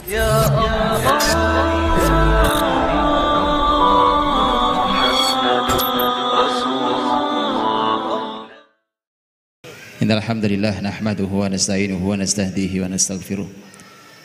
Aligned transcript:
إن 0.00 0.16
الحمد 10.10 10.44
لله 10.44 10.80
نحمده 10.80 11.24
ونستعينه 11.24 12.08
ونستهديه 12.08 12.80
ونستغفره 12.80 13.48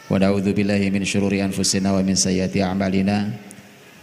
ونعوذ 0.09 0.53
بالله 0.53 0.89
من 0.95 1.03
شرور 1.03 1.35
أنفسنا 1.35 1.91
ومن 1.91 2.15
سيئات 2.15 2.55
أعمالنا. 2.57 3.29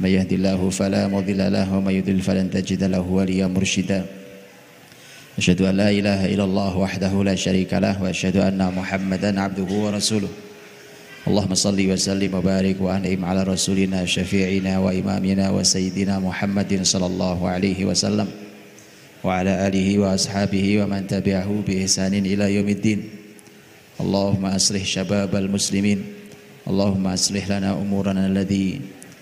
من 0.01 0.11
يهد 0.13 0.33
الله 0.33 0.61
فلا 0.71 1.09
مضل 1.09 1.41
له 1.53 1.73
ومن 1.73 1.93
يضلل 2.05 2.21
فلن 2.21 2.51
تجد 2.53 2.85
له 2.85 3.01
وليا 3.01 3.47
مرشدا. 3.49 4.05
أشهد 5.39 5.61
أن 5.63 5.75
لا 5.81 5.89
إله 5.89 6.37
إلا 6.37 6.45
الله 6.45 6.77
وحده 6.77 7.25
لا 7.25 7.35
شريك 7.35 7.73
له 7.75 8.03
وأشهد 8.03 8.37
أن 8.37 8.61
محمدا 8.61 9.41
عبده 9.41 9.71
ورسوله. 9.73 10.52
اللهم 11.23 11.55
صل 11.55 11.79
وسلم 11.79 12.35
وبارك 12.35 12.83
وأنعم 12.83 13.25
على 13.25 13.43
رسولنا 13.47 14.03
شفيعنا 14.07 14.79
وإمامنا 14.79 15.51
وسيدنا 15.51 16.19
محمد 16.19 16.83
صلى 16.83 17.07
الله 17.07 17.39
عليه 17.49 17.85
وسلم. 17.85 18.29
وعلى 19.23 19.53
آله 19.71 19.89
وأصحابه 19.99 20.83
ومن 20.83 21.07
تبعه 21.07 21.51
بإحسان 21.67 22.15
إلى 22.27 22.55
يوم 22.59 22.69
الدين. 22.69 23.01
اللهم 24.03 24.45
أصلح 24.47 24.83
شباب 24.83 25.31
المسلمين. 25.31 25.99
اللهم 26.67 27.07
أصلح 27.07 27.45
لنا 27.51 27.71
أمورنا 27.71 28.27
الذي 28.27 28.81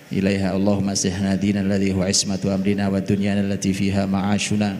إليها. 0.09 0.57
اللهم 0.57 0.89
أصلح 0.89 1.21
لنا 1.21 1.35
ديننا 1.37 1.61
الذي 1.61 1.93
هو 1.93 2.01
عصمة 2.01 2.41
أمرنا 2.49 2.89
ودنيانا 2.89 3.41
التي 3.45 3.77
فيها 3.77 4.09
معاشنا 4.09 4.77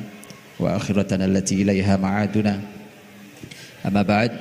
وآخرتنا 0.57 1.25
التي 1.25 1.61
إليها 1.61 2.01
معادنا. 2.01 2.61
أما 3.85 4.01
بعد 4.01 4.31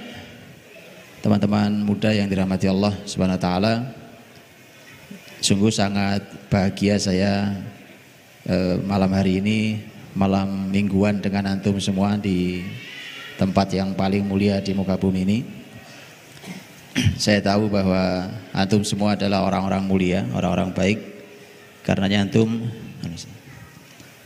teman-teman 1.20 1.84
muda 1.84 2.09
yang 2.16 2.29
dirahmati 2.29 2.65
Allah 2.69 2.97
Subhanahu 3.05 3.37
wa 3.37 3.45
taala 3.45 3.74
sungguh 5.45 5.69
sangat 5.69 6.24
bahagia 6.48 6.97
saya 6.97 7.61
eh, 8.48 8.77
malam 8.84 9.12
hari 9.12 9.41
ini 9.45 9.80
malam 10.17 10.72
mingguan 10.72 11.20
dengan 11.20 11.55
antum 11.55 11.77
semua 11.78 12.17
di 12.17 12.64
tempat 13.41 13.72
yang 13.72 13.97
paling 13.97 14.27
mulia 14.27 14.61
di 14.61 14.77
muka 14.77 15.00
bumi 15.00 15.20
ini. 15.25 15.39
Saya 17.25 17.41
tahu 17.41 17.73
bahwa 17.73 18.28
antum 18.52 18.84
semua 18.84 19.17
adalah 19.17 19.47
orang-orang 19.47 19.83
mulia, 19.86 20.20
orang-orang 20.36 20.75
baik. 20.77 20.98
Karenanya 21.80 22.28
antum 22.28 22.69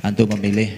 antum 0.02 0.26
memilih 0.34 0.74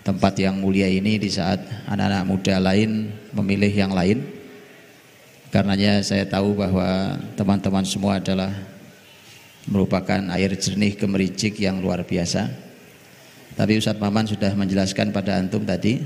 tempat 0.00 0.32
yang 0.40 0.56
mulia 0.56 0.88
ini 0.88 1.20
di 1.20 1.28
saat 1.28 1.60
anak-anak 1.84 2.24
muda 2.24 2.56
lain 2.56 3.12
memilih 3.36 3.72
yang 3.74 3.92
lain. 3.92 4.39
Karenanya 5.50 5.98
saya 6.06 6.22
tahu 6.30 6.54
bahwa 6.54 7.18
teman-teman 7.34 7.82
semua 7.82 8.22
adalah 8.22 8.54
merupakan 9.66 10.22
air 10.30 10.54
jernih 10.54 10.94
gemericik 10.94 11.58
yang 11.58 11.82
luar 11.82 12.06
biasa. 12.06 12.46
Tapi 13.58 13.82
Ustadz 13.82 13.98
Maman 13.98 14.30
sudah 14.30 14.54
menjelaskan 14.54 15.10
pada 15.10 15.42
antum 15.42 15.66
tadi 15.66 15.98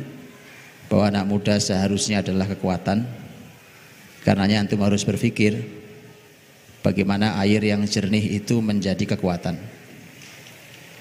bahwa 0.88 1.12
anak 1.12 1.24
muda 1.28 1.54
seharusnya 1.60 2.24
adalah 2.24 2.48
kekuatan. 2.48 3.04
Karenanya 4.24 4.64
antum 4.64 4.80
harus 4.80 5.04
berpikir 5.04 5.60
bagaimana 6.80 7.36
air 7.44 7.60
yang 7.60 7.84
jernih 7.84 8.40
itu 8.40 8.64
menjadi 8.64 9.12
kekuatan. 9.12 9.60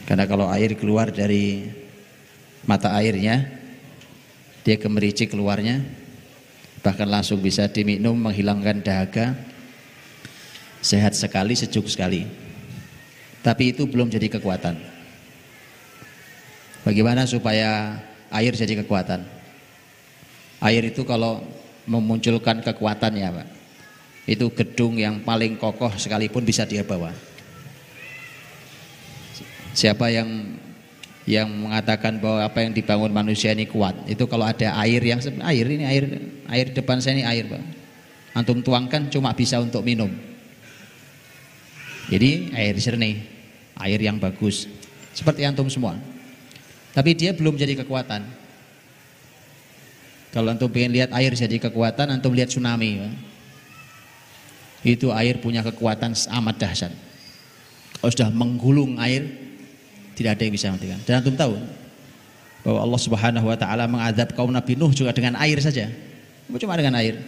Karena 0.03 0.27
kalau 0.27 0.52
air 0.52 0.75
keluar 0.75 1.16
dari 1.16 1.64
mata 2.67 2.91
airnya, 2.91 3.47
dia 4.67 4.75
gemericik 4.75 5.31
keluarnya, 5.31 6.02
bahkan 6.84 7.08
langsung 7.08 7.39
bisa 7.39 7.66
diminum 7.72 8.20
menghilangkan 8.20 8.84
dahaga, 8.84 9.34
sehat 10.84 11.16
sekali, 11.16 11.56
sejuk 11.56 11.88
sekali. 11.88 12.28
Tapi 13.39 13.72
itu 13.72 13.88
belum 13.88 14.12
jadi 14.12 14.28
kekuatan. 14.28 14.76
Bagaimana 16.84 17.23
supaya 17.23 17.95
air 18.27 18.52
jadi 18.52 18.83
kekuatan? 18.83 19.23
Air 20.60 20.83
itu 20.92 21.08
kalau 21.08 21.39
memunculkan 21.88 22.60
kekuatannya, 22.60 23.27
Pak. 23.32 23.48
Itu 24.27 24.52
gedung 24.52 24.99
yang 24.99 25.23
paling 25.23 25.55
kokoh 25.60 25.92
sekalipun 25.95 26.43
bisa 26.43 26.67
dia 26.67 26.83
bawa. 26.83 27.11
Siapa 29.76 30.11
yang 30.11 30.60
yang 31.23 31.48
mengatakan 31.48 32.20
bahwa 32.20 32.44
apa 32.44 32.60
yang 32.67 32.76
dibangun 32.76 33.11
manusia 33.11 33.56
ini 33.56 33.64
kuat, 33.64 33.95
itu 34.11 34.28
kalau 34.28 34.44
ada 34.44 34.76
air 34.84 35.00
yang 35.00 35.23
air 35.48 35.66
ini 35.72 35.86
air 35.88 36.04
air 36.52 36.67
depan 36.76 37.00
saya 37.00 37.20
ini 37.20 37.23
air, 37.23 37.48
Pak. 37.48 37.64
Antum 38.34 38.60
tuangkan 38.66 39.08
cuma 39.14 39.32
bisa 39.32 39.61
untuk 39.61 39.86
minum. 39.86 40.10
Jadi 42.11 42.52
air 42.52 42.76
jernih, 42.76 43.23
air 43.80 44.00
yang 44.02 44.20
bagus. 44.20 44.67
Seperti 45.14 45.45
antum 45.45 45.70
semua. 45.70 45.95
Tapi 46.92 47.14
dia 47.14 47.32
belum 47.32 47.55
jadi 47.55 47.78
kekuatan. 47.86 48.26
Kalau 50.34 50.50
antum 50.50 50.67
pengen 50.67 50.98
lihat 50.98 51.14
air 51.14 51.32
jadi 51.38 51.61
kekuatan, 51.61 52.10
antum 52.10 52.34
lihat 52.34 52.50
tsunami. 52.50 53.05
Itu 54.84 55.14
air 55.14 55.40
punya 55.40 55.61
kekuatan 55.61 56.17
amat 56.42 56.55
dahsyat. 56.58 56.94
Kalau 58.02 58.11
sudah 58.11 58.30
menggulung 58.34 59.00
air, 59.00 59.30
tidak 60.13 60.39
ada 60.39 60.43
yang 60.45 60.53
bisa 60.53 60.69
matikan. 60.73 60.99
Dan 61.03 61.21
antum 61.21 61.35
tahu 61.35 61.57
bahwa 62.63 62.79
Allah 62.79 63.01
Subhanahu 63.01 63.45
wa 63.49 63.57
taala 63.59 63.85
mengadab 63.89 64.31
kaum 64.37 64.49
Nabi 64.53 64.79
Nuh 64.79 64.93
juga 64.95 65.11
dengan 65.11 65.35
air 65.41 65.59
saja. 65.59 65.89
Cuma 66.47 66.77
dengan 66.77 66.97
air. 66.97 67.19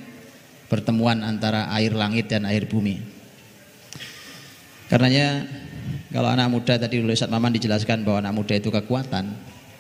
Pertemuan 0.66 1.22
antara 1.22 1.70
air 1.78 1.94
langit 1.94 2.26
dan 2.26 2.46
air 2.50 2.66
bumi. 2.66 2.98
Karenanya 4.90 5.46
kalau 6.10 6.30
anak 6.34 6.48
muda 6.50 6.74
tadi 6.82 7.02
oleh 7.02 7.14
Ustaz 7.14 7.30
Maman 7.30 7.54
dijelaskan 7.54 8.02
bahwa 8.02 8.26
anak 8.26 8.34
muda 8.34 8.54
itu 8.58 8.74
kekuatan, 8.74 9.30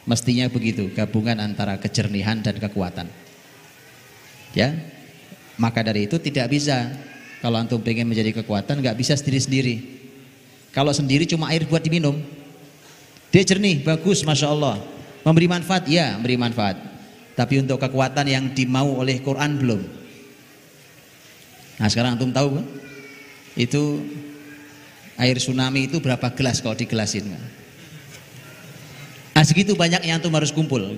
Mestinya 0.05 0.45
begitu, 0.45 0.93
gabungan 0.93 1.41
antara 1.41 1.81
kejernihan 1.81 2.37
dan 2.37 2.61
kekuatan. 2.61 3.09
Ya, 4.53 4.69
maka 5.57 5.81
dari 5.81 6.05
itu 6.05 6.21
tidak 6.21 6.53
bisa 6.53 6.93
kalau 7.41 7.57
antum 7.57 7.81
pengen 7.81 8.05
menjadi 8.05 8.29
kekuatan 8.37 8.85
nggak 8.85 8.97
bisa 9.01 9.17
sendiri-sendiri. 9.17 9.81
Kalau 10.69 10.93
sendiri 10.93 11.25
cuma 11.25 11.49
air 11.49 11.65
buat 11.65 11.81
diminum, 11.81 12.21
dia 13.33 13.43
jernih, 13.43 13.81
bagus, 13.83 14.21
masya 14.25 14.51
Allah. 14.51 14.79
Memberi 15.25 15.47
manfaat, 15.49 15.89
ya, 15.89 16.15
memberi 16.15 16.37
manfaat. 16.37 16.77
Tapi 17.35 17.59
untuk 17.59 17.81
kekuatan 17.81 18.25
yang 18.29 18.45
dimau 18.55 19.01
oleh 19.01 19.19
Quran 19.19 19.59
belum. 19.59 19.81
Nah 21.75 21.87
sekarang 21.91 22.15
antum 22.15 22.31
tahu? 22.31 22.63
Itu 23.59 23.99
air 25.19 25.35
tsunami 25.35 25.91
itu 25.91 25.99
berapa 25.99 26.31
gelas 26.31 26.63
kalau 26.63 26.79
digelasin? 26.79 27.27
Kan? 27.27 27.43
Nah 29.35 29.43
segitu 29.43 29.75
banyaknya 29.75 30.15
antum 30.15 30.31
harus 30.31 30.55
kumpul. 30.55 30.95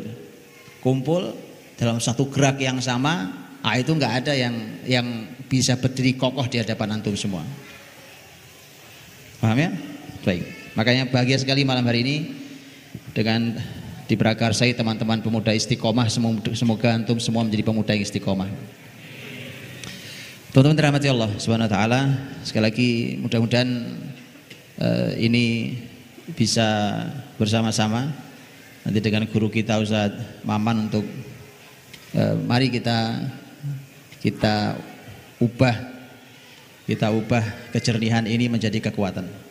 Kumpul 0.85 1.33
dalam 1.73 1.97
satu 1.97 2.29
gerak 2.29 2.61
yang 2.61 2.77
sama, 2.77 3.33
ah 3.65 3.75
itu 3.81 3.89
nggak 3.97 4.13
ada 4.25 4.33
yang 4.37 4.55
yang 4.85 5.07
bisa 5.49 5.73
berdiri 5.73 6.13
kokoh 6.13 6.45
di 6.45 6.61
hadapan 6.61 7.01
antum 7.01 7.17
semua. 7.17 7.41
Paham 9.41 9.57
ya? 9.57 9.69
Baik. 10.21 10.56
Makanya 10.77 11.09
bahagia 11.09 11.41
sekali 11.41 11.65
malam 11.65 11.81
hari 11.89 12.05
ini 12.05 12.15
dengan 13.17 13.57
diprakarsai 14.05 14.77
teman-teman 14.77 15.25
pemuda 15.25 15.49
istiqomah. 15.49 16.05
Semoga 16.53 16.93
antum 16.93 17.17
semua 17.17 17.41
menjadi 17.41 17.65
pemuda 17.65 17.97
yang 17.97 18.05
istiqomah. 18.05 18.45
Teman-teman 20.53 20.77
dirahmati 20.77 21.09
Allah 21.09 21.33
Subhanahu 21.41 21.65
wa 21.65 21.73
taala, 21.73 22.01
sekali 22.45 22.63
lagi 22.69 22.89
mudah-mudahan 23.25 23.69
uh, 24.77 25.17
ini 25.17 25.73
bisa 26.37 27.01
bersama-sama. 27.41 28.13
Nanti 28.85 29.01
dengan 29.01 29.25
guru 29.25 29.49
kita 29.49 29.81
Ustaz 29.81 30.13
Maman 30.45 30.87
untuk 30.87 31.03
eh, 32.15 32.35
mari 32.47 32.71
kita 32.71 33.19
kita 34.23 34.79
ubah 35.43 35.75
kita 36.87 37.11
ubah 37.11 37.43
kejernihan 37.75 38.23
ini 38.23 38.47
menjadi 38.47 38.79
kekuatan 38.79 39.46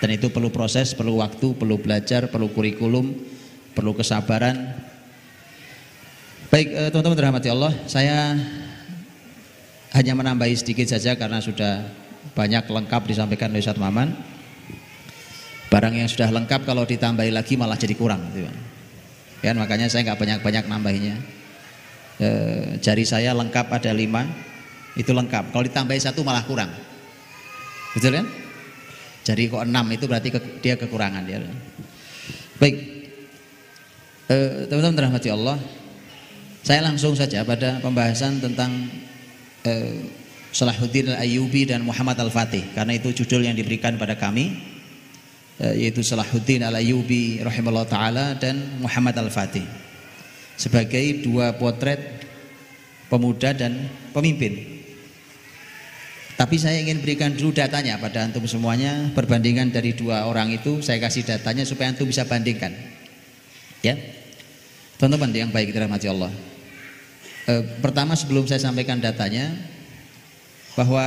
dan 0.00 0.08
itu 0.16 0.32
perlu 0.32 0.48
proses, 0.48 0.96
perlu 0.96 1.20
waktu, 1.20 1.52
perlu 1.52 1.76
belajar, 1.76 2.32
perlu 2.32 2.48
kurikulum, 2.48 3.12
perlu 3.76 3.92
kesabaran. 3.92 4.56
Baik 6.48 6.68
eh, 6.72 6.88
teman-teman 6.88 7.16
dirahmati 7.20 7.48
Allah, 7.52 7.72
saya 7.84 8.34
hanya 9.92 10.12
menambahi 10.16 10.56
sedikit 10.56 10.88
saja 10.88 11.14
karena 11.20 11.38
sudah 11.44 11.84
banyak 12.32 12.64
lengkap 12.64 13.02
disampaikan 13.04 13.52
oleh 13.52 13.60
Ustaz 13.60 13.76
Maman. 13.76 14.16
Barang 15.70 15.94
yang 15.94 16.10
sudah 16.10 16.32
lengkap 16.32 16.66
kalau 16.66 16.82
ditambahi 16.82 17.30
lagi 17.30 17.54
malah 17.54 17.78
jadi 17.78 17.94
kurang. 17.94 18.24
Gitu. 18.34 18.50
Ya, 19.44 19.54
makanya 19.54 19.86
saya 19.86 20.02
nggak 20.02 20.18
banyak-banyak 20.18 20.64
nambahinya. 20.66 21.16
E, 22.18 22.28
jari 22.82 23.06
saya 23.06 23.30
lengkap 23.38 23.70
ada 23.70 23.94
lima, 23.94 24.26
itu 24.98 25.14
lengkap. 25.14 25.54
Kalau 25.54 25.62
ditambahi 25.62 26.00
satu 26.02 26.26
malah 26.26 26.42
kurang. 26.42 26.74
Betul 27.94 28.18
kan? 28.18 28.26
Jadi 29.24 29.52
kok 29.52 29.64
enam 29.64 29.86
itu 29.92 30.04
berarti 30.08 30.28
ke, 30.32 30.40
dia 30.64 30.74
kekurangan 30.80 31.22
dia. 31.28 31.38
Baik, 32.56 32.76
e, 34.28 34.36
teman-teman 34.68 35.08
rahmati 35.08 35.28
Allah. 35.28 35.56
Saya 36.60 36.84
langsung 36.84 37.16
saja 37.16 37.40
pada 37.44 37.80
pembahasan 37.80 38.40
tentang 38.40 38.88
e, 39.64 39.72
Salahuddin 40.50 41.14
Al-Ayyubi 41.14 41.70
dan 41.70 41.86
Muhammad 41.86 42.18
Al-Fatih 42.18 42.74
karena 42.74 42.98
itu 42.98 43.14
judul 43.22 43.46
yang 43.46 43.54
diberikan 43.54 43.94
pada 43.94 44.18
kami 44.18 44.58
eh, 45.62 45.86
yaitu 45.86 46.02
Salahuddin 46.02 46.66
Al-Ayyubi 46.66 47.38
rahimahullah 47.46 47.86
taala 47.86 48.34
dan 48.34 48.82
Muhammad 48.82 49.14
Al-Fatih 49.14 49.62
sebagai 50.58 51.22
dua 51.22 51.54
potret 51.54 52.26
pemuda 53.06 53.54
dan 53.54 53.88
pemimpin. 54.10 54.79
Tapi 56.40 56.56
saya 56.56 56.80
ingin 56.80 57.04
berikan 57.04 57.36
dulu 57.36 57.52
datanya 57.52 58.00
pada 58.00 58.24
antum 58.24 58.48
semuanya 58.48 59.12
perbandingan 59.12 59.76
dari 59.76 59.92
dua 59.92 60.24
orang 60.24 60.48
itu 60.48 60.80
saya 60.80 60.96
kasih 60.96 61.20
datanya 61.20 61.68
supaya 61.68 61.92
antum 61.92 62.08
bisa 62.08 62.24
bandingkan. 62.24 62.72
Ya. 63.84 64.00
Teman-teman 64.96 65.36
yang 65.36 65.52
baik 65.52 65.68
dirahmati 65.68 66.08
Allah. 66.08 66.32
E, 67.44 67.52
pertama 67.84 68.16
sebelum 68.16 68.48
saya 68.48 68.56
sampaikan 68.56 68.96
datanya 68.96 69.52
bahwa 70.80 71.04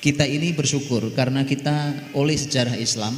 kita 0.00 0.24
ini 0.24 0.56
bersyukur 0.56 1.12
karena 1.12 1.44
kita 1.44 1.92
oleh 2.16 2.40
sejarah 2.40 2.80
Islam 2.80 3.12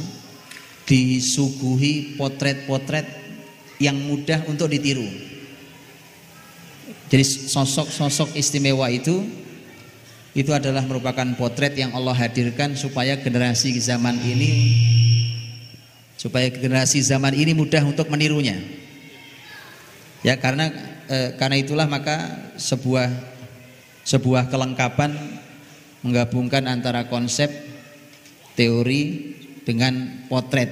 disuguhi 0.83 2.19
potret-potret 2.19 3.07
yang 3.79 3.95
mudah 3.95 4.43
untuk 4.51 4.67
ditiru. 4.67 5.07
Jadi 7.07 7.23
sosok-sosok 7.23 8.35
istimewa 8.35 8.91
itu 8.91 9.42
itu 10.33 10.49
adalah 10.49 10.81
merupakan 10.81 11.25
potret 11.37 11.77
yang 11.77 11.93
Allah 11.93 12.17
hadirkan 12.17 12.73
supaya 12.73 13.21
generasi 13.21 13.77
zaman 13.77 14.17
ini 14.17 14.51
supaya 16.17 16.49
generasi 16.49 17.03
zaman 17.03 17.35
ini 17.35 17.51
mudah 17.51 17.83
untuk 17.83 18.07
menirunya. 18.07 18.55
Ya 20.23 20.39
karena 20.39 20.71
e, 21.11 21.35
karena 21.35 21.59
itulah 21.59 21.83
maka 21.83 22.49
sebuah 22.55 23.11
sebuah 24.07 24.47
kelengkapan 24.47 25.13
menggabungkan 25.99 26.63
antara 26.65 27.11
konsep 27.11 27.51
teori 28.55 29.35
dengan 29.67 30.25
potret 30.31 30.71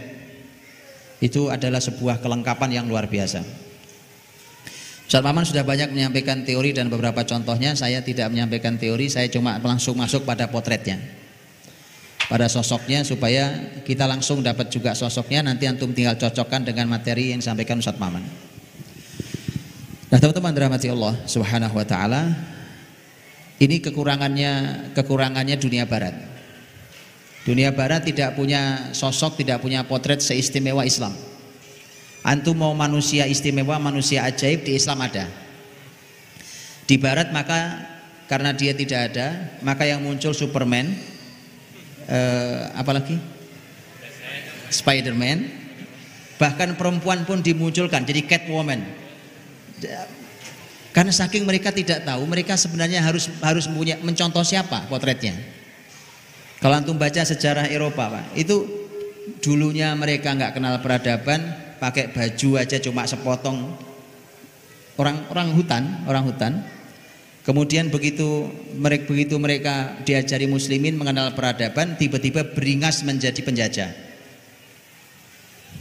itu 1.21 1.51
adalah 1.51 1.83
sebuah 1.83 2.23
kelengkapan 2.23 2.81
yang 2.81 2.85
luar 2.87 3.11
biasa. 3.11 3.60
Ustaz 5.11 5.27
Maman 5.27 5.43
sudah 5.43 5.67
banyak 5.67 5.91
menyampaikan 5.91 6.47
teori 6.47 6.71
dan 6.71 6.87
beberapa 6.87 7.27
contohnya. 7.27 7.75
Saya 7.75 7.99
tidak 7.99 8.31
menyampaikan 8.31 8.79
teori 8.79 9.11
saya 9.11 9.27
cuma 9.27 9.59
langsung 9.59 9.99
masuk 9.99 10.23
pada 10.23 10.47
potretnya. 10.47 11.03
Pada 12.31 12.47
sosoknya 12.47 13.03
supaya 13.03 13.75
kita 13.83 14.07
langsung 14.07 14.39
dapat 14.39 14.71
juga 14.71 14.95
sosoknya. 14.95 15.43
Nanti 15.43 15.67
antum 15.67 15.91
tinggal 15.91 16.15
cocokkan 16.15 16.63
dengan 16.63 16.87
materi 16.87 17.35
yang 17.35 17.43
disampaikan 17.43 17.83
Ustaz 17.83 17.99
Maman. 17.99 18.23
Nah 20.07 20.15
teman-teman 20.15 20.55
dirahmati 20.55 20.87
Allah 20.87 21.19
subhanahu 21.27 21.75
wa 21.75 21.83
ta'ala 21.83 22.31
Ini 23.59 23.83
kekurangannya 23.83 24.51
kekurangannya 24.95 25.59
dunia 25.59 25.91
barat. 25.91 26.15
Dunia 27.43 27.75
barat 27.75 28.07
tidak 28.07 28.39
punya 28.39 28.95
sosok, 28.95 29.43
tidak 29.43 29.59
punya 29.59 29.83
potret 29.83 30.23
seistimewa 30.23 30.87
Islam 30.87 31.11
Antum 32.21 32.53
mau 32.53 32.73
manusia 32.77 33.25
istimewa, 33.25 33.81
manusia 33.81 34.21
ajaib 34.29 34.61
di 34.61 34.77
Islam 34.77 35.01
ada. 35.01 35.25
Di 36.85 36.95
barat 37.01 37.33
maka 37.33 37.89
karena 38.31 38.55
dia 38.55 38.71
tidak 38.71 39.11
ada 39.11 39.27
Maka 39.59 39.83
yang 39.87 40.03
muncul 40.03 40.31
Superman 40.31 40.91
uh, 42.05 42.77
apalagi 42.77 43.17
Spiderman. 44.71 45.61
Bahkan 46.37 46.73
perempuan 46.73 47.21
pun 47.25 47.41
dimunculkan 47.41 48.01
jadi 48.01 48.25
Catwoman. 48.25 48.81
Karena 50.91 51.13
saking 51.13 51.45
mereka 51.45 51.69
tidak 51.71 52.03
tahu 52.03 52.25
mereka 52.25 52.57
sebenarnya 52.57 53.01
harus 53.01 53.29
harus 53.41 53.65
punya 53.69 53.97
mencontoh 54.01 54.41
siapa 54.41 54.89
potretnya? 54.89 55.37
Kalau 56.61 56.77
antum 56.77 56.97
baca 56.97 57.25
sejarah 57.25 57.65
Eropa 57.69 58.09
pak 58.09 58.25
itu 58.37 58.61
dulunya 59.41 59.93
mereka 59.97 60.33
nggak 60.33 60.57
kenal 60.57 60.77
peradaban 60.81 61.70
pakai 61.81 62.13
baju 62.13 62.61
aja 62.61 62.77
cuma 62.77 63.09
sepotong 63.09 63.73
orang 65.01 65.25
orang 65.33 65.49
hutan 65.57 65.83
orang 66.05 66.23
hutan 66.29 66.61
Kemudian 67.41 67.89
begitu 67.89 68.45
mereka 68.77 69.09
begitu 69.09 69.33
mereka 69.41 69.97
diajari 70.05 70.45
muslimin 70.45 70.93
mengenal 70.93 71.33
peradaban, 71.33 71.97
tiba-tiba 71.97 72.45
beringas 72.45 73.01
menjadi 73.01 73.41
penjajah. 73.41 73.89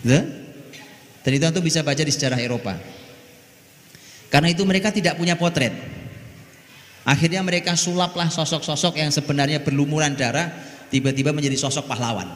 The? 0.00 0.18
Dan 1.20 1.30
itu 1.36 1.44
tentu 1.44 1.60
bisa 1.60 1.84
baca 1.84 2.00
di 2.00 2.08
sejarah 2.08 2.40
Eropa. 2.40 2.80
Karena 4.32 4.48
itu 4.48 4.64
mereka 4.64 4.88
tidak 4.88 5.20
punya 5.20 5.36
potret. 5.36 5.76
Akhirnya 7.04 7.44
mereka 7.44 7.76
sulaplah 7.76 8.32
sosok-sosok 8.32 8.96
yang 8.96 9.12
sebenarnya 9.12 9.60
berlumuran 9.60 10.16
darah, 10.16 10.48
tiba-tiba 10.88 11.36
menjadi 11.36 11.60
sosok 11.60 11.84
pahlawan. 11.84 12.32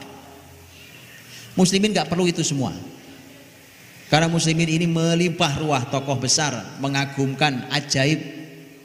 Muslimin 1.57 1.97
nggak 1.97 2.13
perlu 2.13 2.29
itu 2.29 2.45
semua. 2.45 2.77
Karena 4.05 4.29
muslimin 4.29 4.69
ini 4.69 4.85
melimpah 4.85 5.57
ruah 5.57 5.83
tokoh 5.89 6.21
besar, 6.21 6.77
mengagumkan, 6.77 7.65
ajaib, 7.73 8.21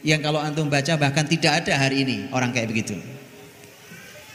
yang 0.00 0.24
kalau 0.24 0.40
antum 0.40 0.72
baca 0.72 0.96
bahkan 0.96 1.28
tidak 1.28 1.64
ada 1.64 1.76
hari 1.76 2.08
ini 2.08 2.16
orang 2.32 2.56
kayak 2.56 2.72
begitu. 2.72 2.96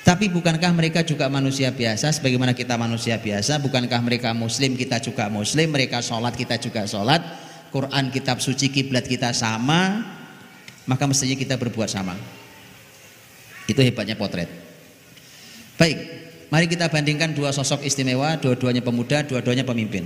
Tapi 0.06 0.30
bukankah 0.30 0.70
mereka 0.78 1.02
juga 1.02 1.26
manusia 1.26 1.74
biasa 1.74 2.14
sebagaimana 2.14 2.54
kita 2.54 2.78
manusia 2.78 3.18
biasa? 3.18 3.58
Bukankah 3.58 3.98
mereka 4.06 4.30
muslim 4.38 4.78
kita 4.78 5.02
juga 5.02 5.26
muslim? 5.34 5.74
Mereka 5.74 5.98
sholat 6.06 6.38
kita 6.38 6.62
juga 6.62 6.86
sholat. 6.86 7.26
Quran 7.74 8.14
kitab 8.14 8.38
suci 8.38 8.70
kiblat 8.70 9.10
kita 9.10 9.34
sama. 9.34 10.06
Maka 10.86 11.10
mestinya 11.10 11.34
kita 11.34 11.58
berbuat 11.58 11.90
sama. 11.90 12.14
Itu 13.66 13.82
hebatnya 13.82 14.14
potret. 14.14 14.46
Baik, 15.82 15.98
mari 16.54 16.70
kita 16.70 16.86
bandingkan 16.86 17.34
dua 17.34 17.50
sosok 17.50 17.82
istimewa, 17.82 18.38
dua-duanya 18.38 18.86
pemuda, 18.86 19.26
dua-duanya 19.26 19.66
pemimpin. 19.66 20.06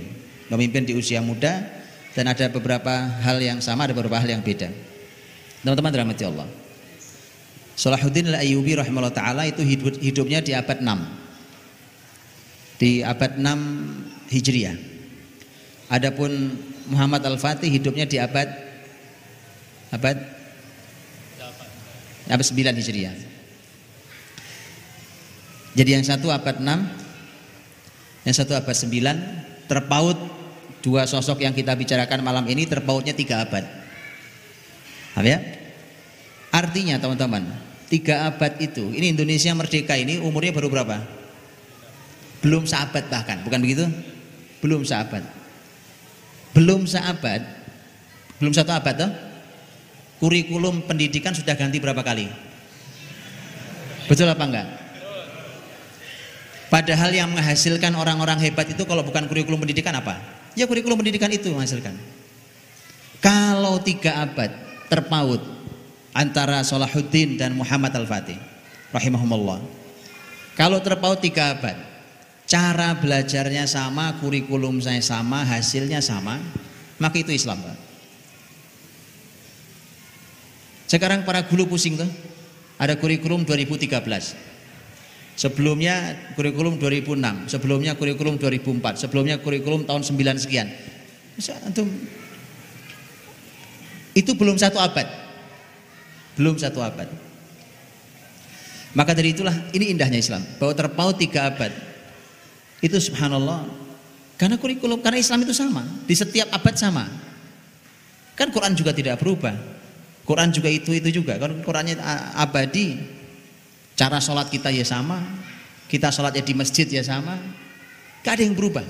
Pemimpin 0.50 0.82
di 0.82 0.98
usia 0.98 1.22
muda 1.22 1.62
dan 2.10 2.26
ada 2.26 2.50
beberapa 2.50 2.90
hal 3.22 3.38
yang 3.38 3.62
sama, 3.62 3.86
ada 3.86 3.94
beberapa 3.94 4.18
hal 4.18 4.26
yang 4.26 4.42
beda. 4.42 4.66
Teman-teman 5.62 5.94
dirahmati 5.94 6.26
Allah. 6.26 6.50
Salahuddin 7.78 8.34
Al-Ayyubi 8.34 8.74
rahimahullah 8.74 9.14
taala 9.14 9.46
itu 9.46 9.62
hidup, 9.62 9.94
hidupnya 10.02 10.42
di 10.42 10.52
abad 10.52 10.82
6. 10.82 12.82
Di 12.82 13.06
abad 13.06 13.38
6 13.38 14.34
Hijriah. 14.34 14.74
Adapun 15.86 16.58
Muhammad 16.90 17.22
Al-Fatih 17.22 17.70
hidupnya 17.70 18.10
di 18.10 18.18
abad 18.18 18.50
abad 19.94 20.18
abad 22.26 22.44
9 22.44 22.74
Hijriah. 22.74 23.14
Jadi 25.78 25.90
yang 25.94 26.02
satu 26.02 26.34
abad 26.34 26.58
6, 26.58 28.26
yang 28.26 28.34
satu 28.34 28.58
abad 28.58 28.74
9, 28.74 29.70
terpaut 29.70 30.39
dua 30.80 31.04
sosok 31.04 31.44
yang 31.44 31.52
kita 31.52 31.76
bicarakan 31.76 32.20
malam 32.24 32.44
ini 32.48 32.64
terpautnya 32.64 33.12
tiga 33.12 33.44
abad. 33.44 33.64
Paham 35.14 35.26
ya? 35.26 35.38
Artinya 36.50 36.96
teman-teman, 36.96 37.46
tiga 37.92 38.26
abad 38.26 38.56
itu, 38.58 38.90
ini 38.96 39.12
Indonesia 39.12 39.52
merdeka 39.52 39.94
ini 39.94 40.18
umurnya 40.18 40.50
baru 40.50 40.72
berapa? 40.72 40.96
Belum 42.40 42.64
seabad 42.64 43.06
bahkan, 43.12 43.44
bukan 43.44 43.60
begitu? 43.60 43.84
Belum 44.64 44.80
seabad. 44.82 45.22
Belum 46.56 46.88
seabad, 46.88 47.44
belum 48.40 48.52
satu 48.56 48.72
abad 48.72 48.94
toh? 48.96 49.12
Kurikulum 50.20 50.84
pendidikan 50.88 51.36
sudah 51.36 51.54
ganti 51.56 51.76
berapa 51.80 52.00
kali? 52.00 52.28
Betul 54.08 54.32
apa 54.32 54.44
enggak? 54.44 54.68
Padahal 56.72 57.10
yang 57.12 57.28
menghasilkan 57.28 57.92
orang-orang 57.98 58.40
hebat 58.40 58.68
itu 58.72 58.82
kalau 58.88 59.04
bukan 59.04 59.28
kurikulum 59.28 59.60
pendidikan 59.60 59.94
apa? 59.96 60.39
Ya 60.60 60.68
kurikulum 60.68 61.00
pendidikan 61.00 61.32
itu 61.32 61.48
menghasilkan. 61.48 61.96
Kalau 63.24 63.80
tiga 63.80 64.28
abad 64.28 64.52
terpaut 64.92 65.40
antara 66.12 66.60
Salahuddin 66.60 67.40
dan 67.40 67.56
Muhammad 67.56 67.96
Al-Fatih 67.96 68.36
rahimahumullah. 68.92 69.64
Kalau 70.60 70.76
terpaut 70.84 71.16
tiga 71.16 71.56
abad, 71.56 71.80
cara 72.44 72.92
belajarnya 72.92 73.64
sama, 73.64 74.20
kurikulum 74.20 74.84
saya 74.84 75.00
sama, 75.00 75.48
hasilnya 75.48 76.04
sama, 76.04 76.36
maka 77.00 77.16
itu 77.16 77.32
Islam. 77.32 77.64
Pak. 77.64 77.78
Sekarang 80.92 81.24
para 81.24 81.40
guru 81.48 81.64
pusing 81.72 81.96
tuh. 81.96 82.10
Ada 82.76 83.00
kurikulum 83.00 83.48
2013. 83.48 83.96
Sebelumnya 85.40 86.20
kurikulum 86.36 86.76
2006, 86.76 87.48
sebelumnya 87.48 87.96
kurikulum 87.96 88.36
2004, 88.36 89.00
sebelumnya 89.00 89.40
kurikulum 89.40 89.88
tahun 89.88 90.04
9 90.04 90.36
sekian. 90.36 90.68
Antum 91.64 91.88
itu 94.12 94.36
belum 94.36 94.60
satu 94.60 94.76
abad. 94.76 95.08
Belum 96.36 96.60
satu 96.60 96.84
abad. 96.84 97.08
Maka 98.92 99.16
dari 99.16 99.32
itulah 99.32 99.56
ini 99.72 99.96
indahnya 99.96 100.20
Islam. 100.20 100.44
Bahwa 100.60 100.76
terpaut 100.76 101.16
tiga 101.16 101.48
abad. 101.48 101.72
Itu 102.84 103.00
subhanallah. 103.00 103.64
Karena 104.36 104.60
kurikulum, 104.60 105.00
karena 105.00 105.24
Islam 105.24 105.40
itu 105.48 105.56
sama. 105.56 105.88
Di 106.04 106.20
setiap 106.20 106.52
abad 106.52 106.76
sama. 106.76 107.08
Kan 108.36 108.52
Quran 108.52 108.76
juga 108.76 108.92
tidak 108.92 109.16
berubah. 109.24 109.56
Quran 110.28 110.52
juga 110.52 110.68
itu 110.68 110.92
itu 110.92 111.08
juga. 111.22 111.40
Kan 111.40 111.64
Qurannya 111.64 111.96
abadi. 112.36 113.19
Cara 114.00 114.16
sholat 114.16 114.48
kita 114.48 114.72
ya 114.72 114.80
sama. 114.80 115.20
Kita 115.84 116.08
sholatnya 116.08 116.40
di 116.40 116.56
masjid 116.56 116.88
ya 116.88 117.04
sama. 117.04 117.36
Gak 118.24 118.40
ada 118.40 118.42
yang 118.48 118.56
berubah. 118.56 118.80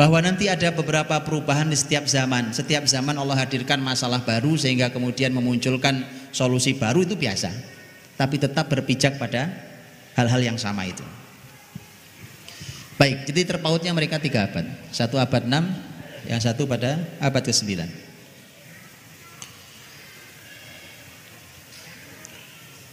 Bahwa 0.00 0.16
nanti 0.24 0.48
ada 0.48 0.72
beberapa 0.72 1.12
perubahan 1.20 1.68
di 1.68 1.76
setiap 1.76 2.08
zaman. 2.08 2.56
Setiap 2.56 2.88
zaman 2.88 3.12
Allah 3.20 3.36
hadirkan 3.36 3.76
masalah 3.84 4.24
baru 4.24 4.56
sehingga 4.56 4.88
kemudian 4.88 5.36
memunculkan 5.36 6.08
solusi 6.32 6.72
baru 6.72 7.04
itu 7.04 7.20
biasa. 7.20 7.52
Tapi 8.16 8.40
tetap 8.40 8.72
berpijak 8.72 9.20
pada 9.20 9.52
hal-hal 10.16 10.40
yang 10.40 10.56
sama 10.56 10.88
itu. 10.88 11.04
Baik, 12.96 13.28
jadi 13.28 13.44
terpautnya 13.44 13.92
mereka 13.92 14.16
tiga 14.16 14.48
abad. 14.48 14.64
Satu 14.88 15.20
abad 15.20 15.44
enam, 15.44 15.68
yang 16.24 16.40
satu 16.40 16.64
pada 16.64 16.96
abad 17.20 17.44
ke-9. 17.44 17.84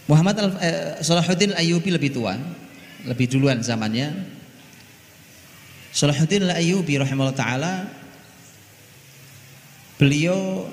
Muhammad 0.10 0.42
Al 0.42 0.58
eh, 0.58 0.98
Salahuddin 1.06 1.54
Ayyubi 1.54 1.94
lebih 1.94 2.10
tua, 2.10 2.34
lebih 3.06 3.30
duluan 3.30 3.62
zamannya. 3.62 4.10
Salahuddin 5.94 6.50
Al 6.50 6.58
Ayyubi 6.58 6.98
rahimahullah 6.98 7.38
taala 7.38 7.86
beliau 10.02 10.66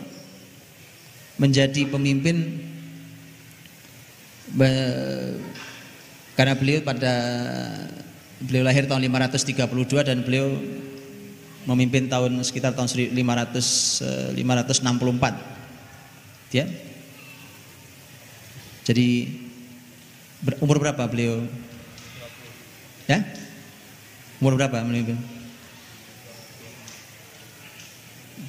menjadi 1.36 1.84
pemimpin 1.84 2.64
karena 6.32 6.56
beliau 6.56 6.80
pada 6.80 7.12
beliau 8.40 8.64
lahir 8.64 8.88
tahun 8.88 9.04
532 9.04 9.60
dan 10.00 10.24
beliau 10.24 10.48
memimpin 11.68 12.08
tahun 12.08 12.40
sekitar 12.40 12.72
tahun 12.72 12.88
500 12.88 14.32
564 14.32 16.56
ya 16.56 16.64
jadi 18.86 19.26
umur 20.62 20.78
berapa 20.78 21.02
beliau? 21.10 21.42
Ya? 23.10 23.26
Umur 24.38 24.54
berapa 24.54 24.86
memimpin 24.86 25.18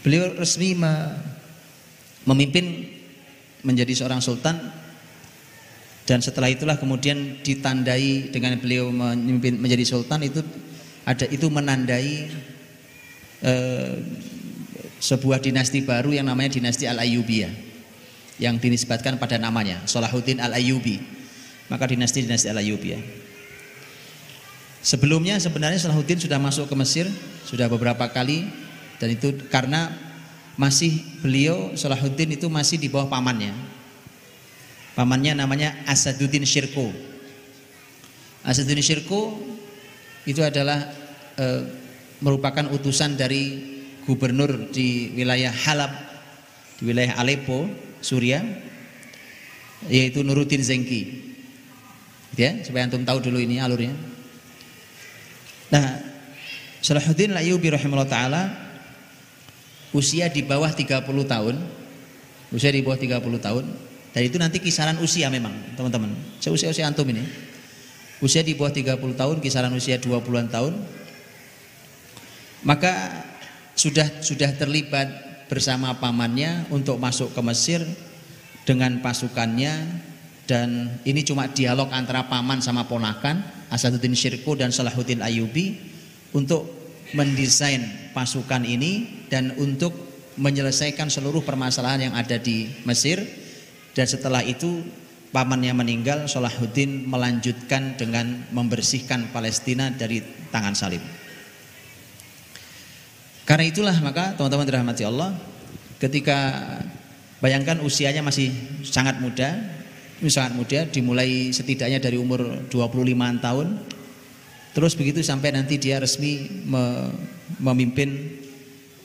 beliau 0.06 0.32
resmi 0.40 0.72
memimpin 2.24 2.88
menjadi 3.66 3.92
seorang 3.98 4.24
sultan. 4.24 4.56
Dan 6.08 6.24
setelah 6.24 6.48
itulah 6.48 6.80
kemudian 6.80 7.44
ditandai 7.44 8.32
dengan 8.32 8.56
beliau 8.64 8.88
memimpin 8.88 9.60
menjadi 9.60 9.84
sultan 9.84 10.24
itu 10.24 10.40
ada 11.04 11.28
itu 11.28 11.52
menandai 11.52 12.32
eh, 13.44 13.94
sebuah 15.04 15.44
dinasti 15.44 15.84
baru 15.84 16.16
yang 16.16 16.32
namanya 16.32 16.56
dinasti 16.56 16.88
Al-Ayyubiyah 16.88 17.67
yang 18.38 18.62
dinisbatkan 18.62 19.18
pada 19.18 19.42
namanya 19.42 19.82
Salahuddin 19.90 20.38
Al-Ayyubi. 20.42 21.02
Maka 21.68 21.90
dinasti 21.90 22.24
dinasti 22.24 22.48
Al-Ayyubiyah 22.48 23.28
sebelumnya 24.88 25.36
sebenarnya 25.36 25.84
Salahuddin 25.84 26.16
sudah 26.16 26.40
masuk 26.40 26.72
ke 26.72 26.76
Mesir 26.80 27.12
sudah 27.44 27.68
beberapa 27.68 28.08
kali 28.08 28.48
dan 29.04 29.12
itu 29.12 29.36
karena 29.52 29.92
masih 30.56 31.04
beliau 31.20 31.76
Salahuddin 31.76 32.40
itu 32.40 32.48
masih 32.48 32.80
di 32.80 32.88
bawah 32.88 33.12
pamannya. 33.12 33.52
Pamannya 34.96 35.38
namanya 35.38 35.78
Asaduddin 35.86 36.42
Syirko 36.42 36.90
Asaduddin 38.42 38.82
Syirko 38.82 39.38
itu 40.26 40.42
adalah 40.42 40.90
eh, 41.38 41.62
merupakan 42.24 42.66
utusan 42.74 43.14
dari 43.14 43.76
gubernur 44.08 44.74
di 44.74 45.14
wilayah 45.14 45.54
Halab 45.54 45.94
di 46.82 46.90
wilayah 46.90 47.20
Aleppo 47.22 47.70
Suria 48.08 48.40
yaitu 49.92 50.24
Nuruddin 50.24 50.64
Zengki. 50.64 51.36
Ya 52.40 52.64
supaya 52.64 52.88
antum 52.88 53.04
tahu 53.04 53.20
dulu 53.20 53.44
ini 53.44 53.60
alurnya. 53.60 53.92
Nah 55.68 56.00
Salahuddin 56.80 57.36
Al-Ayyubi 57.36 57.68
rahimahullah 57.68 58.08
taala 58.08 58.44
usia 59.92 60.32
di 60.32 60.48
bawah 60.48 60.72
30 60.72 61.04
tahun 61.04 61.56
usia 62.56 62.72
di 62.72 62.80
bawah 62.80 62.96
30 62.96 63.20
tahun 63.44 63.66
dan 64.16 64.22
itu 64.24 64.40
nanti 64.40 64.64
kisaran 64.64 64.96
usia 65.04 65.28
memang 65.28 65.52
teman-teman. 65.76 66.16
Seusia-usia 66.40 66.88
antum 66.88 67.04
ini 67.12 67.28
usia 68.24 68.40
di 68.40 68.56
bawah 68.56 68.72
30 68.72 68.96
tahun 69.20 69.36
kisaran 69.44 69.74
usia 69.76 70.00
20-an 70.00 70.48
tahun 70.48 70.74
maka 72.64 73.26
sudah 73.78 74.24
sudah 74.26 74.58
terlibat 74.58 75.27
bersama 75.48 75.96
pamannya 75.98 76.68
untuk 76.70 77.00
masuk 77.00 77.32
ke 77.32 77.42
Mesir 77.44 77.82
dengan 78.68 79.00
pasukannya 79.00 80.04
dan 80.48 81.00
ini 81.04 81.24
cuma 81.28 81.52
dialog 81.52 81.92
antara 81.92 82.28
paman 82.28 82.64
sama 82.64 82.88
ponakan 82.88 83.44
Asaduddin 83.68 84.16
Syirko 84.16 84.56
dan 84.56 84.72
Salahuddin 84.72 85.20
Ayubi 85.20 85.76
untuk 86.32 86.68
mendesain 87.12 88.12
pasukan 88.16 88.64
ini 88.64 89.24
dan 89.28 89.56
untuk 89.60 89.96
menyelesaikan 90.40 91.12
seluruh 91.12 91.44
permasalahan 91.44 92.12
yang 92.12 92.16
ada 92.16 92.40
di 92.40 92.72
Mesir 92.88 93.24
dan 93.92 94.08
setelah 94.08 94.44
itu 94.44 94.84
pamannya 95.32 95.74
meninggal 95.76 96.30
Salahuddin 96.32 97.08
melanjutkan 97.08 98.00
dengan 98.00 98.48
membersihkan 98.54 99.34
Palestina 99.36 99.92
dari 99.92 100.24
tangan 100.52 100.76
salib. 100.78 101.17
Karena 103.48 103.64
itulah 103.64 103.96
maka 104.04 104.36
teman-teman 104.36 104.68
dirahmati 104.68 105.08
Allah 105.08 105.32
ketika 106.04 106.60
bayangkan 107.40 107.80
usianya 107.80 108.20
masih 108.20 108.52
sangat 108.84 109.24
muda, 109.24 109.56
sangat 110.26 110.54
muda 110.58 110.80
dimulai 110.90 111.56
setidaknya 111.56 112.04
dari 112.04 112.20
umur 112.20 112.68
25 112.68 113.40
tahun 113.40 113.68
terus 114.74 114.94
begitu 114.98 115.22
sampai 115.22 115.54
nanti 115.54 115.78
dia 115.78 116.02
resmi 116.02 116.66
memimpin 117.62 118.36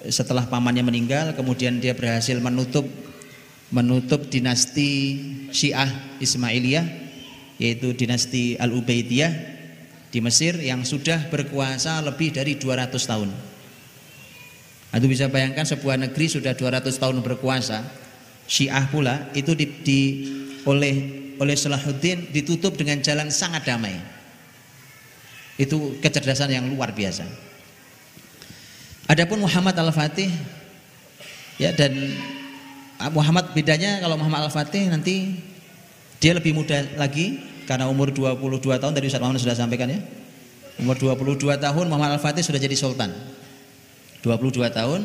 setelah 0.08 0.48
pamannya 0.48 0.84
meninggal 0.84 1.36
kemudian 1.36 1.78
dia 1.78 1.92
berhasil 1.92 2.36
menutup 2.40 2.88
menutup 3.72 4.28
dinasti 4.28 5.20
Syiah 5.52 5.88
Ismailiyah 6.20 6.84
yaitu 7.60 7.92
dinasti 7.92 8.56
Al-Ubaidiyah 8.56 9.32
di 10.12 10.18
Mesir 10.20 10.60
yang 10.60 10.84
sudah 10.84 11.30
berkuasa 11.32 12.04
lebih 12.04 12.36
dari 12.36 12.60
200 12.60 12.92
tahun. 13.00 13.51
Anda 14.92 15.08
bisa 15.08 15.32
bayangkan 15.32 15.64
sebuah 15.64 15.96
negeri 15.96 16.28
sudah 16.28 16.52
200 16.52 16.92
tahun 17.00 17.24
berkuasa, 17.24 17.80
Syiah 18.44 18.84
pula 18.92 19.32
itu 19.32 19.56
di, 19.56 19.66
di 19.80 20.00
oleh 20.68 20.94
oleh 21.40 21.56
Salahuddin 21.56 22.28
ditutup 22.28 22.76
dengan 22.76 23.00
jalan 23.00 23.32
sangat 23.32 23.64
damai. 23.64 23.96
Itu 25.56 25.96
kecerdasan 26.04 26.52
yang 26.52 26.68
luar 26.68 26.92
biasa. 26.92 27.24
Adapun 29.08 29.40
Muhammad 29.40 29.74
Al-Fatih 29.80 30.28
ya 31.56 31.72
dan 31.72 31.92
ah, 33.00 33.08
Muhammad 33.08 33.50
bedanya 33.56 33.98
kalau 34.04 34.20
Muhammad 34.20 34.46
Al-Fatih 34.48 34.92
nanti 34.92 35.40
dia 36.22 36.36
lebih 36.36 36.52
muda 36.52 36.84
lagi 37.00 37.40
karena 37.66 37.88
umur 37.88 38.12
22 38.12 38.60
tahun 38.60 38.92
tadi 38.92 39.08
Ustaz 39.08 39.24
Muhammad 39.24 39.40
sudah 39.40 39.56
sampaikan 39.56 39.88
ya. 39.88 40.00
Umur 40.76 41.00
22 41.00 41.40
tahun 41.56 41.84
Muhammad 41.88 42.20
Al-Fatih 42.20 42.44
sudah 42.44 42.60
jadi 42.60 42.76
sultan. 42.76 43.31
22 44.22 44.70
tahun 44.70 45.00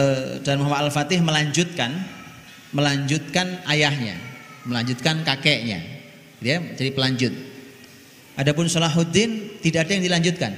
eh, 0.00 0.40
dan 0.40 0.58
Muhammad 0.58 0.88
Al-Fatih 0.88 1.20
melanjutkan 1.20 1.92
melanjutkan 2.74 3.62
ayahnya, 3.70 4.18
melanjutkan 4.66 5.22
kakeknya. 5.22 5.78
Dia 6.42 6.58
jadi 6.74 6.90
pelanjut. 6.90 7.32
Adapun 8.34 8.66
Salahuddin 8.66 9.62
tidak 9.62 9.86
ada 9.86 9.92
yang 9.94 10.04
dilanjutkan. 10.10 10.52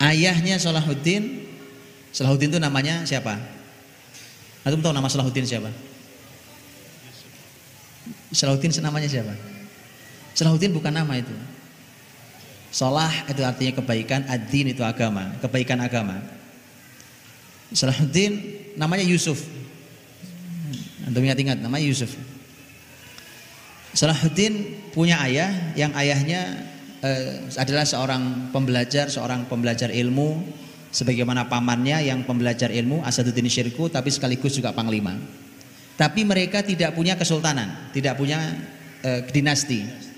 Ayahnya 0.00 0.56
Salahuddin, 0.56 1.44
Salahuddin 2.08 2.56
itu 2.56 2.58
namanya 2.58 3.04
siapa? 3.04 3.36
Antum 4.64 4.80
tahu 4.80 4.96
nama 4.96 5.12
Salahuddin 5.12 5.44
siapa? 5.44 5.68
Salahuddin 8.32 8.72
namanya 8.80 9.12
siapa? 9.12 9.36
Salahuddin 10.32 10.72
bukan 10.72 10.96
nama 10.96 11.20
itu. 11.20 11.36
Salah 12.70 13.10
itu 13.26 13.42
artinya 13.42 13.82
kebaikan, 13.82 14.30
ad-din 14.30 14.70
itu 14.70 14.86
agama, 14.86 15.34
kebaikan 15.42 15.82
agama. 15.82 16.22
Salahuddin 17.74 18.38
namanya 18.78 19.02
Yusuf. 19.06 19.42
Antum 21.06 21.22
ingat-ingat 21.22 21.58
namanya 21.58 21.86
Yusuf. 21.86 22.14
Salahuddin 23.90 24.86
punya 24.94 25.18
ayah 25.26 25.50
yang 25.74 25.90
ayahnya 25.98 26.66
eh, 27.02 27.42
adalah 27.58 27.82
seorang 27.82 28.54
pembelajar, 28.54 29.10
seorang 29.10 29.50
pembelajar 29.50 29.90
ilmu 29.90 30.46
sebagaimana 30.90 31.46
pamannya 31.46 32.10
yang 32.10 32.26
pembelajar 32.26 32.70
ilmu 32.70 33.02
Asaduddin 33.06 33.46
Syirku 33.46 33.90
tapi 33.90 34.10
sekaligus 34.10 34.58
juga 34.58 34.74
panglima. 34.74 35.14
Tapi 35.94 36.24
mereka 36.24 36.62
tidak 36.64 36.96
punya 36.96 37.14
kesultanan, 37.14 37.90
tidak 37.94 38.18
punya 38.18 38.38
eh, 39.02 39.26
dinasti. 39.30 40.09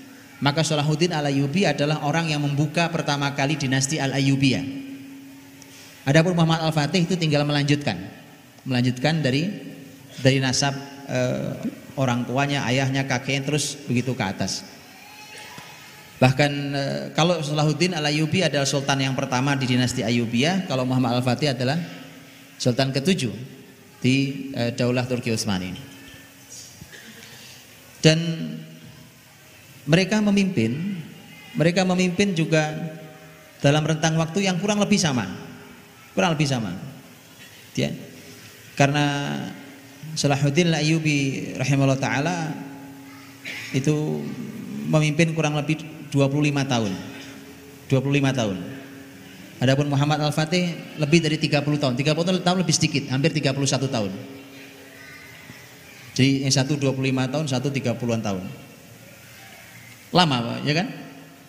Maka 0.43 0.59
Salahuddin 0.59 1.15
Al-Ayyubi 1.15 1.63
adalah 1.63 2.03
orang 2.03 2.27
yang 2.27 2.43
membuka 2.43 2.91
pertama 2.91 3.31
kali 3.31 3.55
dinasti 3.55 3.95
Al-Ayyubiyah. 3.95 4.65
Adapun 6.03 6.35
Muhammad 6.35 6.67
Al-Fatih 6.67 7.07
itu 7.07 7.15
tinggal 7.15 7.47
melanjutkan. 7.47 7.95
Melanjutkan 8.67 9.23
dari 9.23 9.47
dari 10.19 10.43
nasab 10.43 10.75
eh, 11.07 11.55
orang 11.95 12.27
tuanya, 12.27 12.67
ayahnya, 12.67 13.07
kakeknya 13.07 13.55
terus 13.55 13.79
begitu 13.87 14.11
ke 14.11 14.23
atas. 14.27 14.67
Bahkan 16.19 16.51
eh, 16.75 17.03
kalau 17.15 17.39
Salahuddin 17.39 17.95
Al-Ayyubi 17.95 18.43
adalah 18.43 18.67
sultan 18.67 18.99
yang 18.99 19.15
pertama 19.15 19.55
di 19.55 19.63
dinasti 19.63 20.03
Ayyubiyah, 20.03 20.67
kalau 20.67 20.83
Muhammad 20.83 21.23
Al-Fatih 21.23 21.55
adalah 21.55 21.79
sultan 22.59 22.91
ketujuh 22.91 23.31
di 24.03 24.51
eh, 24.51 24.75
Daulah 24.75 25.07
Turki 25.07 25.31
Utsmani. 25.31 25.71
Dan 28.03 28.19
mereka 29.83 30.23
memimpin, 30.23 30.99
mereka 31.53 31.83
memimpin 31.83 32.31
juga 32.31 32.71
dalam 33.59 33.83
rentang 33.83 34.15
waktu 34.19 34.47
yang 34.47 34.59
kurang 34.59 34.79
lebih 34.79 34.99
sama. 34.99 35.27
Kurang 36.15 36.35
lebih 36.35 36.47
sama. 36.47 36.71
Ya. 37.75 37.91
Karena 38.75 39.37
Salahuddin 40.13 40.69
Al-Ayyubi 40.69 41.53
rahimahullah 41.57 42.01
taala 42.01 42.53
itu 43.73 44.21
memimpin 44.91 45.33
kurang 45.33 45.57
lebih 45.57 45.81
25 46.11 46.69
tahun. 46.69 46.91
25 47.89 48.39
tahun. 48.39 48.57
Adapun 49.63 49.87
Muhammad 49.87 50.19
Al-Fatih 50.19 50.75
lebih 50.99 51.23
dari 51.23 51.39
30 51.39 51.79
tahun. 51.79 51.93
30 51.95 52.43
tahun 52.43 52.57
lebih 52.61 52.75
sedikit, 52.75 53.03
hampir 53.09 53.31
31 53.31 53.87
tahun. 53.87 54.11
Jadi 56.13 56.45
yang 56.45 56.53
satu 56.53 56.77
25 56.77 57.31
tahun, 57.31 57.45
satu 57.47 57.67
30-an 57.73 58.21
tahun. 58.21 58.43
Lama 60.13 60.61
ya 60.61 60.73
kan? 60.77 60.87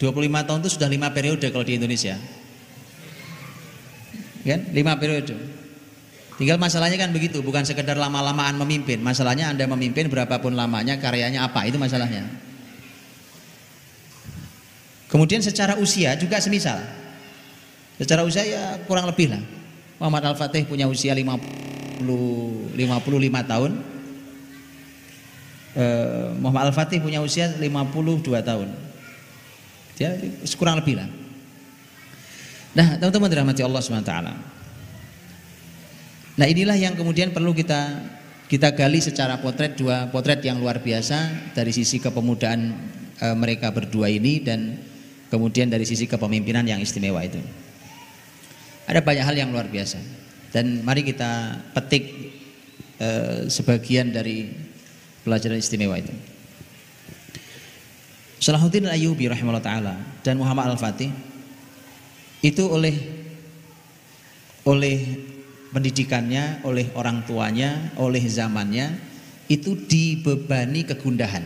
25 0.01 0.49
tahun 0.49 0.59
itu 0.65 0.71
sudah 0.75 0.89
lima 0.91 1.13
periode 1.13 1.47
kalau 1.53 1.63
di 1.63 1.77
Indonesia. 1.77 2.17
Kan? 4.45 4.61
Lima 4.73 4.97
periode. 4.97 5.37
Tinggal 6.35 6.59
masalahnya 6.59 6.99
kan 6.99 7.15
begitu, 7.15 7.39
bukan 7.47 7.63
sekedar 7.63 7.95
lama-lamaan 7.95 8.59
memimpin. 8.59 8.99
Masalahnya 8.99 9.55
Anda 9.55 9.71
memimpin 9.71 10.11
berapapun 10.11 10.59
lamanya, 10.59 10.99
karyanya 10.99 11.47
apa, 11.47 11.63
itu 11.63 11.79
masalahnya. 11.79 12.27
Kemudian 15.07 15.39
secara 15.39 15.79
usia 15.79 16.19
juga 16.19 16.43
semisal. 16.43 16.83
Secara 18.03 18.27
usia 18.27 18.43
ya 18.43 18.83
kurang 18.83 19.07
lebih 19.07 19.31
lah. 19.31 19.39
Muhammad 20.03 20.35
Al-Fatih 20.35 20.67
punya 20.67 20.91
usia 20.91 21.15
50 21.15 22.03
55 22.03 22.83
tahun. 23.47 23.94
Eh, 25.75 26.31
Muhammad 26.39 26.71
Al-Fatih 26.71 27.03
punya 27.03 27.19
usia 27.19 27.51
52 27.51 28.23
tahun. 28.47 28.71
Ya, 29.99 30.15
kurang 30.55 30.79
lebih 30.79 31.03
lah. 31.03 31.11
Nah, 32.75 32.99
teman-teman 32.99 33.31
dirahmati 33.31 33.63
Allah 33.63 33.83
SWT. 33.83 34.15
Nah, 36.35 36.47
inilah 36.47 36.79
yang 36.79 36.95
kemudian 36.95 37.31
perlu 37.31 37.55
kita 37.55 38.03
kita 38.51 38.71
gali 38.75 39.03
secara 39.03 39.39
potret 39.43 39.75
dua 39.75 40.11
potret 40.11 40.43
yang 40.47 40.63
luar 40.63 40.79
biasa 40.79 41.51
dari 41.55 41.71
sisi 41.75 41.99
kepemudaan 41.99 42.61
e, 43.19 43.27
mereka 43.35 43.71
berdua 43.71 44.11
ini 44.11 44.43
dan 44.43 44.79
kemudian 45.31 45.71
dari 45.71 45.87
sisi 45.87 46.07
kepemimpinan 46.07 46.67
yang 46.67 46.79
istimewa 46.79 47.23
itu. 47.23 47.39
Ada 48.87 49.03
banyak 49.03 49.25
hal 49.27 49.37
yang 49.39 49.51
luar 49.51 49.67
biasa 49.71 49.99
dan 50.55 50.83
mari 50.87 51.07
kita 51.07 51.63
petik 51.75 52.05
e, 52.99 53.09
sebagian 53.51 54.11
dari 54.11 54.64
pelajaran 55.25 55.59
istimewa 55.59 55.97
itu. 55.99 56.13
Salahuddin 58.45 58.85
Al-Ayyubi 58.85 59.25
rahimahullah 59.33 59.65
taala 59.65 59.97
dan 60.21 60.37
Muhammad 60.37 60.77
Al-Fatih 60.77 61.09
itu 62.45 62.63
oleh 62.69 62.93
oleh 64.69 65.01
pendidikannya, 65.73 66.61
oleh 66.63 66.93
orang 66.93 67.25
tuanya, 67.25 67.93
oleh 67.97 68.21
zamannya 68.29 69.01
itu 69.49 69.75
dibebani 69.89 70.85
kegundahan. 70.85 71.45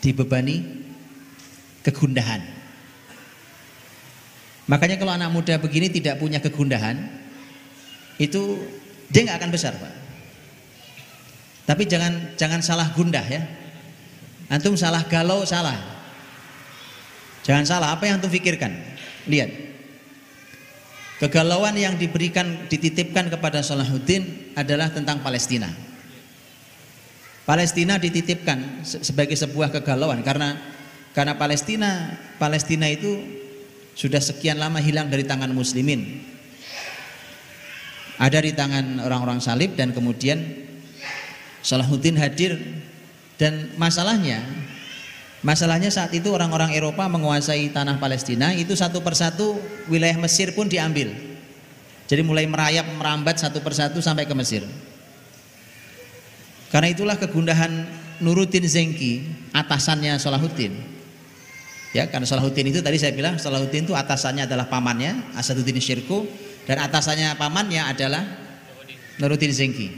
Dibebani 0.00 0.64
kegundahan. 1.84 2.40
Makanya 4.64 4.96
kalau 4.96 5.12
anak 5.12 5.28
muda 5.28 5.60
begini 5.60 5.92
tidak 5.92 6.16
punya 6.16 6.40
kegundahan, 6.40 6.96
itu 8.16 8.60
dia 9.12 9.28
nggak 9.28 9.38
akan 9.44 9.52
besar, 9.52 9.76
Pak. 9.76 9.99
Tapi 11.70 11.86
jangan 11.86 12.34
jangan 12.34 12.58
salah 12.66 12.90
gundah 12.90 13.22
ya. 13.30 13.46
Antum 14.50 14.74
salah 14.74 15.06
galau 15.06 15.46
salah. 15.46 15.78
Jangan 17.46 17.62
salah, 17.62 17.94
apa 17.94 18.10
yang 18.10 18.18
antum 18.18 18.26
pikirkan? 18.26 18.74
Lihat. 19.30 19.70
Kegalauan 21.22 21.78
yang 21.78 21.94
diberikan 21.94 22.66
dititipkan 22.66 23.30
kepada 23.30 23.62
Salahuddin 23.62 24.50
adalah 24.58 24.90
tentang 24.90 25.22
Palestina. 25.22 25.70
Palestina 27.46 28.02
dititipkan 28.02 28.82
sebagai 28.82 29.38
sebuah 29.38 29.70
kegalauan 29.70 30.26
karena 30.26 30.58
karena 31.14 31.38
Palestina 31.38 32.18
Palestina 32.34 32.90
itu 32.90 33.20
sudah 33.94 34.18
sekian 34.18 34.58
lama 34.58 34.82
hilang 34.82 35.06
dari 35.06 35.22
tangan 35.22 35.54
muslimin. 35.54 36.24
Ada 38.18 38.42
di 38.42 38.52
tangan 38.58 38.98
orang-orang 38.98 39.38
salib 39.38 39.78
dan 39.78 39.94
kemudian 39.94 40.69
Salahuddin 41.60 42.16
hadir 42.16 42.56
dan 43.36 43.72
masalahnya 43.76 44.40
Masalahnya 45.40 45.88
saat 45.88 46.12
itu 46.12 46.28
orang-orang 46.28 46.76
Eropa 46.76 47.08
menguasai 47.08 47.72
tanah 47.72 47.96
Palestina 47.96 48.52
itu 48.52 48.76
satu 48.76 49.00
persatu 49.00 49.56
wilayah 49.88 50.20
Mesir 50.20 50.52
pun 50.52 50.68
diambil. 50.68 51.16
Jadi 52.04 52.20
mulai 52.20 52.44
merayap 52.44 52.84
merambat 53.00 53.40
satu 53.40 53.64
persatu 53.64 54.04
sampai 54.04 54.28
ke 54.28 54.36
Mesir. 54.36 54.68
Karena 56.68 56.92
itulah 56.92 57.16
kegundahan 57.16 57.88
Nuruddin 58.20 58.68
Zengki, 58.68 59.24
atasannya 59.56 60.20
Salahuddin. 60.20 60.76
Ya, 61.96 62.04
karena 62.06 62.28
Salahuddin 62.28 62.68
itu 62.68 62.84
tadi 62.84 63.00
saya 63.00 63.16
bilang 63.16 63.40
Salahuddin 63.40 63.88
itu 63.88 63.96
atasannya 63.96 64.44
adalah 64.44 64.68
pamannya 64.68 65.34
Asaduddin 65.40 65.80
Syirku 65.80 66.28
dan 66.68 66.84
atasannya 66.84 67.34
pamannya 67.40 67.80
adalah 67.80 68.22
Nuruddin 69.16 69.56
Zengki. 69.56 69.88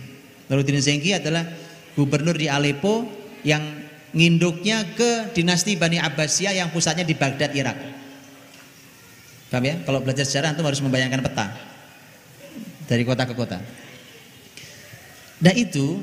Nuruddin 0.53 0.77
Zengki 0.85 1.17
adalah 1.17 1.49
gubernur 1.97 2.37
di 2.37 2.53
Aleppo 2.53 3.09
yang 3.41 3.65
nginduknya 4.12 4.93
ke 4.93 5.33
dinasti 5.33 5.81
Bani 5.81 5.97
Abbasiyah 5.97 6.53
yang 6.53 6.69
pusatnya 6.69 7.09
di 7.09 7.17
Baghdad, 7.17 7.57
Irak. 7.57 7.81
Paham 9.49 9.65
ya? 9.65 9.81
Kalau 9.88 10.05
belajar 10.05 10.29
sejarah 10.29 10.53
antum 10.53 10.69
harus 10.69 10.85
membayangkan 10.85 11.25
peta 11.25 11.57
dari 12.85 13.09
kota 13.09 13.25
ke 13.25 13.33
kota. 13.33 13.57
Nah 15.41 15.55
itu 15.57 15.97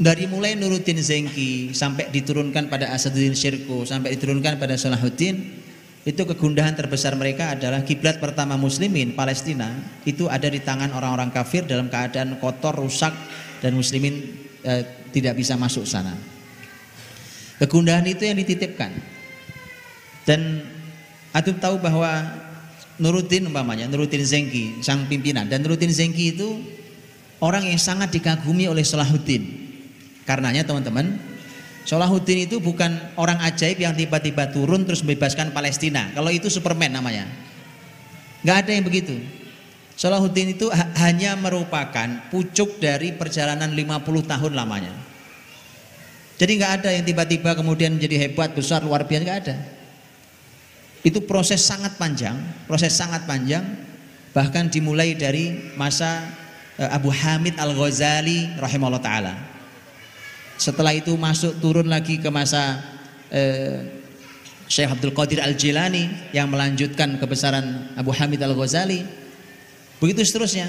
dari 0.00 0.24
mulai 0.28 0.56
Nuruddin 0.56 1.00
Zengki 1.00 1.72
sampai 1.72 2.08
diturunkan 2.08 2.72
pada 2.72 2.92
Asaduddin 2.92 3.36
Syirku 3.36 3.84
sampai 3.84 4.16
diturunkan 4.16 4.56
pada 4.56 4.76
Salahuddin 4.80 5.60
itu 6.00 6.24
kegundahan 6.24 6.72
terbesar 6.72 7.12
mereka 7.12 7.52
adalah 7.52 7.84
kiblat 7.84 8.16
pertama 8.16 8.56
muslimin 8.56 9.12
Palestina 9.12 9.68
itu 10.08 10.32
ada 10.32 10.48
di 10.48 10.64
tangan 10.64 10.96
orang-orang 10.96 11.28
kafir 11.28 11.68
dalam 11.68 11.92
keadaan 11.92 12.40
kotor, 12.40 12.72
rusak 12.72 13.12
dan 13.60 13.76
muslimin 13.76 14.16
eh, 14.64 14.82
tidak 15.12 15.36
bisa 15.36 15.60
masuk 15.60 15.84
sana. 15.84 16.16
Kegundahan 17.60 18.08
itu 18.08 18.24
yang 18.24 18.40
dititipkan. 18.40 18.88
Dan 20.24 20.64
Adub 21.36 21.60
tahu 21.60 21.76
bahwa 21.76 22.08
Nuruddin 22.96 23.52
umpamanya, 23.52 23.84
Nuruddin 23.84 24.24
Zengki, 24.24 24.80
sang 24.80 25.04
pimpinan. 25.04 25.44
Dan 25.44 25.60
Nuruddin 25.60 25.92
Zengki 25.92 26.32
itu 26.32 26.56
orang 27.44 27.68
yang 27.68 27.76
sangat 27.76 28.08
dikagumi 28.16 28.64
oleh 28.64 28.80
Salahuddin. 28.80 29.68
Karenanya 30.24 30.64
teman-teman, 30.64 31.20
Salahuddin 31.88 32.44
itu 32.44 32.60
bukan 32.60 32.92
orang 33.16 33.40
ajaib 33.40 33.80
yang 33.80 33.96
tiba-tiba 33.96 34.52
turun 34.52 34.84
terus 34.84 35.00
membebaskan 35.00 35.50
Palestina. 35.50 36.12
Kalau 36.12 36.28
itu 36.28 36.52
Superman 36.52 36.92
namanya. 36.92 37.24
Gak 38.44 38.66
ada 38.66 38.70
yang 38.76 38.84
begitu. 38.84 39.16
Salahuddin 40.00 40.56
itu 40.56 40.72
hanya 40.96 41.36
merupakan 41.36 42.08
pucuk 42.32 42.80
dari 42.80 43.12
perjalanan 43.12 43.68
50 43.68 44.00
tahun 44.24 44.52
lamanya. 44.56 44.96
Jadi 46.40 46.56
nggak 46.56 46.72
ada 46.80 46.88
yang 46.96 47.04
tiba-tiba 47.04 47.52
kemudian 47.52 48.00
menjadi 48.00 48.16
hebat, 48.24 48.56
besar, 48.56 48.80
luar 48.80 49.04
biasa 49.04 49.22
nggak 49.28 49.40
ada. 49.44 49.56
Itu 51.04 51.20
proses 51.28 51.60
sangat 51.60 52.00
panjang, 52.00 52.40
proses 52.64 52.96
sangat 52.96 53.28
panjang, 53.28 53.60
bahkan 54.32 54.72
dimulai 54.72 55.12
dari 55.12 55.76
masa 55.76 56.24
eh, 56.80 56.88
Abu 56.88 57.12
Hamid 57.12 57.60
Al 57.60 57.76
Ghazali 57.76 58.56
rahimahullah 58.56 59.04
taala. 59.04 59.49
Setelah 60.60 60.92
itu 60.92 61.16
masuk 61.16 61.56
turun 61.56 61.88
lagi 61.88 62.20
ke 62.20 62.28
masa 62.28 62.84
eh, 63.32 63.80
Syekh 64.68 64.92
Abdul 64.92 65.16
Qadir 65.16 65.40
Al 65.40 65.56
Jilani 65.56 66.36
yang 66.36 66.52
melanjutkan 66.52 67.16
kebesaran 67.16 67.96
Abu 67.96 68.12
Hamid 68.12 68.44
Al 68.44 68.52
Ghazali. 68.52 69.00
Begitu 70.04 70.20
seterusnya 70.20 70.68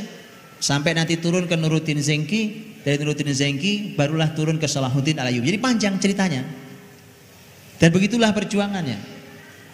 sampai 0.64 0.96
nanti 0.96 1.20
turun 1.20 1.44
ke 1.44 1.60
Nuruddin 1.60 2.00
Zengki 2.00 2.72
dari 2.88 3.04
Nuruddin 3.04 3.36
Zengki 3.36 3.92
barulah 4.00 4.32
turun 4.32 4.56
ke 4.56 4.66
Salahuddin 4.66 5.20
Al-Ayyubi. 5.20 5.52
Jadi 5.52 5.60
panjang 5.60 5.94
ceritanya. 6.00 6.48
Dan 7.76 7.92
begitulah 7.92 8.32
perjuangannya. 8.32 8.96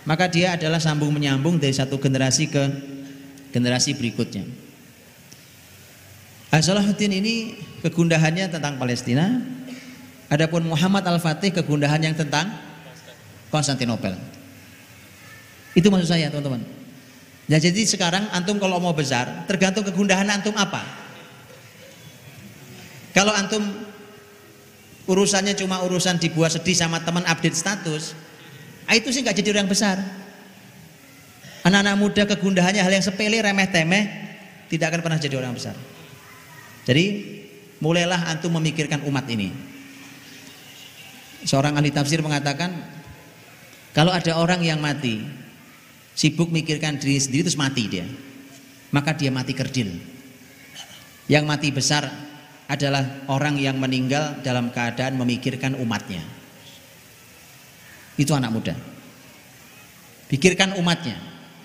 Maka 0.09 0.31
dia 0.33 0.57
adalah 0.57 0.81
sambung 0.81 1.13
menyambung 1.13 1.61
dari 1.61 1.77
satu 1.77 2.01
generasi 2.01 2.49
ke 2.49 2.63
generasi 3.53 3.93
berikutnya. 3.93 4.49
Salahuddin 6.57 7.13
ini 7.21 7.53
kegundahannya 7.85 8.49
tentang 8.49 8.81
Palestina. 8.81 9.56
Adapun 10.27 10.67
Muhammad 10.67 11.07
Al-Fatih 11.07 11.55
kegundahan 11.55 12.03
yang 12.03 12.15
tentang 12.15 12.51
Konstantinopel. 13.47 14.11
Itu 15.71 15.87
maksud 15.87 16.11
saya, 16.11 16.27
teman-teman. 16.27 16.67
Ya 17.47 17.63
jadi 17.63 17.87
sekarang 17.87 18.27
antum 18.35 18.59
kalau 18.59 18.75
mau 18.83 18.91
besar, 18.91 19.47
tergantung 19.47 19.87
kegundahan 19.87 20.27
antum 20.27 20.51
apa. 20.59 20.83
Kalau 23.15 23.31
antum 23.31 23.63
urusannya 25.07 25.55
cuma 25.55 25.79
urusan 25.87 26.19
dibuat 26.19 26.59
sedih 26.59 26.75
sama 26.75 26.99
teman 26.99 27.23
update 27.23 27.55
status, 27.55 28.11
ah, 28.83 28.99
itu 28.99 29.15
sih 29.15 29.23
nggak 29.23 29.39
jadi 29.39 29.55
orang 29.55 29.71
besar. 29.71 29.95
Anak-anak 31.63 31.95
muda 31.95 32.23
kegundahannya 32.27 32.83
hal 32.83 32.91
yang 32.91 33.05
sepele, 33.05 33.39
remeh 33.39 33.67
temeh, 33.71 34.03
tidak 34.67 34.91
akan 34.91 35.01
pernah 35.07 35.19
jadi 35.19 35.39
orang 35.39 35.55
besar. 35.55 35.75
Jadi 36.83 37.05
mulailah 37.79 38.27
antum 38.27 38.51
memikirkan 38.59 39.07
umat 39.07 39.23
ini. 39.31 39.76
Seorang 41.45 41.77
ahli 41.77 41.93
tafsir 41.93 42.23
mengatakan 42.23 42.73
kalau 43.93 44.13
ada 44.13 44.37
orang 44.37 44.61
yang 44.61 44.81
mati 44.81 45.21
sibuk 46.17 46.49
mikirkan 46.49 46.97
diri 46.97 47.21
sendiri 47.21 47.45
terus 47.45 47.59
mati 47.59 47.85
dia. 47.85 48.05
Maka 48.89 49.13
dia 49.13 49.29
mati 49.29 49.53
kerdil. 49.53 49.89
Yang 51.27 51.43
mati 51.43 51.69
besar 51.69 52.07
adalah 52.71 53.27
orang 53.27 53.59
yang 53.59 53.75
meninggal 53.77 54.39
dalam 54.41 54.71
keadaan 54.71 55.19
memikirkan 55.19 55.75
umatnya. 55.77 56.23
Itu 58.17 58.33
anak 58.33 58.51
muda. 58.55 58.75
Pikirkan 60.31 60.75
umatnya. 60.79 61.19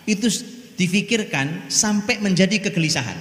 Itu 0.04 0.28
difikirkan 0.76 1.70
sampai 1.70 2.18
menjadi 2.18 2.68
kegelisahan. 2.68 3.18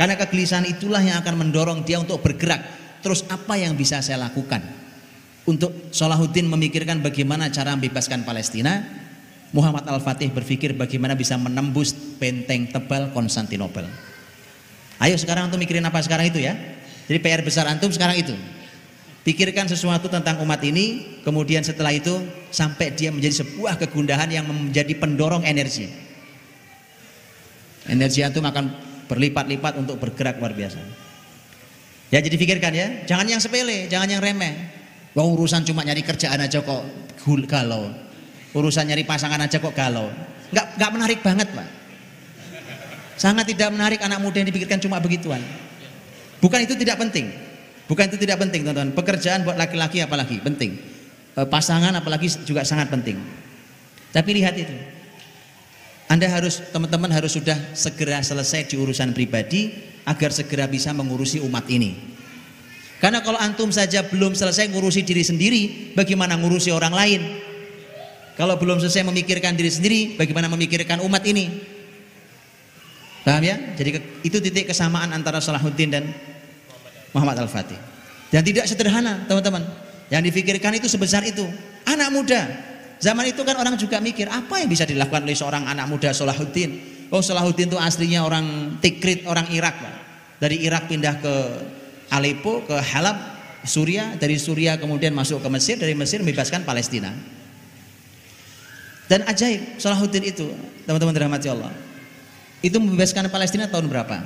Karena 0.00 0.14
kegelisahan 0.14 0.66
itulah 0.70 1.02
yang 1.02 1.20
akan 1.20 1.34
mendorong 1.46 1.82
dia 1.84 2.00
untuk 2.00 2.22
bergerak. 2.22 2.62
Terus 3.04 3.22
apa 3.28 3.58
yang 3.58 3.76
bisa 3.76 4.00
saya 4.00 4.22
lakukan? 4.22 4.87
Untuk 5.48 5.72
Salahuddin 5.96 6.44
memikirkan 6.44 7.00
bagaimana 7.00 7.48
cara 7.48 7.72
membebaskan 7.72 8.28
Palestina, 8.28 8.84
Muhammad 9.56 9.88
Al-Fatih 9.88 10.28
berpikir 10.28 10.76
bagaimana 10.76 11.16
bisa 11.16 11.40
menembus 11.40 11.96
benteng 12.20 12.68
tebal 12.68 13.08
Konstantinopel. 13.16 13.88
Ayo 15.00 15.16
sekarang 15.16 15.48
antum 15.48 15.56
mikirin 15.56 15.88
apa 15.88 16.04
sekarang 16.04 16.28
itu 16.28 16.44
ya. 16.44 16.52
Jadi 17.08 17.18
PR 17.24 17.40
besar 17.40 17.64
antum 17.64 17.88
sekarang 17.88 18.20
itu. 18.20 18.36
Pikirkan 19.24 19.72
sesuatu 19.72 20.12
tentang 20.12 20.36
umat 20.44 20.60
ini, 20.60 21.16
kemudian 21.24 21.64
setelah 21.64 21.96
itu 21.96 22.12
sampai 22.52 22.92
dia 22.92 23.08
menjadi 23.08 23.40
sebuah 23.40 23.80
kegundahan 23.80 24.28
yang 24.28 24.44
menjadi 24.44 25.00
pendorong 25.00 25.48
energi. 25.48 25.88
Energi 27.88 28.20
antum 28.20 28.44
akan 28.44 28.68
berlipat-lipat 29.08 29.80
untuk 29.80 29.96
bergerak 29.96 30.36
luar 30.36 30.52
biasa. 30.52 30.76
Ya 32.12 32.20
jadi 32.20 32.36
pikirkan 32.36 32.72
ya, 32.76 32.86
jangan 33.08 33.24
yang 33.24 33.40
sepele, 33.40 33.88
jangan 33.88 34.12
yang 34.12 34.20
remeh. 34.20 34.77
Wah 35.18 35.26
urusan 35.26 35.66
cuma 35.66 35.82
nyari 35.82 36.06
kerjaan 36.06 36.38
aja 36.38 36.62
kok 36.62 36.86
galau. 37.50 37.90
Urusan 38.54 38.86
nyari 38.86 39.02
pasangan 39.02 39.42
aja 39.42 39.58
kok 39.58 39.74
galau. 39.74 40.06
Enggak 40.54 40.78
enggak 40.78 40.90
menarik 40.94 41.18
banget, 41.26 41.50
Pak. 41.50 41.68
Sangat 43.18 43.50
tidak 43.50 43.74
menarik 43.74 43.98
anak 43.98 44.22
muda 44.22 44.38
yang 44.38 44.46
dipikirkan 44.46 44.78
cuma 44.78 45.02
begituan. 45.02 45.42
Bukan 46.38 46.62
itu 46.62 46.78
tidak 46.78 47.02
penting. 47.02 47.34
Bukan 47.90 48.14
itu 48.14 48.16
tidak 48.22 48.38
penting, 48.46 48.62
teman-teman. 48.62 48.94
Pekerjaan 48.94 49.42
buat 49.42 49.58
laki-laki 49.58 49.98
apalagi 50.06 50.38
penting. 50.38 50.78
E, 51.34 51.40
pasangan 51.50 51.90
apalagi 51.98 52.30
juga 52.46 52.62
sangat 52.62 52.86
penting. 52.86 53.18
Tapi 54.14 54.30
lihat 54.38 54.54
itu. 54.54 54.76
Anda 56.06 56.30
harus 56.30 56.62
teman-teman 56.70 57.10
harus 57.10 57.34
sudah 57.34 57.58
segera 57.74 58.22
selesai 58.22 58.70
di 58.70 58.78
urusan 58.78 59.10
pribadi 59.10 59.74
agar 60.06 60.30
segera 60.30 60.70
bisa 60.70 60.94
mengurusi 60.94 61.42
umat 61.42 61.66
ini. 61.66 62.17
Karena 62.98 63.22
kalau 63.22 63.38
antum 63.38 63.70
saja 63.70 64.02
belum 64.06 64.34
selesai 64.34 64.74
ngurusi 64.74 65.06
diri 65.06 65.22
sendiri, 65.22 65.62
bagaimana 65.94 66.34
ngurusi 66.34 66.74
orang 66.74 66.90
lain? 66.90 67.20
Kalau 68.34 68.58
belum 68.58 68.82
selesai 68.82 69.06
memikirkan 69.06 69.54
diri 69.54 69.70
sendiri, 69.70 70.00
bagaimana 70.18 70.50
memikirkan 70.50 71.02
umat 71.06 71.22
ini? 71.26 71.46
Paham 73.22 73.42
ya? 73.42 73.56
Jadi 73.78 73.90
itu 74.26 74.38
titik 74.42 74.70
kesamaan 74.70 75.14
antara 75.14 75.38
Salahuddin 75.38 75.90
dan 75.90 76.04
Muhammad 77.14 77.38
Al-Fatih. 77.46 77.78
Dan 78.30 78.42
tidak 78.42 78.66
sederhana, 78.66 79.26
teman-teman. 79.26 79.62
Yang 80.10 80.32
difikirkan 80.32 80.74
itu 80.78 80.86
sebesar 80.90 81.22
itu. 81.26 81.44
Anak 81.86 82.10
muda, 82.14 82.40
Zaman 82.98 83.30
itu 83.30 83.46
kan 83.46 83.54
orang 83.54 83.78
juga 83.78 84.02
mikir 84.02 84.26
apa 84.26 84.58
yang 84.58 84.66
bisa 84.66 84.82
dilakukan 84.82 85.22
oleh 85.22 85.38
seorang 85.38 85.70
anak 85.70 85.86
muda 85.86 86.10
Salahuddin. 86.10 86.98
Oh 87.14 87.22
Salahuddin 87.22 87.70
itu 87.70 87.78
aslinya 87.78 88.26
orang 88.26 88.78
Tikrit, 88.82 89.22
orang 89.22 89.46
Irak. 89.54 89.78
Pak. 89.78 89.94
Dari 90.42 90.66
Irak 90.66 90.90
pindah 90.90 91.14
ke 91.22 91.34
Aleppo, 92.08 92.64
ke 92.64 92.74
Halab, 92.74 93.16
Suria. 93.64 94.16
Dari 94.16 94.40
Suria 94.40 94.80
kemudian 94.80 95.12
masuk 95.12 95.44
ke 95.44 95.48
Mesir. 95.52 95.76
Dari 95.76 95.92
Mesir 95.92 96.24
membebaskan 96.24 96.64
Palestina. 96.64 97.12
Dan 99.08 99.24
ajaib 99.24 99.80
Salahuddin 99.80 100.20
itu, 100.20 100.52
teman-teman 100.84 101.16
dirahmati 101.16 101.48
Allah. 101.48 101.72
Itu 102.60 102.76
membebaskan 102.76 103.32
Palestina 103.32 103.64
tahun 103.70 103.88
berapa? 103.88 104.20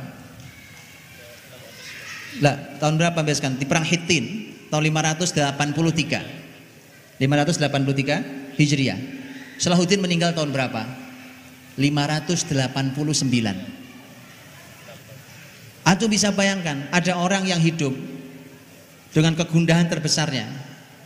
Lah, 2.42 2.56
tahun 2.82 2.98
berapa 2.98 3.22
membebaskan? 3.22 3.62
Di 3.62 3.66
perang 3.68 3.86
Hittin 3.86 4.50
tahun 4.72 4.82
583. 4.90 7.22
583 7.22 8.58
Hijriah. 8.58 8.98
Salahuddin 9.60 10.02
meninggal 10.02 10.34
tahun 10.34 10.50
berapa? 10.50 10.82
589. 11.78 12.50
Atau 15.82 16.06
bisa 16.06 16.30
bayangkan 16.30 16.86
ada 16.94 17.18
orang 17.18 17.42
yang 17.46 17.58
hidup 17.58 17.90
dengan 19.10 19.34
kegundahan 19.34 19.90
terbesarnya, 19.90 20.46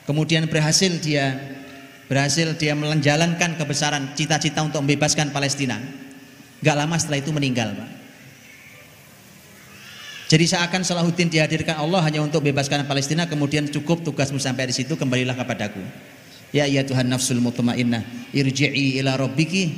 kemudian 0.04 0.46
berhasil 0.46 0.92
dia 1.00 1.36
berhasil 2.06 2.54
dia 2.54 2.76
menjalankan 2.78 3.58
kebesaran 3.58 4.14
cita-cita 4.14 4.62
untuk 4.62 4.84
membebaskan 4.84 5.34
Palestina. 5.34 5.80
Gak 6.62 6.76
lama 6.76 6.96
setelah 6.96 7.18
itu 7.18 7.34
meninggal, 7.34 7.74
Pak. 7.74 7.90
Jadi 10.26 10.42
seakan 10.42 10.82
Salahuddin 10.82 11.30
dihadirkan 11.30 11.78
Allah 11.78 12.02
hanya 12.02 12.18
untuk 12.18 12.42
bebaskan 12.42 12.82
Palestina, 12.86 13.30
kemudian 13.30 13.70
cukup 13.70 14.02
tugasmu 14.02 14.42
sampai 14.42 14.70
di 14.70 14.74
situ, 14.74 14.98
kembalilah 14.98 15.38
kepadaku. 15.38 15.78
Ya 16.54 16.66
ya 16.66 16.82
Tuhan 16.86 17.10
nafsul 17.10 17.42
mutmainnah 17.42 18.02
irji'i 18.30 18.98
ila 19.02 19.18
rabbiki 19.18 19.74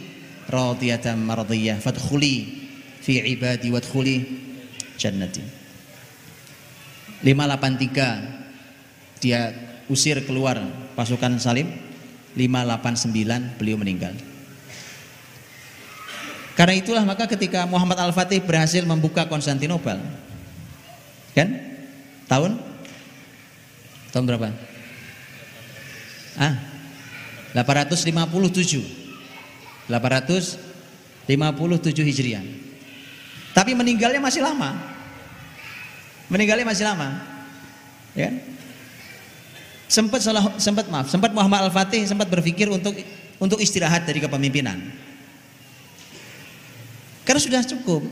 radiyatan 0.49 1.21
mardiyah 1.21 1.81
fadkhuli 1.81 2.65
fi 3.01 3.25
ibadi 3.25 3.73
wadkhuli 3.73 4.17
jannati. 4.99 5.47
583 7.23 9.23
dia 9.23 9.55
usir 9.87 10.19
keluar 10.27 10.59
pasukan 10.99 11.39
Salim. 11.39 11.87
589 12.37 13.57
beliau 13.59 13.81
meninggal. 13.81 14.13
Karena 16.55 16.75
itulah 16.75 17.07
maka 17.07 17.27
ketika 17.31 17.67
Muhammad 17.71 17.99
Al-Fatih 18.03 18.43
berhasil 18.43 18.83
membuka 18.83 19.31
Konstantinopel 19.31 20.03
kan? 21.35 21.49
Tahun? 22.27 22.59
Tahun 24.11 24.25
berapa? 24.27 24.51
Ah 26.35 26.59
857 27.55 28.19
857 29.87 32.11
Hijriah 32.11 32.43
tapi 33.53 33.73
meninggalnya 33.77 34.21
masih 34.21 34.45
lama. 34.45 34.77
Meninggalnya 36.29 36.67
masih 36.69 36.85
lama. 36.85 37.21
Ya 38.13 38.33
sempat 39.89 40.21
salah 40.21 40.53
sempat 40.61 40.85
maaf 40.93 41.09
sempat 41.09 41.33
Muhammad 41.33 41.65
Al-Fatih 41.73 42.05
sempat 42.05 42.29
berpikir 42.29 42.69
untuk 42.69 42.93
untuk 43.41 43.59
istirahat 43.59 44.05
dari 44.05 44.21
kepemimpinan. 44.21 44.79
Karena 47.25 47.41
sudah 47.41 47.65
cukup. 47.65 48.05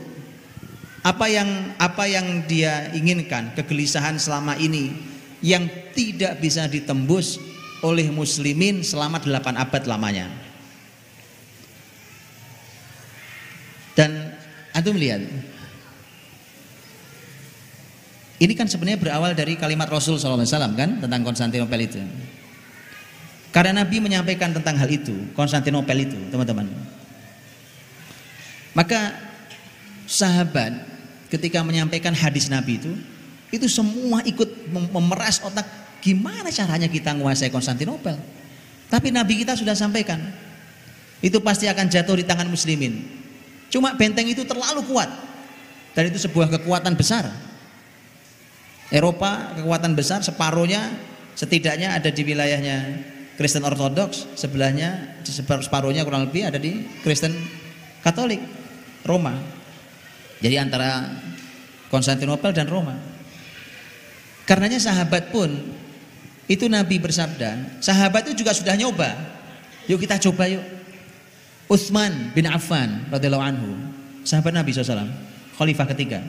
Apa 1.05 1.31
yang 1.31 1.47
apa 1.79 2.03
yang 2.03 2.43
dia 2.51 2.91
inginkan 2.91 3.55
kegelisahan 3.55 4.19
selama 4.19 4.59
ini 4.59 4.91
yang 5.39 5.63
tidak 5.95 6.35
bisa 6.43 6.67
ditembus 6.67 7.39
oleh 7.79 8.11
muslimin 8.11 8.83
selama 8.83 9.21
delapan 9.23 9.55
abad 9.55 9.87
lamanya. 9.87 10.27
Dan 13.95 14.26
antum 14.77 14.93
lihat 14.93 15.25
ini 18.37 18.53
kan 18.53 18.69
sebenarnya 18.69 19.01
berawal 19.01 19.33
dari 19.33 19.57
kalimat 19.57 19.89
Rasul 19.89 20.21
SAW 20.21 20.45
kan 20.77 21.01
tentang 21.01 21.21
Konstantinopel 21.25 21.89
itu. 21.89 21.97
Karena 23.49 23.81
Nabi 23.81 23.97
menyampaikan 23.97 24.53
tentang 24.53 24.77
hal 24.77 24.85
itu, 24.85 25.33
Konstantinopel 25.33 26.05
itu, 26.05 26.21
teman-teman. 26.29 26.69
Maka 28.77 29.17
sahabat 30.05 30.85
ketika 31.33 31.65
menyampaikan 31.65 32.13
hadis 32.13 32.45
Nabi 32.45 32.77
itu, 32.77 32.93
itu 33.49 33.65
semua 33.65 34.21
ikut 34.21 34.69
memeras 34.69 35.41
otak 35.41 35.65
Gimana 35.97 36.53
caranya 36.53 36.85
kita 36.85 37.17
menguasai 37.17 37.49
Konstantinopel? 37.49 38.15
Tapi 38.87 39.09
Nabi 39.09 39.43
kita 39.43 39.57
sudah 39.57 39.73
sampaikan. 39.73 40.21
Itu 41.19 41.41
pasti 41.41 41.65
akan 41.65 41.89
jatuh 41.89 42.21
di 42.21 42.23
tangan 42.23 42.45
muslimin. 42.47 43.16
Cuma 43.77 43.93
benteng 43.93 44.25
itu 44.25 44.41
terlalu 44.41 44.81
kuat. 44.89 45.29
dan 45.97 46.13
itu 46.13 46.29
sebuah 46.29 46.53
kekuatan 46.53 46.93
besar. 46.93 47.25
Eropa 48.93 49.57
kekuatan 49.57 49.97
besar 49.97 50.21
separuhnya 50.21 50.93
setidaknya 51.33 51.97
ada 51.97 52.13
di 52.13 52.21
wilayahnya 52.21 52.77
Kristen 53.33 53.65
Ortodoks, 53.65 54.29
sebelahnya 54.37 55.17
separuhnya 55.25 56.05
kurang 56.05 56.29
lebih 56.29 56.45
ada 56.45 56.61
di 56.61 56.85
Kristen 57.01 57.33
Katolik, 58.05 58.37
Roma. 59.09 59.41
Jadi 60.37 60.55
antara 60.61 61.17
Konstantinopel 61.89 62.53
dan 62.53 62.69
Roma. 62.69 62.93
Karenanya 64.45 64.77
sahabat 64.77 65.33
pun 65.33 65.49
itu 66.45 66.69
Nabi 66.69 67.01
bersabda, 67.01 67.81
sahabat 67.81 68.29
itu 68.29 68.45
juga 68.45 68.53
sudah 68.53 68.77
nyoba. 68.77 69.17
Yuk 69.89 69.97
kita 69.97 70.21
coba 70.29 70.45
yuk. 70.45 70.76
Utsman 71.67 72.31
bin 72.31 72.47
Affan 72.47 73.11
radhiyallahu 73.11 73.43
anhu, 73.43 73.69
sahabat 74.23 74.55
Nabi 74.55 74.71
SAW, 74.71 75.03
khalifah 75.59 75.87
ketiga. 75.91 76.23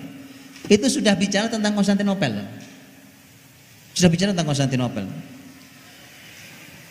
Itu 0.66 0.90
sudah 0.90 1.14
bicara 1.14 1.46
tentang 1.46 1.78
Konstantinopel. 1.78 2.42
Sudah 3.94 4.10
bicara 4.10 4.34
tentang 4.34 4.50
Konstantinopel. 4.50 5.06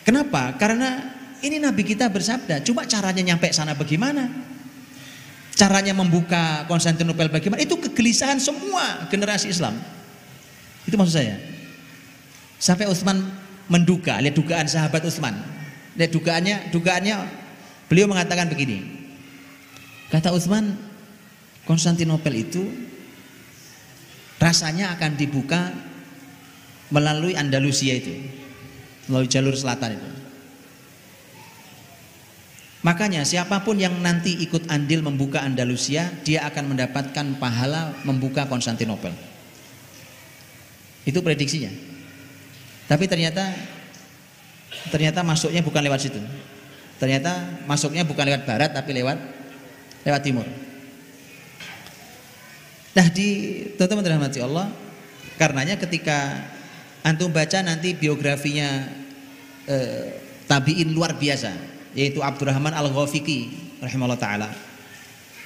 Kenapa? 0.08 0.56
Karena 0.56 1.12
ini 1.44 1.60
Nabi 1.60 1.84
kita 1.84 2.08
bersabda, 2.08 2.64
cuma 2.64 2.88
caranya 2.88 3.20
nyampe 3.20 3.52
sana 3.52 3.76
bagaimana? 3.76 4.24
Caranya 5.52 5.92
membuka 5.92 6.64
Konstantinopel 6.64 7.28
bagaimana? 7.28 7.60
Itu 7.60 7.76
kegelisahan 7.76 8.40
semua 8.40 9.04
generasi 9.12 9.52
Islam. 9.52 9.76
Itu 10.88 10.96
maksud 10.96 11.20
saya. 11.20 11.36
Sampai 12.56 12.88
Utsman 12.88 13.20
menduga, 13.68 14.16
lihat 14.24 14.32
dugaan 14.32 14.64
sahabat 14.64 15.04
Utsman. 15.04 15.36
Lihat 16.00 16.10
dugaannya, 16.16 16.56
dugaannya 16.72 17.16
beliau 17.88 18.06
mengatakan 18.06 18.48
begini. 18.52 18.84
Kata 20.08 20.32
Utsman, 20.32 20.76
Konstantinopel 21.68 22.32
itu 22.48 22.64
rasanya 24.40 24.96
akan 24.96 25.20
dibuka 25.20 25.74
melalui 26.88 27.36
Andalusia 27.36 27.92
itu 27.92 28.16
melalui 29.08 29.28
jalur 29.28 29.52
selatan 29.52 30.00
itu. 30.00 30.10
Makanya 32.78 33.26
siapa 33.26 33.60
pun 33.66 33.76
yang 33.76 33.98
nanti 34.00 34.38
ikut 34.38 34.70
andil 34.70 35.02
membuka 35.02 35.42
Andalusia, 35.42 36.08
dia 36.22 36.46
akan 36.46 36.72
mendapatkan 36.72 37.26
pahala 37.36 37.92
membuka 38.06 38.46
Konstantinopel. 38.46 39.12
Itu 41.02 41.20
prediksinya. 41.20 41.72
Tapi 42.86 43.04
ternyata 43.04 43.52
ternyata 44.88 45.20
masuknya 45.26 45.60
bukan 45.60 45.82
lewat 45.84 46.00
situ. 46.06 46.20
Ternyata 46.98 47.62
masuknya 47.70 48.02
bukan 48.02 48.26
lewat 48.26 48.42
barat 48.42 48.70
tapi 48.74 48.90
lewat 48.98 49.18
lewat 50.02 50.22
timur. 50.22 50.46
Nah 52.98 53.06
di 53.14 53.28
teman-teman 53.78 54.18
rahmati 54.18 54.42
Allah, 54.42 54.66
karenanya 55.38 55.78
ketika 55.78 56.42
antum 57.06 57.30
baca 57.30 57.62
nanti 57.62 57.94
biografinya 57.94 58.90
eh, 59.70 60.18
tabiin 60.50 60.90
luar 60.90 61.14
biasa 61.14 61.54
yaitu 61.94 62.18
Abdurrahman 62.18 62.74
Al-Ghafiqi 62.74 63.70
rahimahullah 63.78 64.18
taala. 64.18 64.50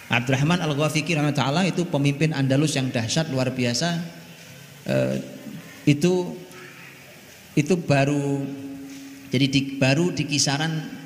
Abdurrahman 0.08 0.64
Al-Ghafiqi 0.64 1.12
rahimahullah 1.12 1.36
taala 1.36 1.62
itu 1.68 1.84
pemimpin 1.84 2.32
Andalus 2.32 2.72
yang 2.72 2.88
dahsyat 2.88 3.28
luar 3.28 3.52
biasa. 3.52 4.00
Eh, 4.88 5.16
itu 5.84 6.32
itu 7.52 7.74
baru 7.76 8.40
jadi 9.28 9.46
di, 9.48 9.60
baru 9.76 10.08
di 10.12 10.24
kisaran 10.24 11.01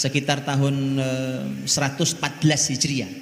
sekitar 0.00 0.48
tahun 0.48 0.96
eh, 0.96 1.68
114 1.68 2.16
Hijriah. 2.72 3.12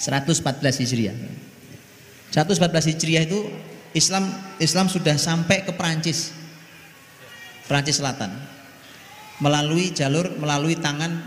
114 0.00 0.80
Hijriah. 0.80 1.16
114 2.32 2.96
Hijriah 2.96 3.28
itu 3.28 3.44
Islam 3.92 4.32
Islam 4.56 4.88
sudah 4.88 5.20
sampai 5.20 5.68
ke 5.68 5.76
Perancis. 5.76 6.32
Perancis 7.68 8.00
Selatan. 8.00 8.32
Melalui 9.44 9.92
jalur 9.92 10.32
melalui 10.40 10.80
tangan 10.80 11.20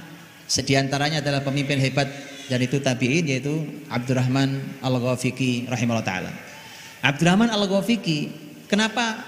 sediantaranya 0.50 1.22
adalah 1.22 1.46
pemimpin 1.46 1.78
hebat 1.78 2.10
dan 2.50 2.60
itu 2.62 2.82
tabi'in 2.82 3.26
yaitu 3.30 3.86
Abdurrahman 3.90 4.82
Al-Ghafiqi 4.82 5.70
rahimahullah 5.70 6.06
taala. 6.06 6.32
Abdurrahman 7.06 7.54
Al-Ghafiqi 7.54 8.34
kenapa 8.66 9.22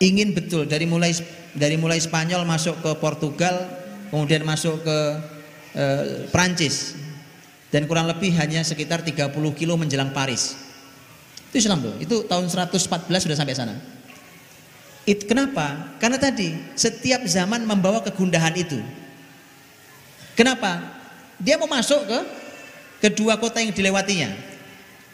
ingin 0.00 0.32
betul 0.32 0.64
dari 0.64 0.86
mulai 0.86 1.12
dari 1.56 1.76
mulai 1.80 2.00
Spanyol 2.00 2.44
masuk 2.44 2.80
ke 2.82 2.90
Portugal 3.00 3.68
kemudian 4.12 4.44
masuk 4.44 4.82
ke 4.84 4.98
eh, 5.76 6.04
Perancis 6.28 6.96
dan 7.68 7.84
kurang 7.84 8.08
lebih 8.08 8.32
hanya 8.36 8.64
sekitar 8.64 9.04
30 9.04 9.32
kilo 9.56 9.76
menjelang 9.76 10.12
Paris 10.12 10.68
itu 11.48 11.64
Islam 11.64 11.80
tuh. 11.80 11.94
Itu 11.96 12.16
tahun 12.28 12.52
114 12.52 13.08
sudah 13.08 13.36
sampai 13.36 13.56
sana. 13.56 13.74
It, 15.08 15.24
kenapa? 15.24 15.96
Karena 15.96 16.20
tadi 16.20 16.52
setiap 16.76 17.24
zaman 17.24 17.64
membawa 17.64 18.04
kegundahan 18.04 18.52
itu. 18.52 18.76
Kenapa? 20.36 21.00
Dia 21.40 21.56
mau 21.56 21.70
masuk 21.70 22.04
ke 22.04 22.18
kedua 23.08 23.40
kota 23.40 23.64
yang 23.64 23.72
dilewatinya. 23.72 24.28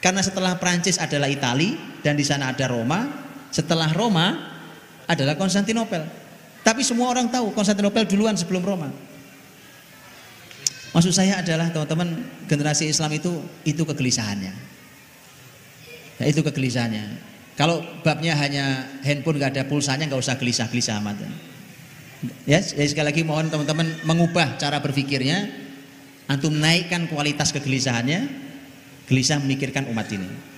Karena 0.02 0.20
setelah 0.20 0.58
Prancis 0.58 0.98
adalah 0.98 1.30
Itali 1.30 1.78
dan 2.02 2.18
di 2.18 2.26
sana 2.26 2.50
ada 2.50 2.66
Roma. 2.66 3.06
Setelah 3.54 3.94
Roma 3.94 4.34
adalah 5.06 5.38
Konstantinopel. 5.38 6.02
Tapi 6.64 6.80
semua 6.80 7.12
orang 7.12 7.28
tahu 7.28 7.52
Konstantinopel 7.52 8.08
duluan 8.08 8.32
sebelum 8.34 8.64
Roma. 8.64 8.88
Maksud 10.96 11.12
saya 11.12 11.44
adalah 11.44 11.68
teman-teman 11.68 12.24
generasi 12.48 12.88
Islam 12.88 13.12
itu 13.12 13.42
itu 13.68 13.82
kegelisahannya. 13.84 14.54
Nah, 16.22 16.26
itu 16.30 16.40
kegelisahannya. 16.40 17.34
Kalau 17.54 17.82
babnya 18.02 18.34
hanya 18.38 18.88
handphone 19.04 19.38
gak 19.38 19.54
ada 19.54 19.62
pulsanya 19.66 20.10
nggak 20.10 20.22
usah 20.22 20.38
gelisah-gelisah 20.38 20.98
amat. 21.02 21.22
Ya, 22.48 22.58
jadi 22.62 22.88
sekali 22.88 23.06
lagi 23.12 23.22
mohon 23.22 23.52
teman-teman 23.52 24.00
mengubah 24.06 24.56
cara 24.56 24.80
berpikirnya, 24.80 25.50
antum 26.30 26.56
naikkan 26.56 27.06
kualitas 27.10 27.52
kegelisahannya, 27.52 28.26
gelisah 29.06 29.38
memikirkan 29.44 29.86
umat 29.92 30.08
ini. 30.08 30.53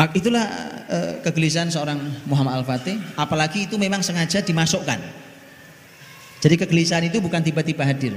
Mak 0.00 0.16
itulah 0.16 0.48
e, 0.88 0.98
kegelisahan 1.20 1.68
seorang 1.68 2.00
Muhammad 2.24 2.64
Al-Fatih, 2.64 2.96
apalagi 3.20 3.68
itu 3.68 3.76
memang 3.76 4.00
sengaja 4.00 4.40
dimasukkan. 4.40 4.96
Jadi 6.40 6.56
kegelisahan 6.56 7.04
itu 7.04 7.20
bukan 7.20 7.44
tiba-tiba 7.44 7.84
hadir. 7.84 8.16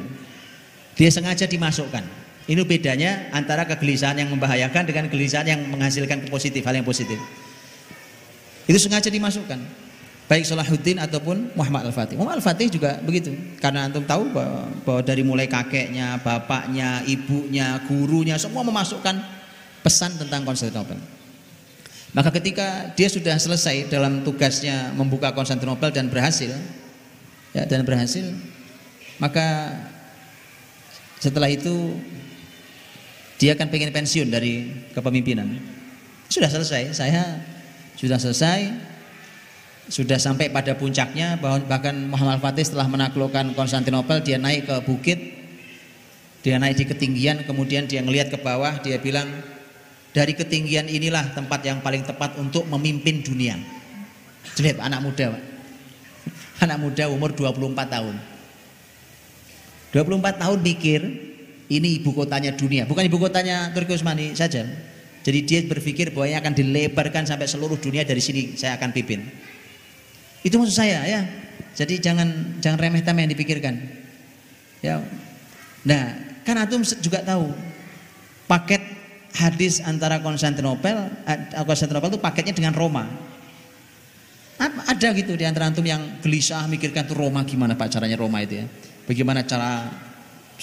Dia 0.96 1.12
sengaja 1.12 1.44
dimasukkan. 1.44 2.08
Ini 2.48 2.64
bedanya 2.64 3.28
antara 3.36 3.68
kegelisahan 3.68 4.16
yang 4.16 4.32
membahayakan 4.32 4.88
dengan 4.88 5.12
kegelisahan 5.12 5.44
yang 5.44 5.60
menghasilkan 5.68 6.24
positif, 6.32 6.64
hal 6.64 6.80
yang 6.80 6.88
positif. 6.88 7.20
Itu 8.64 8.80
sengaja 8.80 9.12
dimasukkan. 9.12 9.60
Baik 10.32 10.48
Salahuddin 10.48 11.04
ataupun 11.04 11.52
Muhammad 11.52 11.92
Al-Fatih. 11.92 12.16
Muhammad 12.16 12.40
Al-Fatih 12.40 12.72
juga 12.72 12.96
begitu. 13.04 13.36
Karena 13.60 13.92
antum 13.92 14.08
tahu 14.08 14.32
bahwa, 14.32 14.72
bahwa 14.88 15.02
dari 15.04 15.20
mulai 15.20 15.52
kakeknya, 15.52 16.16
bapaknya, 16.24 17.04
ibunya, 17.04 17.76
gurunya 17.92 18.40
semua 18.40 18.64
memasukkan 18.64 19.20
pesan 19.84 20.16
tentang 20.16 20.48
Konstantinopel. 20.48 21.23
Maka 22.14 22.30
ketika 22.30 22.94
dia 22.94 23.10
sudah 23.10 23.42
selesai 23.42 23.90
dalam 23.90 24.22
tugasnya 24.22 24.94
membuka 24.94 25.34
Konstantinopel 25.34 25.90
dan 25.90 26.14
berhasil, 26.14 26.54
ya 27.58 27.66
dan 27.66 27.82
berhasil, 27.82 28.30
maka 29.18 29.74
setelah 31.18 31.50
itu 31.50 31.98
dia 33.42 33.58
akan 33.58 33.66
pengen 33.74 33.90
pensiun 33.90 34.30
dari 34.30 34.86
kepemimpinan. 34.94 35.58
Sudah 36.30 36.54
selesai, 36.54 36.94
saya 36.94 37.42
sudah 37.98 38.22
selesai, 38.22 38.70
sudah 39.90 40.22
sampai 40.22 40.54
pada 40.54 40.78
puncaknya 40.78 41.36
bahkan 41.42 41.98
Muhammad 42.08 42.40
Fatih 42.40 42.64
setelah 42.64 42.88
menaklukkan 42.88 43.52
Konstantinopel 43.58 44.24
dia 44.24 44.40
naik 44.40 44.70
ke 44.70 44.76
bukit 44.88 45.20
dia 46.40 46.56
naik 46.56 46.80
di 46.80 46.86
ketinggian 46.88 47.44
kemudian 47.44 47.84
dia 47.84 48.00
ngelihat 48.00 48.32
ke 48.32 48.40
bawah 48.40 48.80
dia 48.80 48.96
bilang 48.96 49.28
dari 50.14 50.38
ketinggian 50.38 50.88
inilah 50.88 51.34
tempat 51.34 51.66
yang 51.66 51.82
paling 51.82 52.06
tepat 52.06 52.38
untuk 52.38 52.70
memimpin 52.70 53.26
dunia 53.26 53.58
lihat 54.62 54.80
anak 54.80 55.02
muda 55.02 55.36
anak 56.62 56.78
muda 56.78 57.10
umur 57.10 57.34
24 57.34 57.74
tahun 57.90 58.16
24 59.94 60.42
tahun 60.42 60.60
mikir 60.62 61.02
ini 61.74 62.02
ibu 62.02 62.12
kotanya 62.12 62.52
dunia, 62.54 62.84
bukan 62.84 63.08
ibu 63.08 63.18
kotanya 63.22 63.72
Turki 63.72 63.96
Utsmani 63.96 64.36
saja. 64.36 64.68
Jadi 65.24 65.40
dia 65.48 65.60
berpikir 65.64 66.12
bahwa 66.12 66.28
ini 66.28 66.38
akan 66.38 66.54
dilebarkan 66.54 67.24
sampai 67.24 67.48
seluruh 67.48 67.80
dunia 67.80 68.04
dari 68.04 68.20
sini 68.20 68.60
saya 68.60 68.76
akan 68.76 68.92
pimpin. 68.92 69.24
Itu 70.44 70.60
maksud 70.60 70.76
saya 70.76 71.02
ya. 71.08 71.22
Jadi 71.74 72.04
jangan 72.04 72.60
jangan 72.60 72.78
remeh 72.78 73.02
temeh 73.02 73.24
yang 73.24 73.32
dipikirkan. 73.32 73.74
Ya. 74.84 75.00
Nah, 75.88 76.20
kan 76.44 76.60
antum 76.60 76.84
juga 76.84 77.24
tahu 77.24 77.56
paket 78.52 78.84
hadis 79.34 79.82
antara 79.82 80.22
Konstantinopel 80.22 81.10
eh, 81.26 81.64
Konstantinopel 81.66 82.14
itu 82.14 82.22
paketnya 82.22 82.54
dengan 82.54 82.74
Roma. 82.78 83.06
Ada 84.64 85.12
gitu 85.18 85.36
di 85.36 85.44
antara 85.44 85.68
antum 85.68 85.84
yang 85.84 86.22
gelisah 86.24 86.70
mikirkan 86.70 87.04
tuh 87.04 87.18
Roma 87.18 87.44
gimana 87.44 87.76
Pak 87.76 88.00
caranya 88.00 88.16
Roma 88.16 88.40
itu 88.46 88.64
ya. 88.64 88.66
Bagaimana 89.04 89.44
cara 89.44 89.92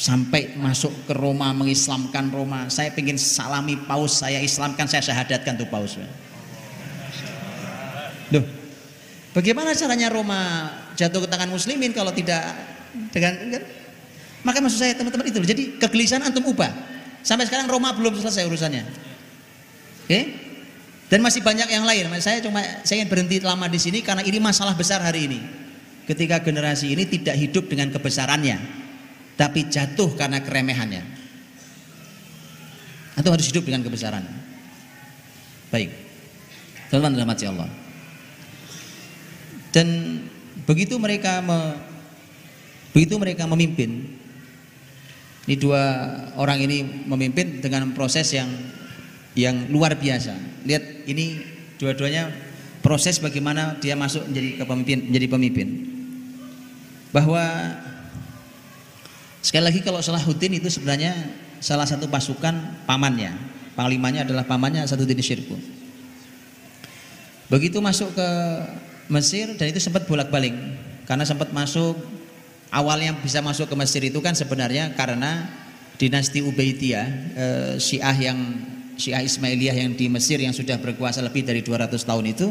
sampai 0.01 0.57
masuk 0.57 1.05
ke 1.05 1.13
Roma 1.13 1.51
mengislamkan 1.53 2.31
Roma 2.31 2.71
saya 2.71 2.95
ingin 2.95 3.19
salami 3.19 3.75
paus 3.85 4.23
saya 4.23 4.39
islamkan 4.39 4.87
saya 4.87 5.03
syahadatkan 5.03 5.59
tuh 5.59 5.69
paus 5.69 5.99
Duh, 8.31 8.47
bagaimana 9.35 9.75
caranya 9.75 10.09
Roma 10.09 10.71
jatuh 10.95 11.27
ke 11.27 11.29
tangan 11.29 11.51
muslimin 11.51 11.91
kalau 11.91 12.15
tidak 12.15 12.47
dengan 13.11 13.35
kan? 13.59 13.63
maka 14.47 14.59
maksud 14.63 14.79
saya 14.79 14.95
teman-teman 14.95 15.27
itu 15.27 15.43
jadi 15.43 15.63
kegelisahan 15.83 16.23
antum 16.23 16.47
ubah 16.49 16.71
sampai 17.23 17.45
sekarang 17.49 17.69
Roma 17.69 17.93
belum 17.97 18.17
selesai 18.21 18.47
urusannya 18.49 18.85
oke 18.85 20.09
okay? 20.09 20.23
dan 21.11 21.21
masih 21.25 21.41
banyak 21.45 21.69
yang 21.71 21.85
lain 21.85 22.09
saya 22.23 22.41
cuma 22.45 22.63
saya 22.85 23.03
ingin 23.03 23.09
berhenti 23.09 23.37
lama 23.41 23.67
di 23.67 23.79
sini 23.81 24.01
karena 24.01 24.23
ini 24.25 24.39
masalah 24.39 24.77
besar 24.77 25.01
hari 25.05 25.27
ini 25.31 25.41
ketika 26.05 26.43
generasi 26.43 26.93
ini 26.93 27.07
tidak 27.07 27.37
hidup 27.39 27.71
dengan 27.71 27.91
kebesarannya 27.95 28.81
tapi 29.41 29.73
jatuh 29.73 30.13
karena 30.21 30.45
keremehannya. 30.45 31.01
Atau 33.17 33.33
harus 33.33 33.49
hidup 33.49 33.65
dengan 33.65 33.81
kebesaran. 33.81 34.21
Baik. 35.73 35.89
Teman-teman 36.93 37.25
rahmati 37.25 37.49
Allah. 37.49 37.73
Dan 39.73 40.21
begitu 40.69 41.01
mereka 41.01 41.41
me, 41.41 41.73
begitu 42.93 43.17
mereka 43.17 43.49
memimpin 43.49 44.20
ini 45.49 45.57
dua 45.57 45.83
orang 46.37 46.61
ini 46.61 47.07
memimpin 47.09 47.65
dengan 47.65 47.93
proses 47.97 48.33
yang 48.35 48.49
yang 49.39 49.71
luar 49.73 49.97
biasa. 49.97 50.35
Lihat 50.67 51.07
ini 51.09 51.41
dua-duanya 51.81 52.29
proses 52.85 53.23
bagaimana 53.23 53.79
dia 53.81 53.97
masuk 53.97 54.27
menjadi 54.29 54.65
kepemimpin 54.65 54.99
menjadi 55.09 55.27
pemimpin. 55.31 55.69
Bahwa 57.11 57.43
Sekali 59.41 59.65
lagi 59.73 59.81
kalau 59.81 60.05
Salahuddin 60.05 60.61
itu 60.61 60.69
sebenarnya 60.69 61.17
salah 61.65 61.89
satu 61.89 62.05
pasukan 62.13 62.85
pamannya. 62.85 63.33
Panglimanya 63.73 64.29
adalah 64.29 64.45
pamannya 64.45 64.85
Salahuddin 64.85 65.25
Syirku. 65.25 65.57
Begitu 67.49 67.81
masuk 67.81 68.13
ke 68.13 68.29
Mesir 69.11 69.57
dan 69.57 69.73
itu 69.73 69.81
sempat 69.81 70.07
bolak-balik 70.07 70.55
karena 71.09 71.25
sempat 71.27 71.51
masuk 71.51 71.99
awalnya 72.71 73.15
bisa 73.19 73.43
masuk 73.45 73.71
ke 73.71 73.77
Mesir 73.77 74.03
itu 74.07 74.19
kan 74.19 74.35
sebenarnya 74.35 74.95
karena 74.95 75.47
dinasti 76.01 76.41
Ubaidiyah 76.41 77.07
eh, 77.37 77.75
Syiah 77.77 78.17
yang 78.17 78.39
Syiah 78.97 79.23
Ismailiyah 79.23 79.77
yang 79.77 79.93
di 79.95 80.09
Mesir 80.09 80.41
yang 80.41 80.57
sudah 80.57 80.81
berkuasa 80.81 81.21
lebih 81.21 81.45
dari 81.45 81.61
200 81.61 81.93
tahun 82.01 82.25
itu 82.33 82.49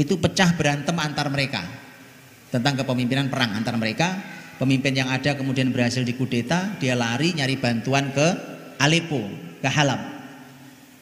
itu 0.00 0.14
pecah 0.16 0.54
berantem 0.56 0.94
antar 0.96 1.28
mereka 1.28 1.62
tentang 2.52 2.78
kepemimpinan 2.80 3.28
perang 3.32 3.56
antar 3.56 3.76
mereka 3.76 4.32
pemimpin 4.62 4.94
yang 4.94 5.10
ada 5.10 5.34
kemudian 5.34 5.74
berhasil 5.74 6.06
dikudeta, 6.06 6.78
dia 6.78 6.94
lari 6.94 7.34
nyari 7.34 7.58
bantuan 7.58 8.14
ke 8.14 8.26
Aleppo, 8.78 9.26
ke 9.58 9.66
Halab. 9.66 9.98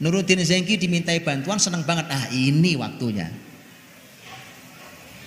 Nuruddin 0.01 0.41
Zengki 0.41 0.81
dimintai 0.81 1.21
bantuan 1.21 1.61
senang 1.61 1.85
banget, 1.85 2.09
ah 2.09 2.25
ini 2.33 2.73
waktunya. 2.81 3.29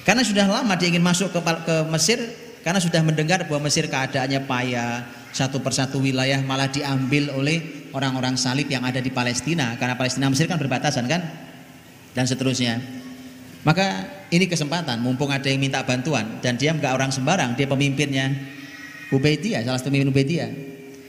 Karena 0.01 0.25
sudah 0.25 0.49
lama 0.49 0.73
dia 0.73 0.89
ingin 0.89 1.05
masuk 1.05 1.29
ke, 1.29 1.39
ke 1.39 1.75
Mesir, 1.93 2.19
karena 2.63 2.79
sudah 2.79 3.03
mendengar 3.03 3.43
bahwa 3.43 3.67
Mesir 3.67 3.91
keadaannya 3.91 4.47
payah, 4.47 5.03
satu 5.35 5.59
persatu 5.59 5.99
wilayah 5.99 6.39
malah 6.47 6.71
diambil 6.71 7.35
oleh 7.35 7.87
orang-orang 7.91 8.39
salib 8.39 8.71
yang 8.71 8.87
ada 8.87 9.03
di 9.03 9.11
Palestina, 9.11 9.75
karena 9.75 9.99
Palestina 9.99 10.31
Mesir 10.31 10.47
kan 10.47 10.55
berbatasan 10.55 11.05
kan, 11.05 11.21
dan 12.15 12.23
seterusnya. 12.23 12.79
Maka 13.67 14.07
ini 14.31 14.47
kesempatan, 14.47 14.99
mumpung 15.03 15.31
ada 15.31 15.47
yang 15.47 15.59
minta 15.59 15.83
bantuan 15.83 16.39
dan 16.43 16.55
dia 16.55 16.71
nggak 16.71 16.95
orang 16.95 17.11
sembarang, 17.11 17.55
dia 17.55 17.67
pemimpinnya 17.67 18.31
Ubaidiyah, 19.11 19.63
salah 19.67 19.79
satu 19.79 19.91
pemimpin 19.91 20.11
Ubaidiyah. 20.11 20.51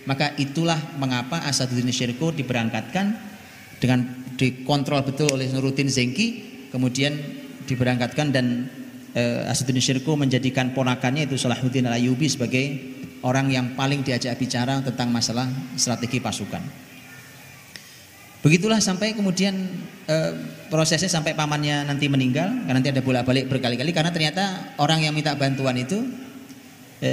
Maka 0.04 0.36
itulah 0.36 0.76
mengapa 1.00 1.40
Asaduddin 1.48 1.88
Syirko 1.88 2.30
diberangkatkan 2.34 3.16
dengan 3.80 4.26
dikontrol 4.36 5.00
betul 5.06 5.32
oleh 5.32 5.48
Nuruddin 5.50 5.88
Zengki, 5.88 6.42
kemudian 6.68 7.16
diberangkatkan 7.64 8.28
dan 8.30 8.68
eh, 9.14 9.50
Asaduddin 9.50 9.80
Syirko 9.80 10.18
menjadikan 10.18 10.74
ponakannya 10.74 11.30
itu 11.30 11.38
Salahuddin 11.38 11.86
Al-Ayyubi 11.86 12.26
sebagai 12.26 12.64
orang 13.24 13.48
yang 13.48 13.72
paling 13.72 14.04
diajak 14.04 14.36
bicara 14.36 14.84
tentang 14.84 15.08
masalah 15.08 15.48
strategi 15.80 16.20
pasukan. 16.20 16.60
Begitulah 18.44 18.76
sampai 18.76 19.16
kemudian 19.16 19.56
e, 20.04 20.16
prosesnya 20.68 21.08
sampai 21.08 21.32
pamannya 21.32 21.88
nanti 21.88 22.12
meninggal, 22.12 22.52
karena 22.68 22.76
nanti 22.76 22.92
ada 22.92 23.00
bolak-balik 23.00 23.48
berkali-kali 23.48 23.88
karena 23.96 24.12
ternyata 24.12 24.76
orang 24.76 25.00
yang 25.00 25.16
minta 25.16 25.32
bantuan 25.32 25.80
itu 25.80 26.04
e, 27.00 27.10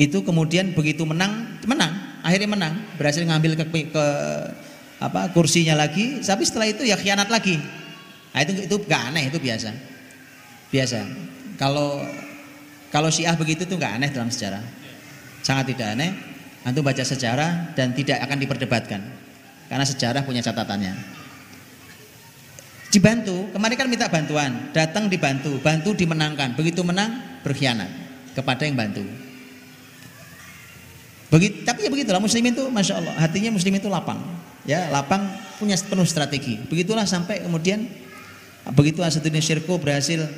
itu 0.00 0.24
kemudian 0.24 0.72
begitu 0.72 1.04
menang, 1.04 1.60
menang, 1.68 1.92
akhirnya 2.24 2.48
menang, 2.48 2.74
berhasil 2.96 3.20
ngambil 3.20 3.60
ke, 3.60 3.92
ke 3.92 4.06
apa 5.04 5.28
kursinya 5.36 5.76
lagi, 5.76 6.24
tapi 6.24 6.48
setelah 6.48 6.72
itu 6.72 6.88
ya 6.88 6.96
khianat 6.96 7.28
lagi. 7.28 7.60
Nah, 8.32 8.40
itu 8.40 8.64
itu 8.64 8.76
gak 8.88 9.12
aneh, 9.12 9.28
itu 9.28 9.36
biasa. 9.36 9.93
Biasa. 10.74 11.06
Kalau 11.54 12.02
kalau 12.90 13.06
Syiah 13.14 13.38
begitu 13.38 13.62
tuh 13.62 13.78
gak 13.78 13.94
aneh 14.02 14.10
dalam 14.10 14.26
sejarah. 14.26 14.62
Sangat 15.46 15.70
tidak 15.70 15.94
aneh. 15.94 16.10
Antum 16.66 16.82
baca 16.82 17.04
sejarah 17.06 17.76
dan 17.78 17.94
tidak 17.94 18.24
akan 18.24 18.40
diperdebatkan 18.40 19.00
karena 19.68 19.84
sejarah 19.84 20.24
punya 20.24 20.40
catatannya. 20.40 20.96
Dibantu, 22.88 23.52
kemarin 23.52 23.76
kan 23.76 23.88
minta 23.90 24.08
bantuan, 24.08 24.72
datang 24.72 25.12
dibantu, 25.12 25.60
bantu 25.60 25.92
dimenangkan. 25.92 26.56
Begitu 26.56 26.80
menang, 26.80 27.42
berkhianat 27.44 27.90
kepada 28.32 28.64
yang 28.64 28.80
bantu. 28.80 29.04
Begitu, 31.34 31.66
tapi 31.66 31.84
ya 31.84 31.90
begitulah 31.90 32.22
muslimin 32.22 32.54
itu 32.54 32.64
masya 32.70 33.02
Allah 33.02 33.14
hatinya 33.18 33.50
muslim 33.50 33.74
itu 33.74 33.90
lapang 33.90 34.22
ya 34.62 34.86
lapang 34.94 35.26
punya 35.58 35.74
penuh 35.74 36.06
strategi 36.06 36.62
begitulah 36.70 37.02
sampai 37.10 37.42
kemudian 37.42 37.90
begitu 38.70 39.02
Asaduddin 39.02 39.42
Syirko 39.42 39.82
berhasil 39.82 40.30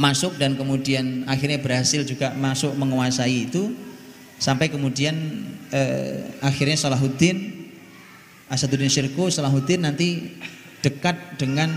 masuk 0.00 0.40
dan 0.40 0.56
kemudian 0.56 1.28
akhirnya 1.28 1.60
berhasil 1.60 2.00
juga 2.08 2.32
masuk 2.32 2.72
menguasai 2.72 3.52
itu 3.52 3.76
sampai 4.40 4.72
kemudian 4.72 5.12
eh, 5.68 6.24
akhirnya 6.40 6.80
Salahuddin 6.80 7.68
Asaduddin 8.48 8.88
Syirku 8.88 9.28
Salahuddin 9.28 9.84
nanti 9.84 10.40
dekat 10.80 11.36
dengan 11.36 11.70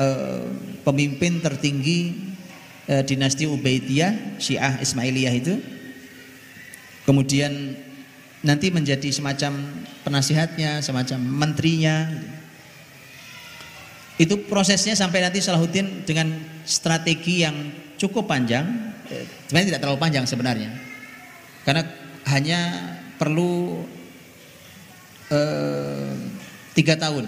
uh, 0.00 0.48
pemimpin 0.82 1.38
tertinggi 1.38 2.16
uh, 2.88 3.02
dinasti 3.04 3.46
Ubaidiyah 3.46 4.40
Syiah 4.40 4.80
Ismailiyah 4.80 5.34
itu. 5.36 5.54
Kemudian 7.04 7.76
nanti 8.40 8.72
menjadi 8.72 9.12
semacam 9.12 9.60
penasihatnya 10.02 10.80
semacam 10.80 11.20
menterinya. 11.20 12.08
Itu 14.16 14.46
prosesnya 14.48 14.96
sampai 14.96 15.20
nanti 15.20 15.44
Salahuddin 15.44 16.08
dengan 16.08 16.32
strategi 16.64 17.44
yang 17.44 17.56
cukup 18.00 18.26
panjang 18.26 18.64
eh, 19.12 19.24
sebenarnya 19.48 19.68
tidak 19.76 19.82
terlalu 19.84 20.00
panjang 20.00 20.24
sebenarnya 20.24 20.70
karena 21.64 21.82
hanya 22.24 22.60
perlu 23.14 23.84
Eh, 25.34 26.12
tiga 26.76 26.94
tahun. 27.00 27.24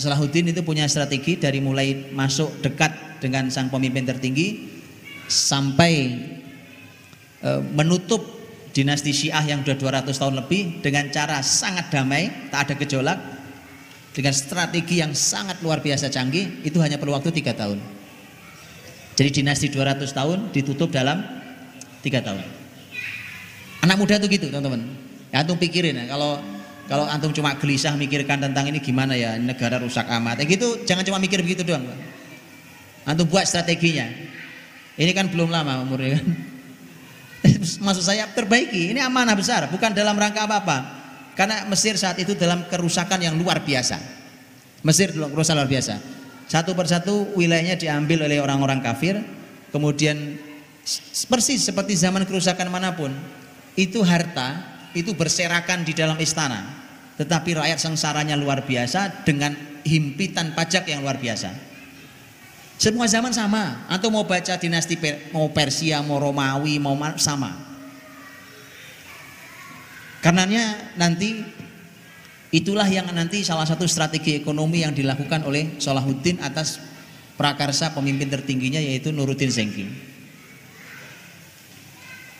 Salahuddin 0.00 0.54
itu 0.54 0.62
punya 0.62 0.86
strategi 0.86 1.36
dari 1.36 1.58
mulai 1.60 2.14
masuk 2.14 2.62
dekat 2.64 3.20
dengan 3.20 3.50
sang 3.52 3.68
pemimpin 3.68 4.08
tertinggi 4.08 4.72
sampai 5.28 5.92
e, 7.44 7.50
menutup 7.76 8.24
dinasti 8.72 9.12
Syiah 9.12 9.44
yang 9.44 9.60
sudah 9.60 10.00
200 10.00 10.16
tahun 10.16 10.34
lebih 10.40 10.80
dengan 10.80 11.12
cara 11.12 11.44
sangat 11.44 11.92
damai, 11.92 12.48
tak 12.48 12.72
ada 12.72 12.74
gejolak, 12.80 13.18
dengan 14.10 14.34
strategi 14.34 14.98
yang 14.98 15.14
sangat 15.14 15.62
luar 15.62 15.78
biasa 15.78 16.10
canggih, 16.10 16.66
itu 16.66 16.82
hanya 16.82 16.98
perlu 16.98 17.14
waktu 17.14 17.30
tiga 17.30 17.54
tahun. 17.54 17.78
Jadi 19.14 19.42
dinasti 19.42 19.68
200 19.70 20.10
tahun 20.10 20.38
ditutup 20.50 20.90
dalam 20.90 21.20
tiga 22.00 22.24
tahun. 22.24 22.40
Anak 23.84 23.96
muda 24.00 24.16
tuh 24.16 24.28
gitu 24.32 24.48
teman-teman. 24.48 24.80
Ya 25.30 25.46
antum 25.46 25.56
pikirin 25.60 25.94
ya 25.94 26.04
kalau 26.10 26.42
kalau 26.90 27.06
antum 27.06 27.30
cuma 27.30 27.54
gelisah 27.54 27.94
mikirkan 27.94 28.42
tentang 28.42 28.66
ini 28.66 28.82
gimana 28.82 29.14
ya 29.14 29.38
negara 29.38 29.78
rusak 29.78 30.08
amat. 30.08 30.42
Ya 30.42 30.44
gitu 30.48 30.82
jangan 30.88 31.04
cuma 31.06 31.22
mikir 31.22 31.38
begitu 31.44 31.62
doang. 31.62 31.86
Antum 33.06 33.28
buat 33.30 33.46
strateginya. 33.46 34.10
Ini 34.98 35.12
kan 35.16 35.30
belum 35.32 35.48
lama 35.48 35.80
umurnya 35.86 36.20
kan. 36.20 36.26
Maksud 37.88 38.04
saya 38.04 38.28
perbaiki. 38.28 38.92
Ini 38.92 39.00
amanah 39.00 39.32
besar, 39.32 39.68
bukan 39.72 39.96
dalam 39.96 40.12
rangka 40.12 40.44
apa-apa. 40.44 40.99
Karena 41.38 41.64
Mesir 41.70 41.96
saat 41.96 42.18
itu 42.18 42.36
dalam 42.36 42.66
kerusakan 42.68 43.22
yang 43.22 43.34
luar 43.38 43.62
biasa. 43.64 43.96
Mesir 44.84 45.12
dalam 45.14 45.30
kerusakan 45.32 45.64
luar 45.64 45.70
biasa. 45.70 45.94
Satu 46.50 46.74
persatu 46.74 47.30
wilayahnya 47.38 47.78
diambil 47.78 48.26
oleh 48.26 48.42
orang-orang 48.42 48.82
kafir, 48.82 49.22
kemudian 49.70 50.34
persis 51.30 51.62
seperti 51.62 51.94
zaman 51.94 52.26
kerusakan 52.26 52.66
mana 52.72 52.92
pun, 52.98 53.14
itu 53.78 54.02
harta 54.02 54.58
itu 54.90 55.14
berserakan 55.14 55.86
di 55.86 55.94
dalam 55.94 56.18
istana 56.18 56.80
tetapi 57.20 57.52
rakyat 57.52 57.76
sengsaranya 57.76 58.32
luar 58.32 58.64
biasa 58.64 59.28
dengan 59.28 59.52
himpitan 59.84 60.56
pajak 60.56 60.88
yang 60.88 61.04
luar 61.04 61.20
biasa 61.20 61.52
Semua 62.80 63.04
zaman 63.04 63.28
sama. 63.28 63.84
Atau 63.92 64.08
mau 64.08 64.24
baca 64.24 64.56
dinasti 64.56 64.96
mau 65.36 65.52
Persia, 65.52 66.00
mau 66.00 66.16
Romawi, 66.16 66.80
mau 66.80 66.96
sama. 67.20 67.69
Karenanya 70.20 70.94
nanti 71.00 71.40
itulah 72.52 72.84
yang 72.84 73.08
nanti 73.10 73.40
salah 73.40 73.64
satu 73.64 73.88
strategi 73.88 74.36
ekonomi 74.36 74.84
yang 74.84 74.92
dilakukan 74.92 75.48
oleh 75.48 75.80
Salahuddin 75.80 76.44
atas 76.44 76.76
prakarsa 77.40 77.96
pemimpin 77.96 78.28
tertingginya 78.28 78.84
yaitu 78.84 79.16
Nuruddin 79.16 79.48
Zengki. 79.48 79.88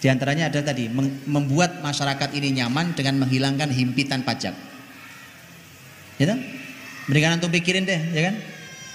Di 0.00 0.08
antaranya 0.08 0.48
ada 0.48 0.60
tadi 0.64 0.88
membuat 1.28 1.80
masyarakat 1.84 2.32
ini 2.36 2.60
nyaman 2.60 2.96
dengan 2.96 3.20
menghilangkan 3.20 3.68
himpitan 3.68 4.24
pajak. 4.24 4.52
Ya 6.20 6.26
kan? 6.28 6.40
Mendingan 7.08 7.40
antum 7.40 7.52
pikirin 7.52 7.84
deh, 7.88 8.00
ya 8.12 8.32
kan? 8.32 8.34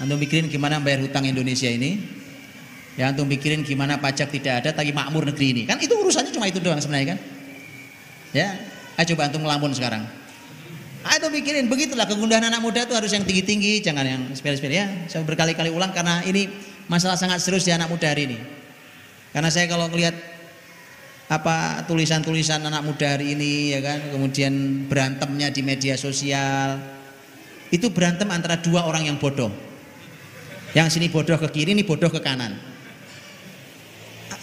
Antum 0.01 0.17
pikirin 0.21 0.49
gimana 0.49 0.81
bayar 0.81 1.05
hutang 1.05 1.25
Indonesia 1.25 1.69
ini. 1.69 2.01
Ya 2.97 3.09
antum 3.09 3.29
pikirin 3.29 3.61
gimana 3.61 4.01
pajak 4.01 4.33
tidak 4.33 4.65
ada 4.65 4.69
tapi 4.73 4.93
makmur 4.93 5.29
negeri 5.29 5.57
ini. 5.57 5.61
Kan 5.69 5.77
itu 5.81 5.93
urusannya 5.93 6.33
cuma 6.33 6.49
itu 6.49 6.57
doang 6.57 6.81
sebenarnya 6.81 7.17
kan? 7.17 7.19
Ya, 8.33 8.49
ayo 8.95 9.05
coba 9.15 9.27
antum 9.27 9.43
ngelamun 9.43 9.71
sekarang. 9.75 10.03
Ayo 11.05 11.29
pikirin 11.29 11.69
begitulah 11.69 12.09
kegundahan 12.09 12.49
anak 12.49 12.65
muda 12.65 12.87
itu 12.87 12.97
harus 12.97 13.13
yang 13.13 13.21
tinggi-tinggi, 13.21 13.85
jangan 13.85 14.05
yang 14.07 14.21
sepele-sepele 14.33 14.73
ya. 14.73 14.87
Saya 15.05 15.21
berkali-kali 15.21 15.69
ulang 15.69 15.93
karena 15.93 16.25
ini 16.25 16.49
masalah 16.89 17.13
sangat 17.13 17.43
serius 17.43 17.67
di 17.67 17.71
anak 17.75 17.91
muda 17.91 18.09
hari 18.09 18.25
ini. 18.25 18.39
Karena 19.29 19.53
saya 19.53 19.69
kalau 19.69 19.85
melihat 19.91 20.17
apa 21.25 21.81
tulisan-tulisan 21.89 22.61
anak 22.61 22.85
muda 22.85 23.17
hari 23.17 23.33
ini 23.33 23.73
ya 23.73 23.81
kan 23.81 23.97
kemudian 24.13 24.85
berantemnya 24.85 25.49
di 25.49 25.65
media 25.65 25.97
sosial 25.97 26.77
itu 27.73 27.89
berantem 27.89 28.29
antara 28.29 28.61
dua 28.61 28.85
orang 28.85 29.09
yang 29.09 29.17
bodoh 29.17 29.49
yang 30.77 30.85
sini 30.85 31.09
bodoh 31.09 31.33
ke 31.41 31.49
kiri 31.49 31.73
ini 31.73 31.81
bodoh 31.81 32.13
ke 32.13 32.21
kanan 32.21 32.53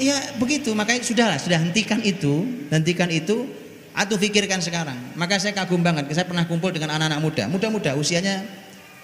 ya 0.03 0.19
begitu 0.43 0.75
makanya 0.75 1.07
sudahlah 1.07 1.39
sudah 1.39 1.63
hentikan 1.63 2.03
itu 2.03 2.67
hentikan 2.75 3.07
itu 3.15 3.47
atau 3.93 4.17
pikirkan 4.17 4.61
sekarang 4.65 4.97
maka 5.15 5.37
saya 5.37 5.53
kagum 5.53 5.85
banget 5.85 6.09
saya 6.17 6.25
pernah 6.25 6.49
kumpul 6.49 6.73
dengan 6.73 6.97
anak-anak 6.97 7.21
muda 7.21 7.45
muda-muda 7.49 7.93
usianya 7.97 8.45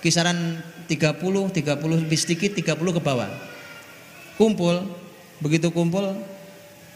kisaran 0.01 0.61
30 0.89 1.21
30 1.21 2.03
lebih 2.05 2.19
sedikit 2.19 2.57
30 2.57 2.77
ke 2.77 3.01
bawah 3.01 3.29
kumpul 4.41 4.89
begitu 5.45 5.69
kumpul 5.71 6.17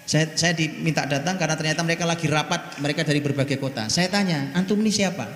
saya, 0.02 0.34
saya 0.34 0.52
diminta 0.52 1.06
datang 1.06 1.38
karena 1.38 1.54
ternyata 1.54 1.80
mereka 1.86 2.02
lagi 2.02 2.26
rapat, 2.26 2.82
mereka 2.82 3.06
dari 3.06 3.22
berbagai 3.22 3.54
kota. 3.54 3.86
Saya 3.86 4.10
tanya, 4.10 4.50
antum 4.50 4.74
ini 4.82 4.90
siapa? 4.90 5.30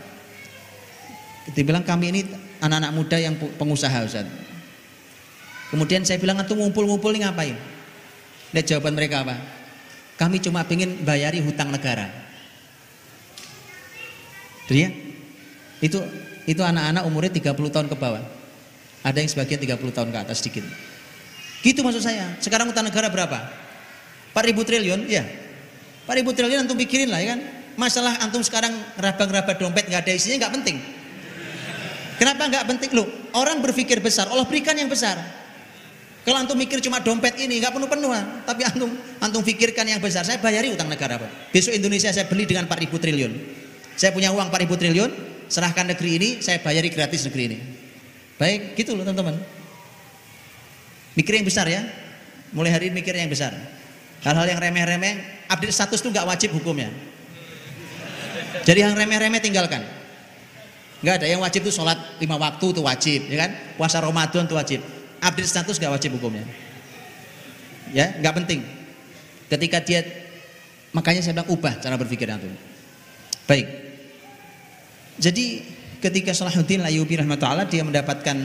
Dia 1.54 1.62
bilang 1.62 1.86
kami 1.86 2.10
ini 2.10 2.20
anak-anak 2.58 2.92
muda 2.92 3.16
yang 3.22 3.38
pengusaha 3.38 4.02
Ustaz. 4.02 4.26
Kemudian 5.70 6.02
saya 6.02 6.18
bilang 6.18 6.42
antum 6.42 6.58
ngumpul-ngumpul 6.58 7.14
ini 7.14 7.22
ngapain? 7.22 7.54
Lihat 8.54 8.66
jawaban 8.66 8.98
mereka 8.98 9.22
apa? 9.22 9.38
Kami 10.18 10.42
cuma 10.42 10.66
ingin 10.66 11.06
bayari 11.06 11.38
hutang 11.38 11.70
negara. 11.70 12.25
Jadi 14.66 14.78
ya, 14.82 14.90
itu 15.82 15.98
itu 16.46 16.62
anak-anak 16.62 17.02
umurnya 17.06 17.32
30 17.34 17.74
tahun 17.74 17.86
ke 17.90 17.96
bawah. 17.98 18.22
Ada 19.06 19.22
yang 19.22 19.30
sebagian 19.30 19.58
30 19.62 19.94
tahun 19.94 20.08
ke 20.10 20.18
atas 20.18 20.42
sedikit. 20.42 20.66
Gitu 21.62 21.82
maksud 21.82 22.02
saya. 22.02 22.34
Sekarang 22.42 22.70
hutang 22.70 22.86
negara 22.86 23.10
berapa? 23.10 23.38
4000 24.34 24.68
triliun, 24.68 25.00
ya. 25.10 25.24
4000 26.06 26.36
triliun 26.38 26.58
antum 26.66 26.78
pikirin 26.78 27.10
lah 27.10 27.18
ya 27.22 27.34
kan. 27.34 27.40
Masalah 27.76 28.18
antum 28.22 28.40
sekarang 28.40 28.72
raba-raba 28.96 29.52
dompet 29.58 29.90
nggak 29.90 30.06
ada 30.06 30.12
isinya 30.14 30.46
nggak 30.46 30.52
penting. 30.62 30.76
Kenapa 32.16 32.48
nggak 32.48 32.64
penting? 32.64 32.90
Loh, 32.96 33.06
orang 33.36 33.60
berpikir 33.60 34.00
besar, 34.00 34.30
Allah 34.32 34.48
berikan 34.48 34.72
yang 34.72 34.88
besar. 34.88 35.20
Kalau 36.24 36.42
antum 36.42 36.58
mikir 36.58 36.82
cuma 36.82 36.98
dompet 36.98 37.38
ini 37.38 37.62
nggak 37.62 37.76
penuh-penuh, 37.76 38.10
tapi 38.48 38.66
antum 38.66 38.90
antum 39.22 39.42
pikirkan 39.44 39.86
yang 39.86 40.00
besar. 40.02 40.24
Saya 40.24 40.42
bayari 40.42 40.72
utang 40.74 40.90
negara, 40.90 41.20
Pak. 41.20 41.54
Besok 41.54 41.76
Indonesia 41.76 42.10
saya 42.10 42.26
beli 42.26 42.48
dengan 42.48 42.66
4000 42.66 42.98
triliun. 42.98 43.32
Saya 43.96 44.12
punya 44.12 44.28
uang 44.30 44.52
4000 44.52 44.76
triliun, 44.76 45.10
serahkan 45.48 45.88
negeri 45.88 46.10
ini, 46.20 46.28
saya 46.44 46.60
bayari 46.60 46.92
gratis 46.92 47.24
negeri 47.24 47.42
ini. 47.48 47.58
Baik, 48.36 48.76
gitu 48.76 48.92
loh 48.92 49.08
teman-teman. 49.08 49.40
Mikir 51.16 51.40
yang 51.40 51.48
besar 51.48 51.64
ya. 51.64 51.80
Mulai 52.52 52.70
hari 52.76 52.84
ini 52.92 53.00
mikir 53.00 53.16
yang 53.16 53.32
besar. 53.32 53.56
Hal-hal 54.20 54.46
yang 54.46 54.60
remeh-remeh, 54.60 55.48
update 55.48 55.72
status 55.72 56.04
itu 56.04 56.12
nggak 56.12 56.28
wajib 56.28 56.52
hukumnya. 56.52 56.92
Jadi 58.68 58.84
yang 58.84 58.92
remeh-remeh 58.92 59.40
tinggalkan. 59.40 59.80
Nggak 61.00 61.24
ada 61.24 61.26
yang 61.28 61.40
wajib 61.40 61.64
itu 61.64 61.72
sholat 61.72 61.96
lima 62.20 62.36
waktu 62.36 62.66
itu 62.72 62.80
wajib, 62.84 63.20
ya 63.32 63.48
kan? 63.48 63.50
Puasa 63.80 64.00
Ramadan 64.04 64.44
itu 64.44 64.54
wajib. 64.56 64.80
Update 65.24 65.48
status 65.48 65.80
nggak 65.80 65.92
wajib 65.96 66.20
hukumnya. 66.20 66.44
Ya, 67.96 68.12
nggak 68.20 68.44
penting. 68.44 68.60
Ketika 69.48 69.80
dia 69.80 70.04
makanya 70.92 71.22
saya 71.22 71.38
bilang 71.38 71.48
ubah 71.48 71.80
cara 71.80 71.96
berpikir 71.96 72.28
itu. 72.28 72.50
Baik. 73.46 73.85
Jadi 75.16 75.64
ketika 76.00 76.36
Salahuddin 76.36 76.84
Layubi 76.84 77.16
rahmatullah 77.16 77.64
dia 77.64 77.82
mendapatkan 77.82 78.36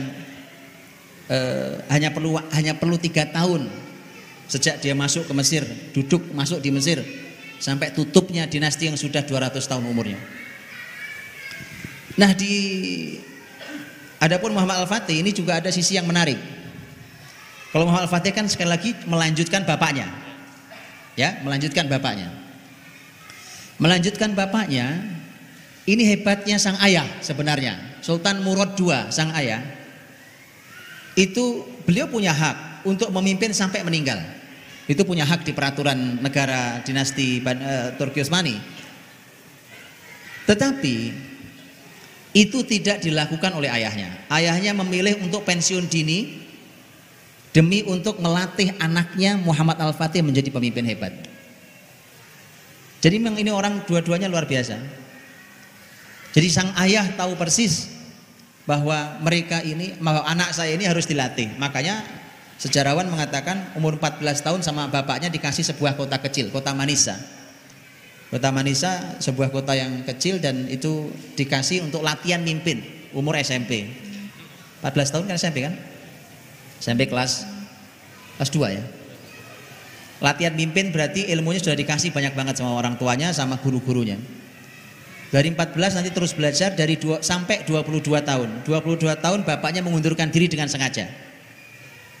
uh, 1.28 1.72
hanya 1.92 2.10
perlu 2.10 2.40
hanya 2.52 2.72
perlu 2.76 2.96
tiga 2.96 3.28
tahun 3.28 3.68
sejak 4.48 4.80
dia 4.84 4.92
masuk 4.96 5.28
ke 5.28 5.32
Mesir, 5.36 5.62
duduk 5.92 6.32
masuk 6.32 6.60
di 6.60 6.72
Mesir 6.72 7.00
sampai 7.62 7.94
tutupnya 7.94 8.44
dinasti 8.48 8.90
yang 8.90 8.98
sudah 8.98 9.22
200 9.24 9.56
tahun 9.64 9.84
umurnya. 9.86 10.18
Nah 12.18 12.34
di 12.36 12.54
Adapun 14.22 14.54
Muhammad 14.54 14.86
Al-Fatih 14.86 15.18
ini 15.18 15.34
juga 15.34 15.58
ada 15.58 15.72
sisi 15.74 15.98
yang 15.98 16.06
menarik. 16.06 16.38
Kalau 17.74 17.88
Muhammad 17.88 18.06
Al-Fatih 18.06 18.30
kan 18.30 18.46
sekali 18.46 18.70
lagi 18.70 18.90
melanjutkan 19.08 19.66
bapaknya. 19.66 20.06
Ya, 21.18 21.42
melanjutkan 21.42 21.90
bapaknya. 21.90 22.30
Melanjutkan 23.82 24.36
bapaknya, 24.38 25.02
ini 25.88 26.02
hebatnya 26.06 26.58
sang 26.58 26.78
ayah 26.82 27.06
sebenarnya. 27.24 27.98
Sultan 28.02 28.42
Murad 28.42 28.74
II, 28.78 29.10
sang 29.10 29.30
ayah. 29.34 29.62
Itu 31.14 31.66
beliau 31.84 32.08
punya 32.08 32.32
hak 32.32 32.86
untuk 32.88 33.12
memimpin 33.14 33.54
sampai 33.54 33.84
meninggal 33.84 34.18
itu 34.90 35.02
punya 35.06 35.22
hak 35.22 35.46
di 35.46 35.54
peraturan 35.54 36.18
negara 36.18 36.82
dinasti 36.82 37.38
uh, 37.38 37.94
Turki 37.94 38.18
Utsmani. 38.18 38.58
Tetapi 40.42 40.96
itu 42.34 42.58
tidak 42.66 42.98
dilakukan 42.98 43.54
oleh 43.54 43.70
ayahnya. 43.70 44.26
Ayahnya 44.26 44.74
memilih 44.74 45.22
untuk 45.22 45.46
pensiun 45.46 45.86
dini 45.86 46.42
demi 47.54 47.86
untuk 47.86 48.18
melatih 48.18 48.74
anaknya 48.82 49.38
Muhammad 49.38 49.78
Al-Fatih 49.78 50.24
menjadi 50.24 50.50
pemimpin 50.50 50.82
hebat. 50.88 51.14
Jadi 52.98 53.22
memang 53.22 53.38
ini 53.38 53.54
orang 53.54 53.86
dua-duanya 53.86 54.26
luar 54.26 54.50
biasa. 54.50 55.01
Jadi 56.32 56.48
sang 56.48 56.72
ayah 56.80 57.08
tahu 57.12 57.36
persis 57.36 57.92
bahwa 58.64 59.20
mereka 59.20 59.60
ini, 59.60 59.96
bahwa 60.00 60.24
anak 60.24 60.56
saya 60.56 60.72
ini 60.72 60.88
harus 60.88 61.04
dilatih. 61.04 61.52
Makanya 61.60 62.00
Sejarawan 62.62 63.10
mengatakan 63.10 63.74
umur 63.74 63.98
14 63.98 64.22
tahun 64.38 64.62
sama 64.62 64.86
bapaknya 64.86 65.26
dikasih 65.26 65.66
sebuah 65.74 65.98
kota 65.98 66.22
kecil, 66.22 66.54
kota 66.54 66.70
Manisa. 66.70 67.18
Kota 68.30 68.54
Manisa 68.54 69.18
sebuah 69.18 69.50
kota 69.50 69.74
yang 69.74 70.06
kecil 70.06 70.38
dan 70.38 70.70
itu 70.70 71.10
dikasih 71.34 71.82
untuk 71.82 72.06
latihan 72.06 72.38
mimpin 72.38 72.78
umur 73.18 73.34
SMP. 73.42 73.90
14 74.78 74.94
tahun 75.10 75.24
kan 75.26 75.34
SMP 75.34 75.66
kan? 75.66 75.74
SMP 76.78 77.10
kelas 77.10 77.50
kelas 78.38 78.50
2 78.54 78.78
ya. 78.78 78.84
Latihan 80.22 80.54
mimpin 80.54 80.94
berarti 80.94 81.34
ilmunya 81.34 81.58
sudah 81.58 81.74
dikasih 81.74 82.14
banyak 82.14 82.30
banget 82.38 82.62
sama 82.62 82.78
orang 82.78 82.94
tuanya 82.94 83.34
sama 83.34 83.58
guru-gurunya. 83.58 84.22
Dari 85.32 85.48
14 85.48 85.96
nanti 85.96 86.12
terus 86.12 86.36
belajar 86.36 86.76
dari 86.76 87.00
2, 87.00 87.24
sampai 87.24 87.64
22 87.64 88.20
tahun. 88.20 88.68
22 88.68 89.16
tahun 89.16 89.40
bapaknya 89.48 89.80
mengundurkan 89.80 90.28
diri 90.28 90.44
dengan 90.44 90.68
sengaja 90.68 91.08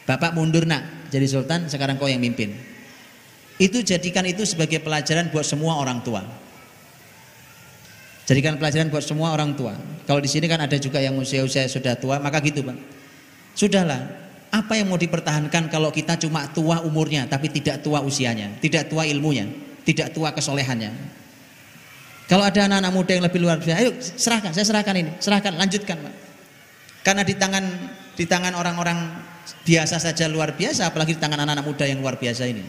Bapak 0.02 0.34
mundur 0.34 0.66
nak 0.66 1.12
jadi 1.14 1.28
sultan, 1.30 1.70
sekarang 1.70 1.94
kau 1.94 2.10
yang 2.10 2.18
mimpin. 2.18 2.56
Itu 3.60 3.84
jadikan 3.86 4.26
itu 4.26 4.42
sebagai 4.42 4.82
pelajaran 4.82 5.30
buat 5.30 5.46
semua 5.46 5.78
orang 5.78 6.02
tua. 6.02 6.26
Jadikan 8.26 8.58
pelajaran 8.58 8.90
buat 8.90 9.04
semua 9.04 9.30
orang 9.30 9.54
tua. 9.54 9.78
Kalau 10.08 10.18
di 10.18 10.26
sini 10.26 10.50
kan 10.50 10.58
ada 10.58 10.74
juga 10.80 10.98
yang 10.98 11.14
usia-usia 11.20 11.70
sudah 11.70 11.94
tua, 11.94 12.18
maka 12.18 12.42
gitu 12.42 12.66
bang. 12.66 12.78
Sudahlah, 13.54 14.00
apa 14.50 14.74
yang 14.74 14.90
mau 14.90 14.98
dipertahankan 14.98 15.70
kalau 15.70 15.94
kita 15.94 16.18
cuma 16.18 16.50
tua 16.50 16.82
umurnya 16.82 17.28
tapi 17.30 17.52
tidak 17.52 17.84
tua 17.86 18.02
usianya, 18.02 18.58
tidak 18.58 18.90
tua 18.90 19.06
ilmunya, 19.06 19.46
tidak 19.86 20.10
tua 20.10 20.34
kesolehannya. 20.34 21.21
Kalau 22.32 22.48
ada 22.48 22.64
anak-anak 22.64 22.92
muda 22.96 23.12
yang 23.12 23.24
lebih 23.28 23.44
luar 23.44 23.60
biasa, 23.60 23.76
ayo 23.76 23.92
serahkan, 24.00 24.56
saya 24.56 24.64
serahkan 24.64 24.96
ini, 24.96 25.12
serahkan, 25.20 25.52
lanjutkan, 25.52 26.00
Pak. 26.00 26.14
Karena 27.04 27.28
di 27.28 27.36
tangan 27.36 27.64
di 28.16 28.24
tangan 28.24 28.56
orang-orang 28.56 29.20
biasa 29.68 30.00
saja 30.00 30.32
luar 30.32 30.56
biasa 30.56 30.88
apalagi 30.88 31.12
di 31.12 31.20
tangan 31.20 31.44
anak-anak 31.44 31.66
muda 31.68 31.84
yang 31.84 32.00
luar 32.00 32.16
biasa 32.16 32.48
ini. 32.48 32.64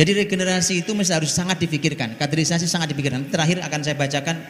Jadi 0.00 0.16
regenerasi 0.16 0.80
itu 0.80 0.96
mesti 0.96 1.12
harus 1.12 1.28
sangat 1.28 1.60
dipikirkan, 1.60 2.16
kaderisasi 2.16 2.64
sangat 2.64 2.88
dipikirkan. 2.96 3.28
Terakhir 3.28 3.60
akan 3.60 3.80
saya 3.84 4.00
bacakan 4.00 4.40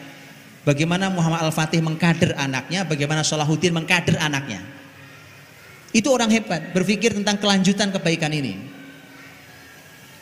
bagaimana 0.63 1.11
Muhammad 1.11 1.43
Al-Fatih 1.43 1.83
mengkader 1.83 2.39
anaknya, 2.39 2.87
bagaimana 2.87 3.19
Salahuddin 3.19 3.75
mengkader 3.75 4.15
anaknya. 4.15 4.63
Itu 5.91 6.07
orang 6.15 6.31
hebat, 6.31 6.71
berpikir 6.71 7.11
tentang 7.11 7.35
kelanjutan 7.43 7.91
kebaikan 7.91 8.31
ini. 8.31 8.63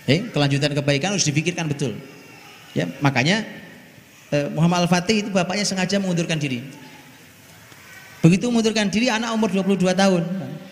Eh, 0.09 0.33
kelanjutan 0.33 0.73
kebaikan 0.73 1.13
harus 1.13 1.29
dipikirkan 1.29 1.69
betul. 1.69 1.93
Ya, 2.73 2.89
makanya 2.99 3.45
eh, 4.33 4.49
Muhammad 4.49 4.89
Al-Fatih 4.89 5.25
itu 5.25 5.29
bapaknya 5.29 5.65
sengaja 5.65 6.01
mengundurkan 6.01 6.41
diri. 6.41 6.65
Begitu 8.25 8.49
mengundurkan 8.49 8.89
diri 8.89 9.13
anak 9.13 9.35
umur 9.35 9.53
22 9.53 9.93
tahun. 9.93 10.23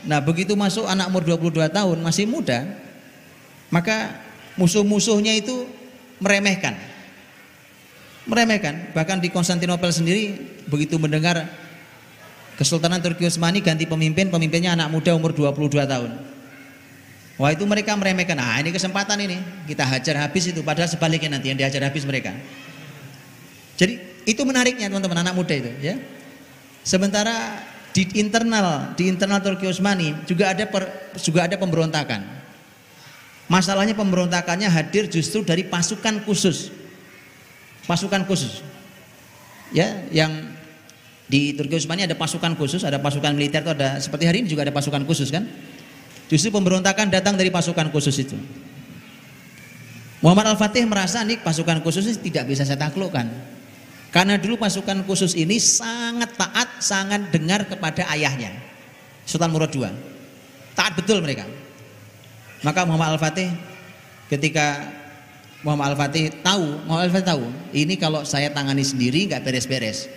Nah, 0.08 0.20
begitu 0.24 0.58
masuk 0.58 0.90
anak 0.90 1.14
umur 1.14 1.22
22 1.22 1.70
tahun 1.70 1.98
masih 2.02 2.26
muda, 2.26 2.66
maka 3.70 4.18
musuh-musuhnya 4.58 5.38
itu 5.38 5.68
meremehkan. 6.18 6.74
Meremehkan. 8.26 8.96
Bahkan 8.98 9.22
di 9.22 9.30
Konstantinopel 9.30 9.94
sendiri 9.94 10.38
begitu 10.66 10.98
mendengar 10.98 11.44
Kesultanan 12.56 13.02
Turki 13.02 13.26
Utsmani 13.26 13.60
ganti 13.66 13.90
pemimpin, 13.90 14.30
pemimpinnya 14.30 14.78
anak 14.78 14.94
muda 14.94 15.18
umur 15.18 15.34
22 15.34 15.82
tahun. 15.82 16.31
Wah 17.42 17.50
itu 17.50 17.66
mereka 17.66 17.98
meremehkan. 17.98 18.38
Nah 18.38 18.62
ini 18.62 18.70
kesempatan 18.70 19.18
ini 19.18 19.42
kita 19.66 19.82
hajar 19.82 20.30
habis 20.30 20.54
itu. 20.54 20.62
Padahal 20.62 20.86
sebaliknya 20.86 21.42
nanti 21.42 21.50
yang 21.50 21.58
dihajar 21.58 21.82
habis 21.90 22.06
mereka. 22.06 22.38
Jadi 23.82 23.98
itu 24.30 24.46
menariknya 24.46 24.94
teman-teman 24.94 25.26
anak 25.26 25.34
muda 25.34 25.58
itu 25.58 25.74
ya. 25.82 25.98
Sementara 26.86 27.66
di 27.98 28.06
internal 28.22 28.94
di 28.94 29.10
internal 29.10 29.42
Turki 29.42 29.66
Utsmani 29.66 30.22
juga 30.30 30.54
ada 30.54 30.70
per, 30.70 30.86
juga 31.18 31.50
ada 31.50 31.58
pemberontakan. 31.58 32.22
Masalahnya 33.50 33.98
pemberontakannya 33.98 34.70
hadir 34.70 35.10
justru 35.10 35.42
dari 35.42 35.66
pasukan 35.66 36.22
khusus. 36.22 36.70
Pasukan 37.90 38.22
khusus. 38.30 38.62
Ya, 39.74 40.06
yang 40.14 40.30
di 41.26 41.58
Turki 41.58 41.82
Utsmani 41.82 42.06
ada 42.06 42.14
pasukan 42.14 42.54
khusus, 42.54 42.86
ada 42.86 43.02
pasukan 43.02 43.34
militer 43.34 43.66
itu 43.66 43.74
ada 43.74 43.98
seperti 43.98 44.30
hari 44.30 44.46
ini 44.46 44.48
juga 44.54 44.62
ada 44.62 44.74
pasukan 44.78 45.02
khusus 45.10 45.34
kan? 45.34 45.50
Justru 46.32 46.48
pemberontakan 46.48 47.12
datang 47.12 47.36
dari 47.36 47.52
pasukan 47.52 47.92
khusus 47.92 48.16
itu. 48.16 48.40
Muhammad 50.24 50.56
Al-Fatih 50.56 50.88
merasa 50.88 51.20
nih 51.28 51.44
pasukan 51.44 51.84
khusus 51.84 52.08
ini 52.08 52.32
tidak 52.32 52.48
bisa 52.48 52.64
saya 52.64 52.80
taklukkan. 52.80 53.28
Karena 54.16 54.40
dulu 54.40 54.56
pasukan 54.56 55.04
khusus 55.04 55.36
ini 55.36 55.60
sangat 55.60 56.40
taat, 56.40 56.80
sangat 56.80 57.36
dengar 57.36 57.68
kepada 57.68 58.08
ayahnya. 58.16 58.56
Sultan 59.28 59.52
Murad 59.52 59.76
II. 59.76 59.92
Taat 60.72 60.96
betul 60.96 61.20
mereka. 61.20 61.44
Maka 62.64 62.88
Muhammad 62.88 63.20
Al-Fatih 63.20 63.52
ketika 64.32 64.88
Muhammad 65.68 66.00
Al-Fatih 66.00 66.32
tahu, 66.40 66.80
Muhammad 66.88 67.12
Al-Fatih 67.12 67.28
tahu, 67.28 67.44
ini 67.76 68.00
kalau 68.00 68.24
saya 68.24 68.56
tangani 68.56 68.88
sendiri 68.88 69.28
nggak 69.28 69.44
beres-beres. 69.44 70.08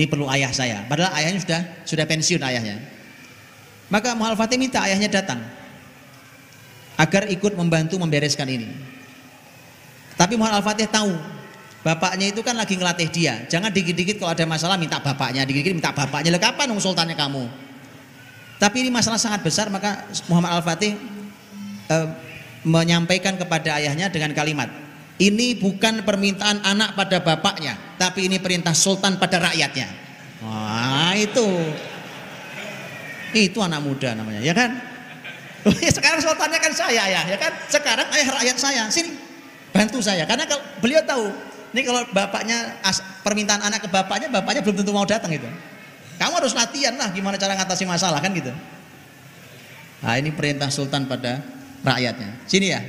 Ini 0.00 0.08
perlu 0.08 0.24
ayah 0.32 0.48
saya. 0.48 0.80
Padahal 0.88 1.12
ayahnya 1.20 1.44
sudah 1.44 1.60
sudah 1.84 2.04
pensiun 2.08 2.40
ayahnya. 2.40 2.99
Maka 3.90 4.14
Muhammad 4.14 4.38
Fatih 4.38 4.56
minta 4.56 4.78
ayahnya 4.86 5.10
datang 5.10 5.42
agar 6.94 7.26
ikut 7.26 7.58
membantu 7.58 7.98
membereskan 7.98 8.46
ini. 8.46 8.68
Tapi 10.14 10.36
Muhammad 10.36 10.60
Al-Fatih 10.60 10.86
tahu 10.86 11.16
bapaknya 11.80 12.28
itu 12.28 12.44
kan 12.44 12.54
lagi 12.54 12.76
ngelatih 12.76 13.08
dia. 13.08 13.34
Jangan 13.48 13.72
dikit-dikit 13.72 14.20
kalau 14.20 14.36
ada 14.36 14.44
masalah 14.44 14.76
minta 14.76 15.00
bapaknya, 15.00 15.48
dikit-dikit 15.48 15.74
minta 15.80 15.90
bapaknya. 15.96 16.30
Lah 16.36 16.40
kapan 16.40 16.70
sultannya 16.76 17.16
kamu? 17.16 17.48
Tapi 18.60 18.76
ini 18.84 18.92
masalah 18.92 19.16
sangat 19.16 19.40
besar 19.40 19.72
maka 19.72 20.04
Muhammad 20.28 20.60
Al-Fatih 20.60 20.92
eh, 21.88 22.08
menyampaikan 22.68 23.40
kepada 23.40 23.80
ayahnya 23.80 24.12
dengan 24.12 24.36
kalimat, 24.36 24.68
ini 25.16 25.56
bukan 25.56 26.04
permintaan 26.04 26.60
anak 26.60 26.92
pada 26.92 27.24
bapaknya, 27.24 27.76
tapi 27.96 28.28
ini 28.28 28.36
perintah 28.36 28.76
sultan 28.76 29.16
pada 29.16 29.40
rakyatnya. 29.40 29.88
Wah, 30.44 31.16
itu. 31.16 31.48
Itu 33.30 33.62
anak 33.62 33.80
muda 33.84 34.14
namanya, 34.14 34.42
ya 34.42 34.54
kan? 34.54 34.70
Ya, 35.84 35.92
sekarang 35.92 36.24
sultannya 36.24 36.56
kan 36.56 36.72
saya 36.72 37.04
ya, 37.04 37.20
ya 37.28 37.36
kan? 37.36 37.52
Sekarang 37.68 38.08
ayah 38.16 38.32
rakyat 38.32 38.56
saya, 38.56 38.88
sini 38.88 39.12
bantu 39.76 40.00
saya. 40.00 40.24
Karena 40.24 40.48
kalau 40.48 40.64
beliau 40.80 41.04
tahu, 41.04 41.28
ini 41.76 41.84
kalau 41.84 42.00
bapaknya 42.16 42.80
permintaan 43.20 43.68
anak 43.68 43.84
ke 43.84 43.88
bapaknya, 43.92 44.32
bapaknya 44.32 44.64
belum 44.64 44.80
tentu 44.80 44.92
mau 44.96 45.04
datang 45.04 45.28
itu. 45.30 45.44
Kamu 46.16 46.32
harus 46.36 46.52
latihan 46.52 46.96
lah 46.96 47.12
gimana 47.12 47.36
cara 47.36 47.56
ngatasi 47.56 47.84
masalah 47.84 48.20
kan 48.20 48.32
gitu. 48.32 48.52
Nah 50.00 50.16
ini 50.16 50.32
perintah 50.32 50.72
sultan 50.72 51.04
pada 51.04 51.40
rakyatnya. 51.84 52.40
Sini 52.44 52.72
ya, 52.72 52.80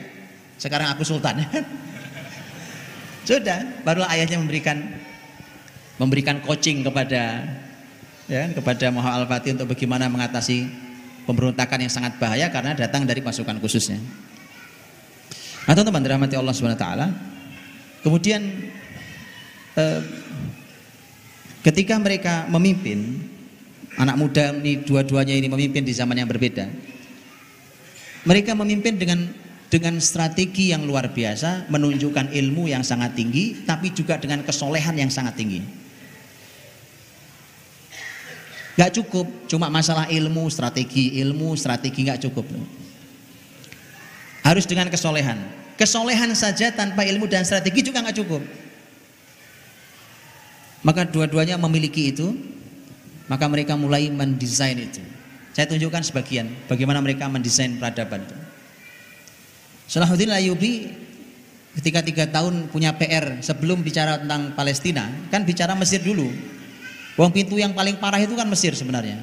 sekarang 0.59 0.91
aku 0.91 1.03
sultan. 1.03 1.43
Sudah, 3.27 3.83
barulah 3.85 4.09
ayahnya 4.11 4.41
memberikan 4.41 4.81
memberikan 6.01 6.41
coaching 6.41 6.81
kepada 6.81 7.45
ya 8.27 8.49
kepada 8.51 8.89
Muhammad 8.93 9.25
Al-Fatih 9.25 9.57
untuk 9.57 9.73
bagaimana 9.73 10.11
mengatasi 10.11 10.67
pemberontakan 11.25 11.85
yang 11.85 11.93
sangat 11.93 12.17
bahaya 12.17 12.49
karena 12.49 12.73
datang 12.73 13.05
dari 13.05 13.21
pasukan 13.21 13.57
khususnya. 13.61 14.01
Nah, 15.65 15.73
teman-teman 15.77 16.01
dirahmati 16.01 16.35
Allah 16.35 16.53
Subhanahu 16.53 16.77
wa 16.77 16.83
taala. 16.83 17.07
Kemudian 18.01 18.41
eh, 19.77 19.99
ketika 21.61 22.01
mereka 22.01 22.49
memimpin 22.49 23.29
anak 24.01 24.15
muda 24.17 24.57
ini 24.57 24.81
dua-duanya 24.81 25.37
ini 25.37 25.47
memimpin 25.51 25.85
di 25.85 25.93
zaman 25.93 26.17
yang 26.17 26.29
berbeda. 26.29 26.65
Mereka 28.25 28.53
memimpin 28.53 28.97
dengan 29.01 29.29
dengan 29.71 29.97
strategi 30.03 30.75
yang 30.75 30.83
luar 30.83 31.15
biasa, 31.15 31.71
menunjukkan 31.71 32.35
ilmu 32.35 32.67
yang 32.67 32.83
sangat 32.83 33.15
tinggi, 33.15 33.63
tapi 33.63 33.95
juga 33.95 34.19
dengan 34.19 34.43
kesolehan 34.43 34.99
yang 34.99 35.07
sangat 35.07 35.39
tinggi. 35.39 35.63
Gak 38.79 38.95
cukup, 38.95 39.27
cuma 39.51 39.67
masalah 39.67 40.07
ilmu, 40.07 40.47
strategi, 40.47 41.19
ilmu, 41.19 41.59
strategi 41.59 42.07
gak 42.07 42.23
cukup. 42.23 42.47
Harus 44.41 44.63
dengan 44.63 44.87
kesolehan. 44.87 45.37
Kesolehan 45.75 46.31
saja 46.37 46.71
tanpa 46.71 47.03
ilmu 47.03 47.27
dan 47.27 47.43
strategi 47.43 47.83
juga 47.83 47.99
gak 47.99 48.17
cukup. 48.23 48.41
Maka 50.81 51.05
dua-duanya 51.05 51.59
memiliki 51.61 52.09
itu, 52.09 52.33
maka 53.29 53.45
mereka 53.45 53.77
mulai 53.77 54.09
mendesain 54.09 54.79
itu. 54.79 55.03
Saya 55.51 55.67
tunjukkan 55.67 56.01
sebagian 56.07 56.47
bagaimana 56.65 57.03
mereka 57.03 57.27
mendesain 57.27 57.75
peradaban 57.75 58.23
itu. 58.23 58.37
Salahuddin 59.91 60.31
Ayyubi 60.31 60.87
ketika 61.75 61.99
tiga 61.99 62.25
tahun 62.27 62.71
punya 62.71 62.95
PR 62.95 63.43
sebelum 63.43 63.83
bicara 63.83 64.23
tentang 64.23 64.55
Palestina 64.55 65.11
kan 65.27 65.43
bicara 65.43 65.75
Mesir 65.75 65.99
dulu. 65.99 66.31
Wong 67.19 67.31
pintu 67.35 67.59
yang 67.59 67.75
paling 67.75 67.99
parah 67.99 68.19
itu 68.23 68.31
kan 68.35 68.47
Mesir 68.47 68.71
sebenarnya. 68.71 69.19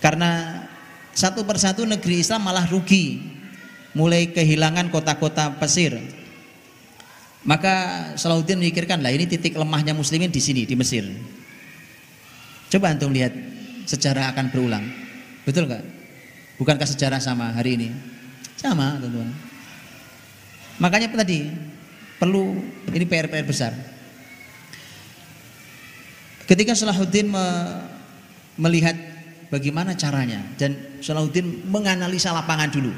Karena 0.00 0.64
satu 1.12 1.44
persatu 1.44 1.84
negeri 1.84 2.24
Islam 2.24 2.48
malah 2.48 2.64
rugi, 2.66 3.20
mulai 3.92 4.32
kehilangan 4.32 4.88
kota-kota 4.88 5.52
pesir. 5.60 6.00
Maka 7.42 7.74
Salahuddin 8.14 8.62
memikirkan 8.62 9.02
lah 9.02 9.10
ini 9.10 9.26
titik 9.26 9.58
lemahnya 9.58 9.92
muslimin 9.92 10.30
di 10.30 10.40
sini 10.40 10.62
di 10.62 10.78
Mesir. 10.78 11.04
Coba 12.72 12.94
antum 12.94 13.12
lihat 13.12 13.34
sejarah 13.84 14.32
akan 14.32 14.48
berulang. 14.48 14.84
Betul 15.44 15.68
nggak? 15.68 15.84
Bukankah 16.56 16.86
sejarah 16.86 17.18
sama 17.18 17.50
hari 17.52 17.76
ini? 17.76 17.88
Sama 18.56 18.96
teman-teman. 18.96 19.34
Makanya 20.78 21.10
tadi 21.12 21.50
perlu 22.16 22.54
ini 22.94 23.04
PR-PR 23.04 23.44
besar. 23.44 23.74
Ketika 26.52 26.76
Salahuddin 26.76 27.32
me, 27.32 27.44
melihat 28.60 28.92
bagaimana 29.48 29.96
caranya 29.96 30.44
dan 30.60 31.00
Salahuddin 31.00 31.64
menganalisa 31.64 32.28
lapangan 32.28 32.68
dulu. 32.68 32.92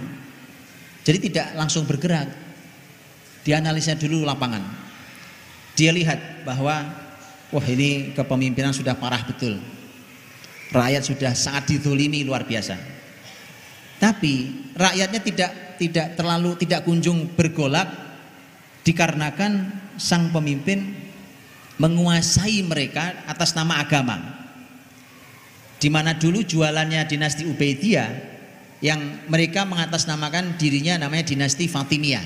Jadi 1.07 1.31
tidak 1.31 1.55
langsung 1.55 1.87
bergerak. 1.87 2.35
Dianalisa 3.47 3.95
dulu 3.95 4.27
lapangan. 4.27 4.59
Dia 5.79 5.95
lihat 5.95 6.43
bahwa 6.43 6.83
wah 7.55 7.67
ini 7.71 8.11
kepemimpinan 8.11 8.75
sudah 8.75 8.99
parah 8.99 9.23
betul. 9.23 9.63
Rakyat 10.75 11.07
sudah 11.07 11.31
sangat 11.39 11.79
didolimi 11.79 12.27
luar 12.27 12.43
biasa. 12.43 12.75
Tapi 14.03 14.51
rakyatnya 14.75 15.21
tidak 15.23 15.51
tidak 15.79 16.07
terlalu 16.19 16.59
tidak 16.59 16.83
kunjung 16.83 17.39
bergolak 17.39 17.87
dikarenakan 18.83 19.71
sang 19.95 20.35
pemimpin 20.35 21.04
menguasai 21.79 22.63
mereka 22.63 23.25
atas 23.27 23.57
nama 23.57 23.83
agama. 23.83 24.21
Di 25.81 25.93
mana 25.93 26.17
dulu 26.17 26.41
jualannya 26.41 27.05
dinasti 27.05 27.45
Ubaidiyah 27.45 28.09
yang 28.85 29.29
mereka 29.33 29.65
mengatasnamakan 29.65 30.61
dirinya 30.61 31.01
namanya 31.01 31.29
dinasti 31.29 31.69
Fatimiyah. 31.69 32.25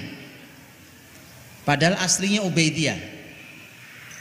Padahal 1.62 2.00
aslinya 2.00 2.42
Ubaidiyah. 2.42 3.18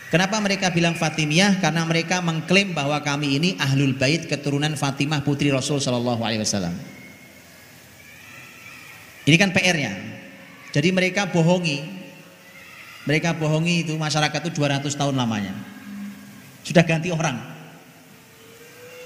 Kenapa 0.07 0.39
mereka 0.39 0.71
bilang 0.71 0.95
Fatimiyah? 0.95 1.59
Karena 1.59 1.83
mereka 1.83 2.23
mengklaim 2.23 2.71
bahwa 2.71 2.95
kami 3.03 3.41
ini 3.41 3.49
ahlul 3.59 3.91
bait 3.97 4.23
keturunan 4.29 4.71
Fatimah 4.79 5.19
putri 5.25 5.51
Rasul 5.51 5.83
Shallallahu 5.83 6.23
Alaihi 6.23 6.41
Wasallam. 6.45 6.75
Ini 9.27 9.35
kan 9.35 9.51
PR-nya. 9.51 9.91
Jadi 10.71 10.89
mereka 10.95 11.27
bohongi. 11.27 11.96
Mereka 13.07 13.39
bohongi 13.39 13.87
itu 13.87 13.95
masyarakat 13.95 14.39
itu 14.43 14.51
200 14.59 14.83
tahun 14.91 15.15
lamanya. 15.15 15.55
Sudah 16.67 16.83
ganti 16.83 17.07
orang. 17.07 17.39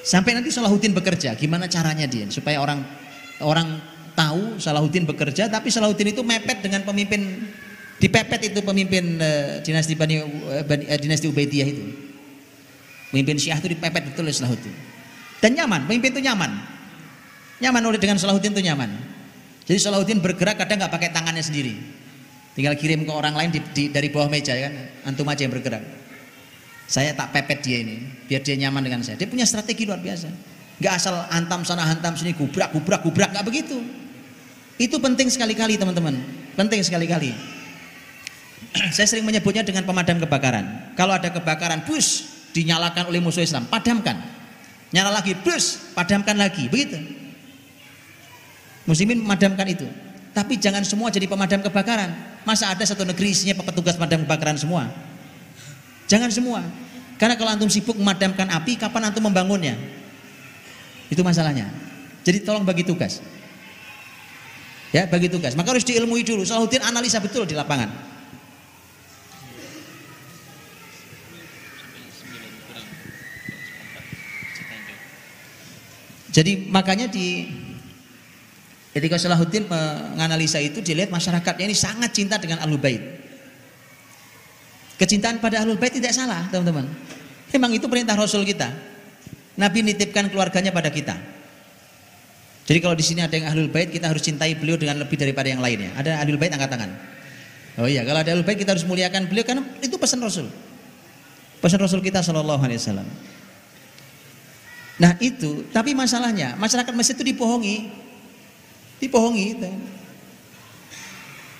Sampai 0.01 0.33
nanti 0.33 0.49
Salahuddin 0.49 0.97
bekerja, 0.97 1.37
gimana 1.37 1.69
caranya 1.69 2.09
dia 2.09 2.25
supaya 2.33 2.57
orang 2.57 2.81
orang 3.45 3.77
tahu 4.17 4.57
Salahuddin 4.57 5.05
bekerja, 5.05 5.45
tapi 5.45 5.69
Salahuddin 5.69 6.17
itu 6.17 6.25
mepet 6.25 6.65
dengan 6.65 6.81
pemimpin 6.81 7.21
dipepet 8.01 8.49
itu 8.49 8.65
pemimpin 8.65 9.21
uh, 9.21 9.61
dinasti 9.61 9.93
Bani, 9.93 10.25
uh, 10.25 10.65
Bani 10.65 10.89
uh, 10.89 10.97
dinasti 10.97 11.29
Ubaidiyah 11.29 11.69
itu. 11.69 11.85
Pemimpin 13.13 13.37
Syiah 13.37 13.61
itu 13.61 13.69
dipepet 13.69 14.09
betul 14.09 14.25
oleh 14.25 14.33
Salahuddin. 14.33 14.73
Dan 15.37 15.53
nyaman, 15.53 15.85
pemimpin 15.85 16.17
itu 16.17 16.21
nyaman. 16.25 16.49
Nyaman 17.61 17.83
oleh 17.85 18.01
dengan 18.01 18.17
Salahuddin 18.17 18.57
itu 18.57 18.65
nyaman. 18.65 18.89
Jadi 19.69 19.77
Salahuddin 19.77 20.17
bergerak 20.17 20.57
kadang 20.57 20.81
nggak 20.81 20.89
pakai 20.89 21.13
tangannya 21.13 21.45
sendiri. 21.45 22.00
Tinggal 22.51 22.75
kirim 22.75 23.07
ke 23.07 23.11
orang 23.11 23.31
lain 23.31 23.49
di, 23.51 23.59
di, 23.71 23.83
dari 23.87 24.11
bawah 24.11 24.27
meja 24.27 24.51
ya 24.51 24.67
kan, 24.67 24.75
antum 25.07 25.23
aja 25.31 25.47
yang 25.47 25.53
bergerak. 25.55 25.83
Saya 26.91 27.15
tak 27.15 27.31
pepet 27.31 27.63
dia 27.63 27.79
ini, 27.87 28.03
biar 28.27 28.43
dia 28.43 28.59
nyaman 28.59 28.83
dengan 28.83 28.99
saya. 28.99 29.15
Dia 29.15 29.31
punya 29.31 29.47
strategi 29.47 29.87
luar 29.87 30.03
biasa. 30.03 30.27
Gak 30.83 30.93
asal 30.99 31.15
antam 31.31 31.63
sana 31.63 31.87
hantam 31.87 32.19
sini, 32.19 32.35
gubrak, 32.35 32.75
gubrak, 32.75 32.99
gubrak, 33.07 33.31
gak 33.31 33.47
begitu. 33.47 33.79
Itu 34.75 34.99
penting 34.99 35.31
sekali-kali 35.31 35.79
teman-teman, 35.79 36.19
penting 36.59 36.83
sekali-kali. 36.83 37.31
Saya 38.95 39.07
sering 39.07 39.23
menyebutnya 39.23 39.63
dengan 39.63 39.87
pemadam 39.87 40.19
kebakaran. 40.19 40.91
Kalau 40.99 41.15
ada 41.15 41.31
kebakaran, 41.31 41.87
bus 41.87 42.27
dinyalakan 42.51 43.07
oleh 43.07 43.23
musuh 43.23 43.45
Islam, 43.45 43.63
padamkan. 43.71 44.19
Nyala 44.91 45.23
lagi, 45.23 45.31
bus, 45.39 45.95
padamkan 45.95 46.35
lagi, 46.35 46.67
begitu. 46.67 46.99
Muslimin 48.83 49.23
memadamkan 49.23 49.63
itu. 49.71 49.87
Tapi 50.31 50.55
jangan 50.55 50.83
semua 50.87 51.11
jadi 51.11 51.27
pemadam 51.27 51.59
kebakaran. 51.59 52.11
Masa 52.47 52.71
ada 52.71 52.83
satu 52.87 53.03
negeri 53.03 53.35
isinya 53.35 53.59
petugas 53.59 53.99
pemadam 53.99 54.23
kebakaran 54.23 54.55
semua? 54.55 54.87
Jangan 56.07 56.31
semua. 56.31 56.63
Karena 57.19 57.35
kalau 57.35 57.51
antum 57.53 57.69
sibuk 57.69 57.99
memadamkan 57.99 58.47
api, 58.49 58.79
kapan 58.79 59.11
antum 59.11 59.27
membangunnya? 59.27 59.75
Itu 61.11 61.21
masalahnya. 61.21 61.67
Jadi 62.23 62.41
tolong 62.47 62.63
bagi 62.63 62.87
tugas. 62.87 63.19
Ya, 64.95 65.07
bagi 65.07 65.27
tugas. 65.27 65.55
Maka 65.55 65.75
harus 65.75 65.87
diilmui 65.87 66.23
dulu. 66.23 66.47
Salahuddin 66.47 66.83
analisa 66.83 67.19
betul 67.19 67.43
di 67.43 67.55
lapangan. 67.55 67.91
Jadi 76.31 76.71
makanya 76.71 77.11
di 77.11 77.43
ketika 78.91 79.15
Salahuddin 79.15 79.67
menganalisa 79.67 80.59
itu 80.59 80.83
dilihat 80.83 81.09
masyarakatnya 81.09 81.65
ini 81.67 81.75
sangat 81.75 82.11
cinta 82.11 82.35
dengan 82.39 82.63
Ahlul 82.63 82.79
Bait. 82.79 83.21
Kecintaan 85.01 85.41
pada 85.41 85.65
ahlul 85.65 85.81
bait 85.81 85.89
tidak 85.89 86.13
salah, 86.13 86.45
teman-teman. 86.53 86.85
Memang 87.49 87.73
itu 87.73 87.89
perintah 87.89 88.13
Rasul 88.13 88.45
kita. 88.45 88.69
Nabi 89.57 89.81
nitipkan 89.81 90.29
keluarganya 90.29 90.69
pada 90.69 90.93
kita. 90.93 91.17
Jadi 92.69 92.77
kalau 92.77 92.93
di 92.93 93.01
sini 93.01 93.25
ada 93.25 93.33
yang 93.33 93.49
ahlul 93.49 93.65
bait, 93.65 93.89
kita 93.89 94.05
harus 94.05 94.21
cintai 94.21 94.53
beliau 94.53 94.77
dengan 94.77 95.01
lebih 95.01 95.17
daripada 95.17 95.49
yang 95.49 95.57
lainnya. 95.57 95.89
Ada 95.97 96.21
ahlul 96.21 96.37
bait 96.37 96.53
angkat 96.53 96.69
tangan. 96.69 96.93
Oh 97.81 97.89
iya, 97.89 98.05
kalau 98.05 98.21
ada 98.21 98.29
ahlul 98.29 98.45
bait 98.45 98.61
kita 98.61 98.77
harus 98.77 98.85
muliakan 98.85 99.25
beliau 99.25 99.41
karena 99.41 99.65
itu 99.81 99.97
pesan 99.97 100.21
Rasul. 100.21 100.53
Pesan 101.65 101.81
Rasul 101.81 102.05
kita 102.05 102.21
Shallallahu 102.21 102.61
Alaihi 102.61 102.77
Wasallam. 102.77 103.09
Nah 105.01 105.17
itu, 105.17 105.65
tapi 105.73 105.97
masalahnya 105.97 106.53
masyarakat 106.61 106.93
Mesir 106.93 107.17
itu 107.17 107.25
dibohongi, 107.25 107.89
dibohongi, 109.01 109.57
gitu. 109.57 109.69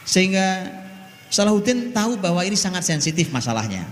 sehingga 0.05 0.69
Salahuddin 1.31 1.95
tahu 1.95 2.19
bahwa 2.19 2.43
ini 2.43 2.59
sangat 2.59 2.83
sensitif 2.83 3.31
masalahnya. 3.31 3.87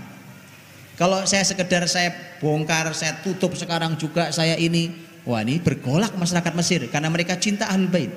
Kalau 1.00 1.24
saya 1.24 1.40
sekedar 1.40 1.88
saya 1.88 2.12
bongkar, 2.44 2.92
saya 2.92 3.16
tutup 3.24 3.56
sekarang 3.56 3.96
juga 3.96 4.28
saya 4.28 4.60
ini, 4.60 4.92
wah 5.24 5.40
ini 5.40 5.56
bergolak 5.56 6.12
masyarakat 6.12 6.52
Mesir 6.52 6.84
karena 6.92 7.08
mereka 7.08 7.40
cinta 7.40 7.72
Ahlul 7.72 7.88
Bait. 7.88 8.12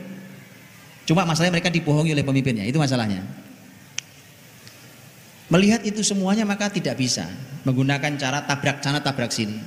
Cuma 1.07 1.23
masalahnya 1.23 1.55
mereka 1.55 1.71
dibohongi 1.71 2.11
oleh 2.11 2.27
pemimpinnya, 2.27 2.67
itu 2.67 2.75
masalahnya. 2.75 3.23
Melihat 5.47 5.87
itu 5.87 6.03
semuanya 6.03 6.43
maka 6.43 6.67
tidak 6.67 6.99
bisa 6.99 7.23
menggunakan 7.63 8.19
cara 8.19 8.43
tabrak 8.43 8.83
sana 8.83 8.99
tabrak 8.99 9.31
sini. 9.31 9.63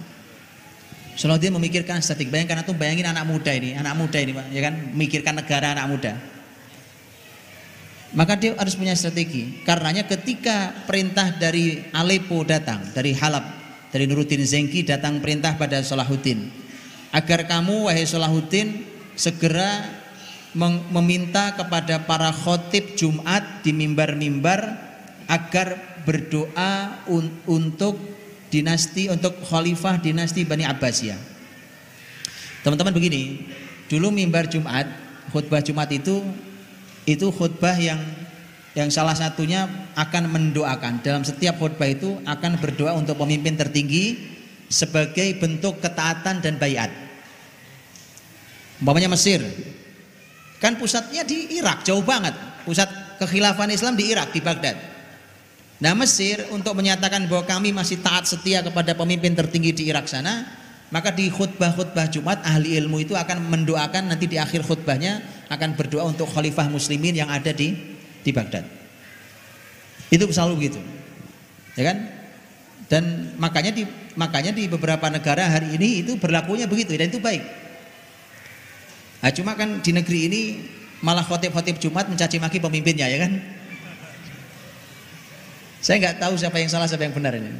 Salahuddin 1.16 1.56
memikirkan 1.56 1.98
statik. 2.04 2.28
Bayangkan 2.28 2.62
tuh 2.62 2.76
bayangin 2.76 3.08
anak 3.08 3.24
muda 3.24 3.50
ini, 3.50 3.72
anak 3.72 3.96
muda 3.96 4.20
ini, 4.20 4.36
ya 4.52 4.60
kan, 4.60 4.74
memikirkan 4.92 5.34
negara 5.40 5.72
anak 5.72 5.88
muda 5.88 6.12
maka 8.16 8.32
dia 8.32 8.56
harus 8.56 8.72
punya 8.72 8.96
strategi. 8.96 9.60
Karenanya 9.60 10.08
ketika 10.08 10.72
perintah 10.88 11.36
dari 11.36 11.84
Aleppo 11.92 12.40
datang, 12.48 12.80
dari 12.96 13.12
Halab, 13.12 13.44
dari 13.92 14.08
Nuruddin 14.08 14.40
Zengki 14.44 14.86
datang 14.86 15.20
perintah 15.20 15.56
pada 15.60 15.84
Salahuddin 15.84 16.48
agar 17.12 17.48
kamu 17.48 17.88
wahai 17.88 18.04
Salahuddin 18.08 18.84
segera 19.16 19.84
meminta 20.92 21.52
kepada 21.52 22.04
para 22.08 22.32
khotib 22.32 22.96
Jumat 22.96 23.60
di 23.60 23.76
mimbar-mimbar 23.76 24.60
agar 25.28 26.00
berdoa 26.08 27.04
un 27.12 27.28
untuk 27.44 28.00
dinasti 28.56 29.12
untuk 29.12 29.36
khalifah 29.44 30.00
dinasti 30.00 30.48
Bani 30.48 30.64
Abbasiyah. 30.64 31.20
Teman-teman 32.64 32.96
begini, 32.96 33.44
dulu 33.92 34.08
mimbar 34.08 34.48
Jumat, 34.48 34.88
khutbah 35.28 35.60
Jumat 35.60 35.92
itu 35.92 36.24
itu 37.04 37.28
khutbah 37.28 37.76
yang 37.76 38.00
yang 38.72 38.88
salah 38.88 39.12
satunya 39.12 39.68
akan 39.96 40.32
mendoakan 40.32 41.04
dalam 41.04 41.20
setiap 41.24 41.60
khutbah 41.60 41.88
itu 41.88 42.16
akan 42.24 42.56
berdoa 42.56 42.96
untuk 42.96 43.20
pemimpin 43.20 43.56
tertinggi 43.60 44.16
sebagai 44.72 45.36
bentuk 45.36 45.78
ketaatan 45.84 46.40
dan 46.40 46.56
bayat. 46.56 46.88
Umpamanya 48.80 49.12
Mesir, 49.12 49.40
kan 50.60 50.76
pusatnya 50.76 51.24
di 51.24 51.56
Irak 51.56 51.84
jauh 51.84 52.04
banget, 52.04 52.36
pusat 52.68 52.88
kekhilafan 53.20 53.72
Islam 53.72 53.96
di 53.96 54.12
Irak 54.12 54.32
di 54.32 54.40
Baghdad. 54.44 54.95
Nah 55.76 55.92
Mesir 55.92 56.40
untuk 56.56 56.72
menyatakan 56.72 57.28
bahwa 57.28 57.44
kami 57.44 57.68
masih 57.68 58.00
taat 58.00 58.24
setia 58.24 58.64
kepada 58.64 58.96
pemimpin 58.96 59.36
tertinggi 59.36 59.76
di 59.76 59.84
Irak 59.92 60.08
sana, 60.08 60.48
maka 60.88 61.12
di 61.12 61.28
khutbah-khutbah 61.28 62.08
Jumat 62.08 62.40
ahli 62.48 62.80
ilmu 62.80 63.04
itu 63.04 63.12
akan 63.12 63.44
mendoakan 63.52 64.08
nanti 64.08 64.24
di 64.24 64.40
akhir 64.40 64.64
khutbahnya 64.64 65.20
akan 65.52 65.76
berdoa 65.76 66.08
untuk 66.08 66.30
khalifah 66.32 66.72
muslimin 66.72 67.20
yang 67.20 67.28
ada 67.28 67.52
di 67.52 67.76
di 68.24 68.30
Baghdad. 68.32 68.64
Itu 70.08 70.24
selalu 70.32 70.64
begitu. 70.64 70.80
Ya 71.76 71.92
kan? 71.92 71.98
Dan 72.86 73.34
makanya 73.36 73.74
di 73.74 73.84
makanya 74.14 74.54
di 74.54 74.70
beberapa 74.70 75.10
negara 75.10 75.44
hari 75.44 75.76
ini 75.76 76.06
itu 76.06 76.16
berlakunya 76.16 76.64
begitu 76.64 76.94
dan 76.94 77.10
itu 77.10 77.20
baik. 77.20 77.42
Nah, 79.20 79.30
cuma 79.34 79.58
kan 79.58 79.82
di 79.82 79.90
negeri 79.90 80.20
ini 80.30 80.40
malah 81.02 81.26
khotib-khotib 81.26 81.82
Jumat 81.82 82.06
mencaci 82.06 82.38
maki 82.38 82.62
pemimpinnya 82.62 83.10
ya 83.10 83.26
kan? 83.26 83.32
Saya 85.80 86.02
nggak 86.02 86.16
tahu 86.22 86.34
siapa 86.40 86.56
yang 86.58 86.70
salah 86.72 86.88
siapa 86.88 87.04
yang 87.04 87.14
benar 87.14 87.36
ini. 87.36 87.52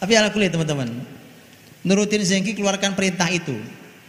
Tapi 0.00 0.12
ala 0.20 0.28
kulit 0.28 0.52
teman-teman, 0.52 0.90
Nurutin 1.84 2.20
Zengki 2.24 2.56
keluarkan 2.56 2.96
perintah 2.96 3.28
itu. 3.28 3.56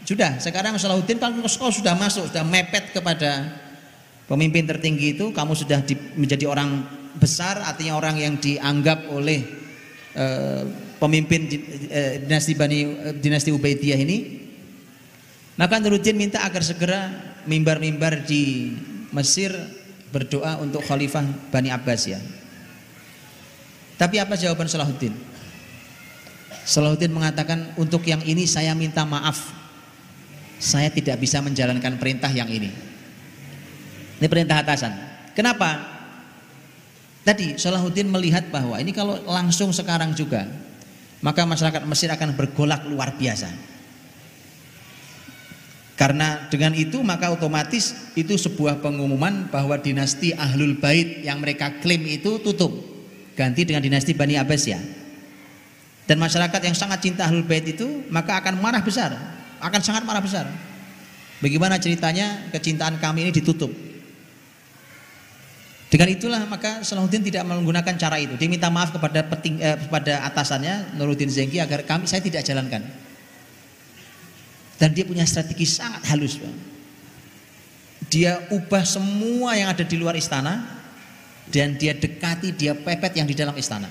Sudah, 0.05 0.37
sekarang 0.37 0.77
Salahuddin 0.77 1.17
kalau 1.17 1.71
sudah 1.73 1.97
masuk, 1.97 2.29
sudah 2.29 2.45
mepet 2.45 2.93
kepada 2.93 3.57
pemimpin 4.29 4.63
tertinggi 4.69 5.17
itu, 5.17 5.33
kamu 5.33 5.57
sudah 5.57 5.81
di, 5.81 5.97
menjadi 6.13 6.45
orang 6.45 6.85
besar, 7.17 7.57
artinya 7.65 7.97
orang 7.97 8.21
yang 8.21 8.37
dianggap 8.37 9.09
oleh 9.09 9.41
uh, 10.13 10.61
pemimpin 11.01 11.49
di, 11.49 11.57
uh, 11.89 12.21
dinasti 12.21 12.53
Bani 12.53 12.79
uh, 12.85 13.15
dinasti 13.17 13.49
Ubaidiyah 13.49 13.97
ini. 13.97 14.17
Maka 15.57 15.79
Nuruddin 15.79 16.19
minta 16.19 16.43
agar 16.43 16.61
segera 16.61 17.09
mimbar-mimbar 17.47 18.27
di 18.27 18.75
Mesir 19.15 19.55
berdoa 20.11 20.59
untuk 20.59 20.83
khalifah 20.83 21.49
Bani 21.49 21.71
Abbas 21.71 22.01
ya. 22.05 22.19
Tapi 23.95 24.15
apa 24.19 24.35
jawaban 24.35 24.67
Salahuddin? 24.67 25.15
Salahuddin 26.65 27.13
mengatakan 27.13 27.77
untuk 27.79 28.03
yang 28.03 28.19
ini 28.25 28.43
saya 28.49 28.75
minta 28.75 29.05
maaf. 29.05 29.53
Saya 30.59 30.89
tidak 30.89 31.19
bisa 31.19 31.39
menjalankan 31.43 31.99
perintah 31.99 32.31
yang 32.31 32.47
ini. 32.47 32.71
Ini 34.19 34.27
perintah 34.31 34.63
atasan. 34.63 34.91
Kenapa? 35.35 35.95
Tadi 37.27 37.59
Salahuddin 37.59 38.07
melihat 38.07 38.47
bahwa 38.53 38.79
ini 38.79 38.95
kalau 38.95 39.19
langsung 39.27 39.73
sekarang 39.75 40.15
juga 40.15 40.45
maka 41.25 41.41
masyarakat 41.41 41.81
Mesir 41.89 42.09
akan 42.13 42.37
bergolak 42.37 42.85
luar 42.85 43.17
biasa. 43.17 43.49
Karena 45.95 46.45
dengan 46.51 46.75
itu 46.75 46.99
maka 47.01 47.31
otomatis 47.31 48.13
itu 48.13 48.35
sebuah 48.35 48.83
pengumuman 48.83 49.47
bahwa 49.47 49.79
dinasti 49.79 50.35
Ahlul 50.35 50.77
Bait 50.77 51.23
yang 51.23 51.39
mereka 51.39 51.81
klaim 51.81 52.03
itu 52.05 52.37
tutup. 52.43 52.94
Ganti 53.35 53.67
dengan 53.67 53.83
dinasti 53.83 54.15
Bani 54.15 54.39
Abbasiyah 54.39 55.05
dan 56.05 56.21
masyarakat 56.21 56.61
yang 56.61 56.77
sangat 56.77 57.01
cinta 57.01 57.25
Ahlul 57.25 57.45
Bait 57.45 57.65
itu 57.65 58.05
maka 58.13 58.37
akan 58.37 58.61
marah 58.61 58.81
besar, 58.85 59.11
akan 59.57 59.81
sangat 59.81 60.05
marah 60.05 60.21
besar. 60.21 60.45
Bagaimana 61.41 61.81
ceritanya 61.81 62.45
kecintaan 62.53 63.01
kami 63.01 63.27
ini 63.27 63.31
ditutup? 63.33 63.73
Dengan 65.89 66.09
itulah 66.09 66.41
maka 66.45 66.81
Salahuddin 66.85 67.25
tidak 67.25 67.45
menggunakan 67.45 67.95
cara 67.97 68.17
itu. 68.21 68.37
Dia 68.37 68.49
minta 68.49 68.69
maaf 68.69 68.93
kepada 68.93 69.25
peting, 69.25 69.61
eh, 69.61 69.77
kepada 69.77 70.25
atasannya 70.29 70.97
Nuruddin 70.97 71.29
Zengki 71.29 71.57
agar 71.57 71.85
kami 71.85 72.05
saya 72.05 72.21
tidak 72.21 72.45
jalankan. 72.45 72.85
Dan 74.75 74.89
dia 74.91 75.07
punya 75.07 75.23
strategi 75.25 75.65
sangat 75.65 76.03
halus. 76.11 76.37
Dia 78.11 78.45
ubah 78.53 78.83
semua 78.85 79.57
yang 79.57 79.71
ada 79.73 79.81
di 79.81 79.95
luar 79.97 80.13
istana 80.19 80.61
dan 81.49 81.77
dia 81.77 81.93
dekati, 81.93 82.53
dia 82.53 82.73
pepet 82.73 83.17
yang 83.17 83.27
di 83.29 83.35
dalam 83.37 83.53
istana. 83.55 83.89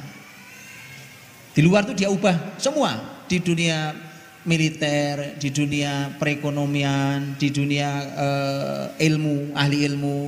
Di 1.55 1.63
luar 1.63 1.87
itu 1.87 1.95
dia 1.95 2.11
ubah 2.11 2.59
semua 2.59 3.23
di 3.31 3.39
dunia 3.39 3.95
militer, 4.45 5.39
di 5.41 5.49
dunia 5.49 6.13
perekonomian, 6.21 7.39
di 7.41 7.49
dunia 7.49 7.89
uh, 8.13 8.85
ilmu, 9.01 9.57
ahli 9.57 9.87
ilmu. 9.89 10.21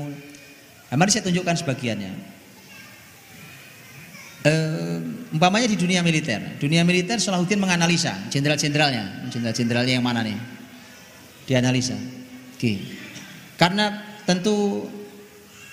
Nah, 0.88 0.96
mari 0.96 1.10
saya 1.12 1.26
tunjukkan 1.28 1.56
sebagiannya. 1.60 2.12
Uh, 4.46 5.02
umpamanya 5.34 5.66
di 5.66 5.74
dunia 5.74 6.06
militer, 6.06 6.38
dunia 6.62 6.86
militer 6.86 7.18
Salahuddin 7.18 7.58
menganalisa 7.58 8.30
jenderal-jenderalnya, 8.30 9.26
jenderal-jenderalnya 9.34 9.98
yang 9.98 10.06
mana 10.06 10.22
nih? 10.22 10.38
Dianalisa. 11.50 11.98
Oke. 12.54 12.78
Karena 13.58 14.00
tentu 14.22 14.86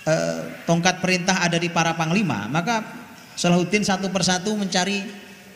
uh, 0.08 0.40
tongkat 0.68 1.00
perintah 1.00 1.44
ada 1.44 1.60
di 1.60 1.68
para 1.72 1.96
panglima, 1.96 2.48
maka 2.52 2.84
Salahuddin 3.34 3.82
satu 3.82 4.14
persatu 4.14 4.54
mencari 4.54 5.02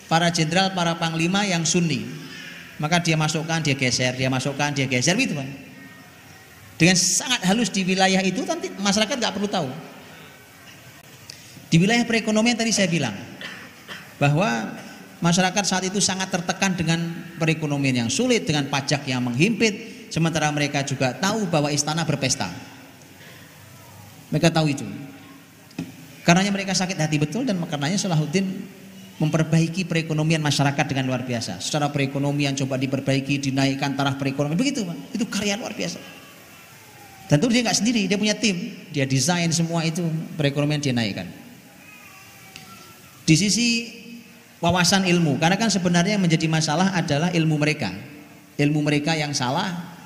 para 0.09 0.33
jenderal, 0.33 0.73
para 0.73 0.97
panglima 0.97 1.45
yang 1.45 1.61
sunni. 1.61 2.03
Maka 2.77 3.01
dia 3.01 3.17
masukkan, 3.17 3.57
dia 3.61 3.73
geser, 3.73 4.13
dia 4.13 4.29
masukkan, 4.29 4.69
dia 4.69 4.85
geser 4.85 5.17
gitu 5.17 5.33
Pak. 5.33 5.49
Dengan 6.77 6.93
sangat 6.93 7.41
halus 7.49 7.73
di 7.73 7.81
wilayah 7.81 8.21
itu 8.21 8.45
nanti 8.45 8.69
masyarakat 8.69 9.17
nggak 9.17 9.33
perlu 9.33 9.49
tahu. 9.49 9.69
Di 11.67 11.77
wilayah 11.81 12.05
perekonomian 12.05 12.53
tadi 12.53 12.69
saya 12.69 12.85
bilang 12.85 13.17
bahwa 14.21 14.77
masyarakat 15.19 15.63
saat 15.65 15.83
itu 15.89 15.97
sangat 15.97 16.29
tertekan 16.29 16.77
dengan 16.77 17.01
perekonomian 17.41 18.05
yang 18.05 18.09
sulit, 18.13 18.45
dengan 18.45 18.69
pajak 18.69 19.09
yang 19.09 19.25
menghimpit, 19.25 20.07
sementara 20.13 20.53
mereka 20.53 20.85
juga 20.85 21.17
tahu 21.17 21.49
bahwa 21.49 21.73
istana 21.73 22.05
berpesta. 22.05 22.76
Mereka 24.31 24.51
tahu 24.51 24.71
itu. 24.71 24.85
Karenanya 26.27 26.51
mereka 26.51 26.75
sakit 26.75 26.99
hati 26.99 27.15
betul 27.15 27.47
dan 27.47 27.55
karenanya 27.63 27.95
Salahuddin 27.95 28.43
memperbaiki 29.17 29.87
perekonomian 29.87 30.43
masyarakat 30.43 30.85
dengan 30.85 31.09
luar 31.09 31.25
biasa. 31.25 31.57
Secara 31.63 31.89
perekonomian 31.89 32.53
coba 32.53 32.77
diperbaiki, 32.77 33.41
dinaikkan 33.41 33.97
taraf 33.97 34.19
perekonomian. 34.21 34.59
Begitu, 34.59 34.85
Pak. 34.85 34.97
Itu 35.15 35.25
karya 35.25 35.57
luar 35.57 35.73
biasa. 35.73 35.97
Dan 37.27 37.43
itu 37.43 37.47
dia 37.51 37.61
nggak 37.65 37.77
sendiri, 37.79 38.01
dia 38.07 38.15
punya 38.15 38.35
tim. 38.37 38.75
Dia 38.93 39.03
desain 39.03 39.49
semua 39.51 39.83
itu 39.83 40.05
perekonomian 40.37 40.79
dia 40.79 40.93
naikkan. 40.93 41.27
Di 43.27 43.35
sisi 43.35 43.67
wawasan 44.63 45.03
ilmu, 45.03 45.35
karena 45.35 45.59
kan 45.59 45.67
sebenarnya 45.67 46.15
yang 46.15 46.23
menjadi 46.23 46.47
masalah 46.47 46.95
adalah 46.95 47.33
ilmu 47.33 47.59
mereka. 47.59 47.91
Ilmu 48.55 48.79
mereka 48.79 49.17
yang 49.17 49.35
salah, 49.35 49.96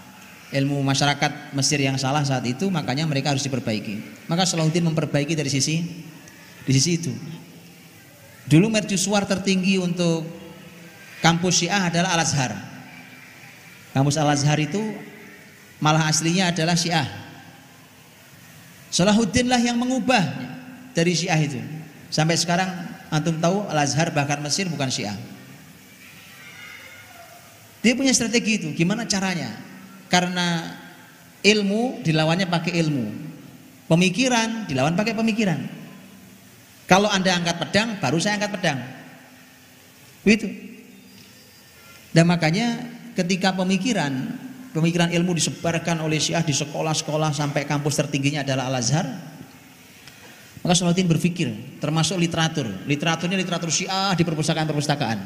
ilmu 0.51 0.83
masyarakat 0.83 1.55
Mesir 1.55 1.79
yang 1.79 1.95
salah 1.95 2.21
saat 2.27 2.43
itu, 2.43 2.67
makanya 2.67 3.07
mereka 3.07 3.31
harus 3.31 3.43
diperbaiki. 3.47 4.27
Maka 4.27 4.43
Salahuddin 4.43 4.83
memperbaiki 4.83 5.31
dari 5.31 5.47
sisi 5.47 5.79
di 6.67 6.71
sisi 6.75 6.99
itu. 6.99 7.13
Dulu 8.51 8.67
mercusuar 8.67 9.23
tertinggi 9.23 9.79
untuk 9.79 10.27
kampus 11.23 11.63
Syiah 11.63 11.87
adalah 11.87 12.19
Al-Azhar. 12.19 12.51
Kampus 13.95 14.19
Al-Azhar 14.19 14.59
itu 14.59 14.81
malah 15.79 16.11
aslinya 16.11 16.51
adalah 16.51 16.75
Syiah. 16.75 17.07
Salahuddin 18.91 19.47
lah 19.47 19.59
yang 19.63 19.79
mengubah 19.79 20.19
dari 20.91 21.15
Syiah 21.15 21.39
itu. 21.39 21.63
Sampai 22.11 22.35
sekarang 22.35 22.67
antum 23.07 23.39
tahu 23.39 23.71
Al-Azhar 23.71 24.11
bahkan 24.11 24.43
Mesir 24.43 24.67
bukan 24.67 24.91
Syiah. 24.91 25.15
Dia 27.81 27.95
punya 27.95 28.11
strategi 28.13 28.61
itu, 28.61 28.67
gimana 28.77 29.07
caranya? 29.07 29.70
Karena 30.11 30.75
ilmu 31.41 32.03
dilawannya 32.03 32.51
pakai 32.51 32.75
ilmu. 32.83 33.05
Pemikiran 33.87 34.67
dilawan 34.67 34.95
pakai 34.99 35.15
pemikiran. 35.15 35.59
Kalau 36.85 37.07
Anda 37.07 37.39
angkat 37.39 37.55
pedang, 37.55 37.89
baru 38.03 38.19
saya 38.19 38.35
angkat 38.35 38.51
pedang. 38.59 38.79
Begitu. 40.27 40.51
Dan 42.11 42.27
makanya 42.27 42.83
ketika 43.15 43.55
pemikiran 43.55 44.35
pemikiran 44.75 45.11
ilmu 45.11 45.35
disebarkan 45.35 46.03
oleh 46.03 46.19
Syiah 46.19 46.43
di 46.43 46.51
sekolah-sekolah 46.51 47.31
sampai 47.31 47.63
kampus 47.63 47.95
tertingginya 47.99 48.43
adalah 48.43 48.67
Al-Azhar, 48.71 49.07
maka 50.63 50.73
Salahuddin 50.77 51.09
berpikir, 51.09 51.79
termasuk 51.81 52.21
literatur. 52.21 52.69
Literaturnya 52.87 53.39
literatur 53.39 53.73
Syiah 53.73 54.13
di 54.13 54.23
perpustakaan-perpustakaan. 54.23 55.19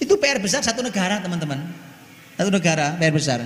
Itu 0.00 0.18
PR 0.18 0.40
besar 0.42 0.64
satu 0.64 0.82
negara, 0.82 1.22
teman-teman. 1.22 1.62
Satu 2.36 2.48
negara, 2.48 2.96
PR 2.96 3.12
besar. 3.12 3.40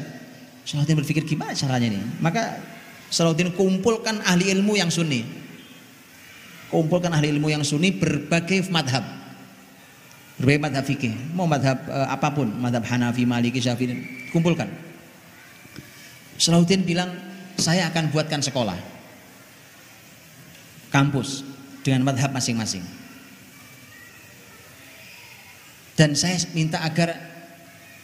Salahuddin 0.66 0.99
berpikir 0.99 1.22
gimana 1.22 1.55
caranya 1.55 1.95
ini? 1.95 2.01
Maka 2.18 2.59
Salahuddin 3.07 3.55
kumpulkan 3.55 4.18
ahli 4.26 4.51
ilmu 4.51 4.74
yang 4.74 4.91
sunni. 4.91 5.22
Kumpulkan 6.70 7.14
ahli 7.14 7.30
ilmu 7.30 7.47
yang 7.47 7.62
sunni 7.62 7.95
berbagai 7.95 8.66
madhab. 8.70 9.07
Berbagai 10.43 10.61
madhab 10.66 10.84
fikih. 10.84 11.14
Mau 11.39 11.47
madhab 11.47 11.87
uh, 11.87 12.11
apa 12.11 12.34
pun. 12.34 12.51
Madhab 12.51 12.82
Hanafi, 12.82 13.22
Maliki, 13.22 13.62
Syafi'i 13.62 13.95
kumpulkan. 14.34 14.66
Salahuddin 16.34 16.82
bilang 16.82 17.14
saya 17.55 17.87
akan 17.87 18.11
buatkan 18.11 18.43
sekolah. 18.43 18.76
Kampus. 20.91 21.47
Dengan 21.87 22.11
madhab 22.11 22.34
masing-masing. 22.34 22.82
Dan 25.95 26.18
saya 26.18 26.43
minta 26.53 26.82
agar 26.82 27.36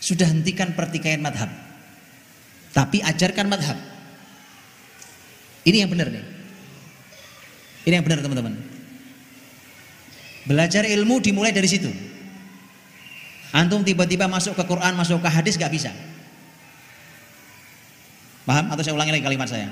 sudah 0.02 0.26
hentikan 0.26 0.74
pertikaian 0.74 1.22
madhab 1.22 1.48
tapi 2.74 2.98
ajarkan 2.98 3.46
madhab 3.46 3.78
ini 5.62 5.86
yang 5.86 5.90
benar 5.94 6.10
nih 6.10 6.32
ini 7.82 7.98
yang 7.98 8.06
benar 8.06 8.22
teman-teman. 8.22 8.54
Belajar 10.46 10.86
ilmu 10.86 11.18
dimulai 11.22 11.50
dari 11.50 11.66
situ. 11.66 11.90
Antum 13.52 13.82
tiba-tiba 13.82 14.30
masuk 14.30 14.54
ke 14.54 14.64
Quran, 14.64 14.94
masuk 14.96 15.22
ke 15.22 15.28
hadis 15.28 15.58
gak 15.58 15.70
bisa. 15.70 15.90
Paham? 18.46 18.70
Atau 18.74 18.82
saya 18.82 18.94
ulangi 18.96 19.14
lagi 19.14 19.26
kalimat 19.26 19.50
saya. 19.50 19.70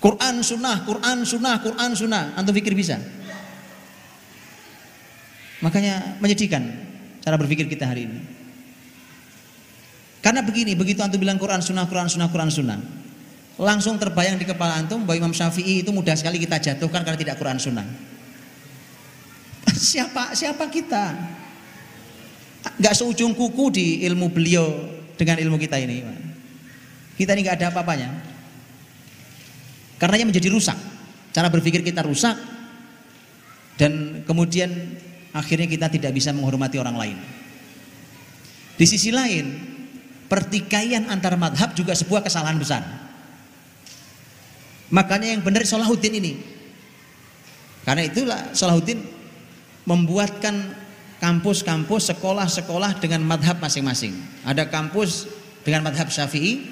Quran 0.00 0.44
sunnah, 0.44 0.84
Quran 0.84 1.24
sunnah, 1.24 1.56
Quran 1.64 1.90
sunnah. 1.96 2.24
Antum 2.36 2.52
pikir 2.52 2.76
bisa? 2.76 3.00
Makanya 5.64 6.20
menyedihkan 6.20 6.68
cara 7.24 7.40
berpikir 7.40 7.64
kita 7.64 7.88
hari 7.88 8.04
ini. 8.04 8.20
Karena 10.20 10.44
begini, 10.44 10.76
begitu 10.76 11.00
antum 11.00 11.16
bilang 11.16 11.40
Quran 11.40 11.64
sunnah, 11.64 11.88
Quran 11.88 12.12
sunnah, 12.12 12.28
Quran 12.28 12.52
sunnah 12.52 12.80
langsung 13.54 13.94
terbayang 14.02 14.34
di 14.34 14.46
kepala 14.46 14.82
antum 14.82 15.06
bahwa 15.06 15.26
Imam 15.26 15.34
Syafi'i 15.34 15.86
itu 15.86 15.90
mudah 15.94 16.18
sekali 16.18 16.42
kita 16.42 16.58
jatuhkan 16.58 17.06
karena 17.06 17.18
tidak 17.18 17.36
Quran 17.38 17.58
Sunnah. 17.62 17.86
Siapa 19.74 20.34
siapa 20.34 20.66
kita? 20.66 21.14
Gak 22.80 22.94
seujung 22.96 23.36
kuku 23.36 23.64
di 23.70 23.86
ilmu 24.08 24.32
beliau 24.32 24.66
dengan 25.14 25.36
ilmu 25.38 25.60
kita 25.60 25.76
ini. 25.78 26.02
Kita 27.14 27.36
ini 27.36 27.46
gak 27.46 27.60
ada 27.60 27.66
apa-apanya. 27.70 28.10
Karenanya 30.00 30.34
menjadi 30.34 30.48
rusak. 30.50 30.78
Cara 31.30 31.52
berpikir 31.52 31.84
kita 31.84 32.02
rusak 32.02 32.34
dan 33.76 34.22
kemudian 34.26 34.70
akhirnya 35.34 35.66
kita 35.66 35.90
tidak 35.90 36.14
bisa 36.14 36.30
menghormati 36.30 36.78
orang 36.78 36.94
lain. 36.94 37.18
Di 38.78 38.86
sisi 38.86 39.10
lain, 39.10 39.74
pertikaian 40.30 41.10
antar 41.10 41.34
madhab 41.34 41.74
juga 41.74 41.92
sebuah 41.94 42.22
kesalahan 42.22 42.58
besar. 42.58 42.82
Makanya 44.94 45.34
yang 45.34 45.42
benar 45.42 45.66
Salahuddin 45.66 46.14
ini. 46.22 46.32
Karena 47.82 48.06
itulah 48.06 48.54
Salahuddin 48.54 49.02
membuatkan 49.84 50.54
kampus-kampus, 51.18 52.14
sekolah-sekolah 52.14 53.02
dengan 53.02 53.26
madhab 53.26 53.58
masing-masing. 53.58 54.14
Ada 54.46 54.70
kampus 54.70 55.26
dengan 55.66 55.90
madhab 55.90 56.08
syafi'i 56.08 56.62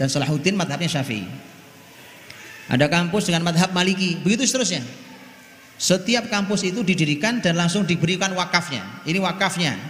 dan 0.00 0.10
Salahuddin 0.10 0.58
madhabnya 0.58 0.90
syafi'i. 0.90 1.26
Ada 2.70 2.86
kampus 2.86 3.26
dengan 3.26 3.42
madhab 3.42 3.74
maliki, 3.74 4.18
begitu 4.22 4.46
seterusnya. 4.46 4.82
Setiap 5.80 6.28
kampus 6.28 6.68
itu 6.68 6.84
didirikan 6.84 7.40
dan 7.40 7.56
langsung 7.56 7.88
diberikan 7.88 8.36
wakafnya. 8.36 8.84
Ini 9.08 9.16
wakafnya 9.16 9.80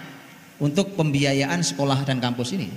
untuk 0.63 0.95
pembiayaan 0.95 1.67
sekolah 1.67 2.07
dan 2.07 2.23
kampus 2.23 2.55
ini. 2.55 2.71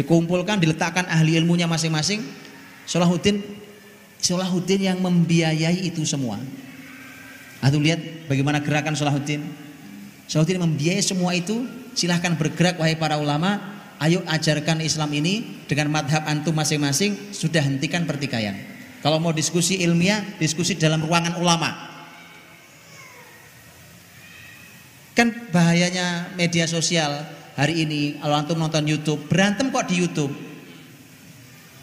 Dikumpulkan, 0.00 0.56
diletakkan 0.56 1.04
ahli 1.04 1.36
ilmunya 1.36 1.68
masing-masing 1.68 2.24
Salahuddin 2.88 3.44
Salahuddin 4.16 4.88
yang 4.88 4.98
membiayai 5.04 5.84
itu 5.84 6.00
semua. 6.08 6.40
Atau 7.60 7.76
lihat 7.76 8.24
bagaimana 8.24 8.64
gerakan 8.64 8.96
Salahuddin. 8.96 9.44
Salahuddin 10.24 10.62
membiayai 10.64 11.04
semua 11.04 11.36
itu. 11.36 11.68
Silahkan 11.92 12.32
bergerak 12.40 12.80
wahai 12.80 12.96
para 12.96 13.20
ulama. 13.20 13.76
Ayo 14.00 14.24
ajarkan 14.24 14.80
Islam 14.80 15.12
ini 15.12 15.64
dengan 15.68 15.92
madhab 15.92 16.24
antum 16.24 16.56
masing-masing. 16.56 17.36
Sudah 17.36 17.60
hentikan 17.60 18.08
pertikaian. 18.08 18.75
Kalau 19.06 19.22
mau 19.22 19.30
diskusi 19.30 19.78
ilmiah, 19.86 20.18
diskusi 20.42 20.74
dalam 20.74 20.98
ruangan 20.98 21.38
ulama. 21.38 21.70
Kan 25.14 25.46
bahayanya 25.54 26.34
media 26.34 26.66
sosial 26.66 27.22
hari 27.54 27.86
ini 27.86 28.18
kalau 28.18 28.34
antum 28.34 28.58
nonton 28.58 28.82
YouTube 28.82 29.30
berantem 29.30 29.70
kok 29.70 29.86
di 29.86 30.02
YouTube. 30.02 30.34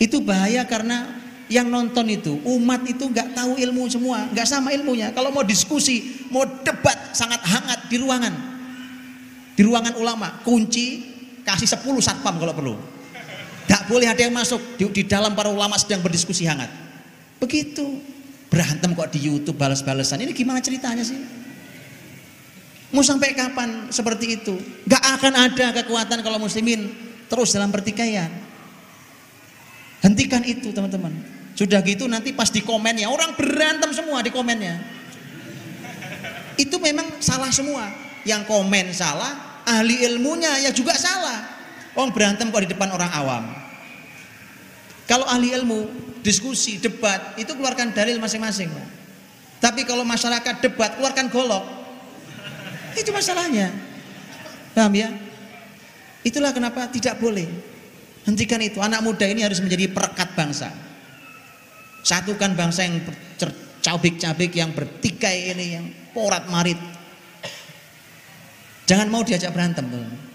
Itu 0.03 0.19
bahaya 0.19 0.67
karena 0.67 1.15
yang 1.47 1.71
nonton 1.71 2.11
itu 2.11 2.43
umat 2.43 2.83
itu 2.91 3.07
nggak 3.07 3.31
tahu 3.39 3.55
ilmu 3.55 3.87
semua 3.87 4.27
nggak 4.27 4.43
sama 4.43 4.75
ilmunya. 4.75 5.15
Kalau 5.15 5.31
mau 5.31 5.47
diskusi 5.47 6.27
mau 6.27 6.43
debat 6.43 7.15
sangat 7.15 7.39
hangat 7.39 7.87
di 7.87 8.03
ruangan. 8.03 8.35
Di 9.55 9.63
ruangan 9.63 9.95
ulama 9.95 10.43
kunci 10.43 11.07
kasih 11.47 11.71
10 11.71 11.87
satpam 12.03 12.35
kalau 12.35 12.51
perlu. 12.51 12.75
Nggak 13.63 13.81
boleh 13.87 14.11
ada 14.11 14.19
yang 14.27 14.35
masuk. 14.35 14.59
Di, 14.75 14.91
di 14.91 15.07
dalam 15.07 15.31
para 15.31 15.47
ulama 15.47 15.79
sedang 15.79 16.03
berdiskusi 16.03 16.43
hangat 16.43 16.83
begitu 17.43 17.99
berantem 18.47 18.95
kok 18.95 19.11
di 19.11 19.27
YouTube 19.27 19.59
balas-balasan 19.59 20.23
ini 20.23 20.31
gimana 20.31 20.63
ceritanya 20.63 21.03
sih 21.03 21.43
Mau 22.93 23.01
sampai 23.01 23.33
kapan 23.33 23.89
seperti 23.89 24.37
itu? 24.37 24.53
Gak 24.85 25.01
akan 25.17 25.33
ada 25.33 25.73
kekuatan 25.81 26.21
kalau 26.21 26.37
muslimin 26.37 26.93
terus 27.25 27.49
dalam 27.49 27.73
pertikaian. 27.73 28.29
Hentikan 30.05 30.45
itu 30.45 30.69
teman-teman. 30.69 31.09
Sudah 31.57 31.81
gitu 31.81 32.05
nanti 32.05 32.37
pas 32.37 32.53
di 32.53 32.61
komennya 32.61 33.09
orang 33.09 33.33
berantem 33.33 33.89
semua 33.97 34.21
di 34.21 34.29
komennya. 34.29 34.77
Itu 36.53 36.77
memang 36.77 37.17
salah 37.17 37.49
semua. 37.49 37.89
Yang 38.29 38.45
komen 38.45 38.93
salah, 38.93 39.65
ahli 39.65 40.05
ilmunya 40.05 40.61
ya 40.61 40.69
juga 40.69 40.93
salah. 40.93 41.49
Orang 41.97 42.13
berantem 42.13 42.53
kok 42.53 42.61
di 42.61 42.69
depan 42.77 42.93
orang 42.93 43.09
awam. 43.09 43.43
Kalau 45.09 45.25
ahli 45.25 45.49
ilmu, 45.49 46.12
diskusi, 46.23 46.79
debat, 46.79 47.35
itu 47.35 47.51
keluarkan 47.53 47.91
dalil 47.91 48.17
masing-masing. 48.17 48.71
Tapi 49.59 49.83
kalau 49.83 50.07
masyarakat 50.07 50.63
debat, 50.63 50.95
keluarkan 50.95 51.27
golok. 51.27 51.63
Itu 52.95 53.11
masalahnya. 53.11 53.69
Paham 54.73 54.93
ya? 54.95 55.11
Itulah 56.23 56.55
kenapa 56.55 56.87
tidak 56.89 57.19
boleh. 57.19 57.45
Hentikan 58.23 58.63
itu. 58.63 58.79
Anak 58.79 59.03
muda 59.03 59.27
ini 59.27 59.43
harus 59.43 59.59
menjadi 59.59 59.91
perekat 59.91 60.31
bangsa. 60.33 60.71
Satukan 62.03 62.55
bangsa 62.55 62.87
yang 62.87 63.03
cabik-cabik 63.83 64.51
yang 64.55 64.71
bertikai 64.71 65.51
ini 65.51 65.65
yang 65.75 65.85
porat 66.15 66.47
marit. 66.47 66.79
Jangan 68.87 69.07
mau 69.11 69.23
diajak 69.23 69.51
berantem. 69.51 69.83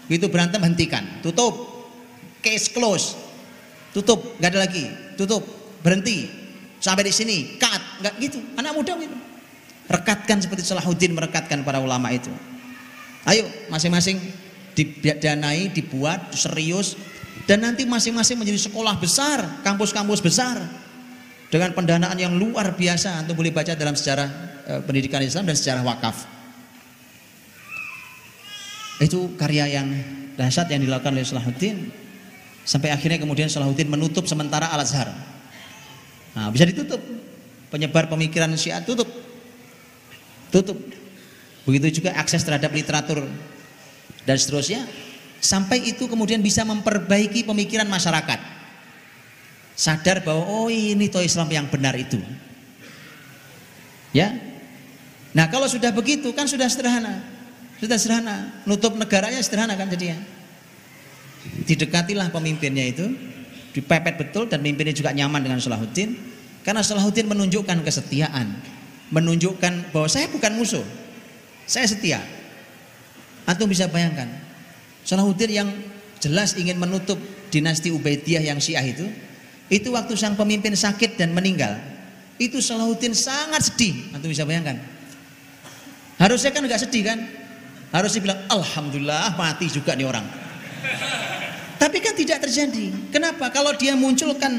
Begitu 0.05 0.29
berantem 0.29 0.61
hentikan. 0.61 1.21
Tutup. 1.25 1.53
Case 2.41 2.69
close. 2.69 3.17
Tutup, 3.89 4.37
nggak 4.37 4.53
ada 4.53 4.59
lagi. 4.69 4.85
Tutup, 5.17 5.41
berhenti. 5.81 6.29
Sampai 6.79 7.03
di 7.03 7.11
sini, 7.11 7.59
cut, 7.59 7.81
nggak 8.03 8.13
gitu. 8.23 8.39
Anak 8.55 8.71
muda 8.71 8.95
gitu. 8.95 9.17
Rekatkan 9.89 10.39
seperti 10.39 10.63
Salahuddin 10.63 11.11
merekatkan 11.11 11.65
para 11.65 11.81
ulama 11.83 12.13
itu. 12.13 12.31
Ayo 13.27 13.43
masing-masing 13.67 14.21
didanai, 14.77 15.73
dibuat 15.75 16.31
serius 16.31 16.95
dan 17.49 17.65
nanti 17.65 17.83
masing-masing 17.83 18.39
menjadi 18.39 18.69
sekolah 18.69 18.95
besar, 19.01 19.65
kampus-kampus 19.65 20.21
besar 20.23 20.61
dengan 21.49 21.73
pendanaan 21.73 22.15
yang 22.15 22.37
luar 22.37 22.77
biasa. 22.77 23.25
Antum 23.25 23.35
boleh 23.35 23.49
baca 23.49 23.73
dalam 23.73 23.97
sejarah 23.97 24.29
e, 24.69 24.73
pendidikan 24.85 25.19
Islam 25.25 25.49
dan 25.49 25.57
sejarah 25.57 25.83
wakaf. 25.83 26.29
Itu 29.01 29.33
karya 29.39 29.81
yang 29.81 29.87
dahsyat 30.37 30.69
yang 30.69 30.85
dilakukan 30.85 31.15
oleh 31.15 31.25
Salahuddin 31.25 31.89
sampai 32.67 32.93
akhirnya 32.93 33.17
kemudian 33.17 33.49
Salahuddin 33.49 33.89
menutup 33.89 34.29
sementara 34.29 34.69
Al 34.69 34.85
Azhar. 34.85 35.09
Nah, 36.37 36.49
bisa 36.53 36.65
ditutup. 36.69 37.01
Penyebar 37.69 38.09
pemikiran 38.09 38.49
Syiah 38.57 38.81
tutup 38.81 39.09
tutup. 40.49 40.77
Begitu 41.65 42.01
juga 42.01 42.17
akses 42.17 42.41
terhadap 42.41 42.73
literatur 42.73 43.25
dan 44.25 44.37
seterusnya. 44.37 44.83
Sampai 45.39 45.85
itu 45.87 46.09
kemudian 46.09 46.43
bisa 46.43 46.65
memperbaiki 46.67 47.47
pemikiran 47.47 47.87
masyarakat. 47.87 48.59
Sadar 49.79 50.19
bahwa 50.25 50.43
oh 50.43 50.67
ini 50.67 51.07
toh 51.07 51.23
Islam 51.23 51.47
yang 51.47 51.65
benar 51.71 51.95
itu. 51.95 52.19
Ya. 54.11 54.35
Nah 55.31 55.47
kalau 55.47 55.69
sudah 55.69 55.93
begitu 55.95 56.33
kan 56.35 56.49
sudah 56.49 56.67
sederhana. 56.67 57.23
Sudah 57.79 57.95
sederhana. 57.95 58.59
Nutup 58.67 58.97
negaranya 58.99 59.39
sederhana 59.39 59.79
kan 59.79 59.87
jadinya. 59.87 60.19
Didekatilah 61.63 62.27
pemimpinnya 62.33 62.83
itu. 62.91 63.07
Dipepet 63.69 64.15
betul 64.17 64.49
dan 64.49 64.61
pemimpinnya 64.61 64.93
juga 64.93 65.13
nyaman 65.13 65.45
dengan 65.45 65.59
Salahuddin. 65.61 66.17
Karena 66.65 66.81
Salahuddin 66.81 67.29
menunjukkan 67.29 67.81
kesetiaan 67.85 68.77
menunjukkan 69.09 69.93
bahwa 69.93 70.07
saya 70.09 70.29
bukan 70.29 70.53
musuh. 70.57 70.85
Saya 71.65 71.85
setia. 71.85 72.21
Antum 73.45 73.69
bisa 73.69 73.89
bayangkan. 73.89 74.29
Salahuddin 75.05 75.49
yang 75.49 75.69
jelas 76.21 76.53
ingin 76.57 76.77
menutup 76.77 77.17
dinasti 77.49 77.89
Ubaidiyah 77.89 78.45
yang 78.45 78.61
Syiah 78.61 78.85
itu, 78.85 79.09
itu 79.69 79.89
waktu 79.89 80.13
sang 80.13 80.37
pemimpin 80.37 80.73
sakit 80.73 81.17
dan 81.17 81.33
meninggal. 81.33 81.77
Itu 82.37 82.61
Salahuddin 82.61 83.17
sangat 83.17 83.73
sedih. 83.73 84.13
Antum 84.13 84.29
bisa 84.29 84.45
bayangkan. 84.45 84.77
Harusnya 86.21 86.53
kan 86.53 86.61
nggak 86.65 86.81
sedih 86.81 87.03
kan? 87.05 87.19
Harus 87.89 88.13
dibilang 88.13 88.45
alhamdulillah 88.53 89.33
mati 89.33 89.65
juga 89.65 89.97
nih 89.97 90.05
orang. 90.05 90.25
Tapi 91.79 91.97
kan 92.03 92.13
tidak 92.13 92.43
terjadi. 92.43 92.91
Kenapa? 93.09 93.47
Kalau 93.55 93.71
dia 93.73 93.95
munculkan 93.95 94.51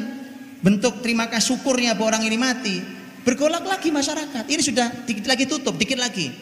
bentuk 0.65 1.05
terima 1.05 1.29
kasih 1.29 1.55
syukurnya 1.55 1.93
bahwa 1.93 2.17
orang 2.17 2.25
ini 2.25 2.39
mati, 2.41 2.77
Bergolak 3.21 3.65
lagi 3.69 3.93
masyarakat. 3.93 4.45
Ini 4.49 4.63
sudah 4.65 4.87
dikit 5.05 5.29
lagi 5.29 5.45
tutup, 5.45 5.77
dikit 5.77 6.01
lagi. 6.01 6.33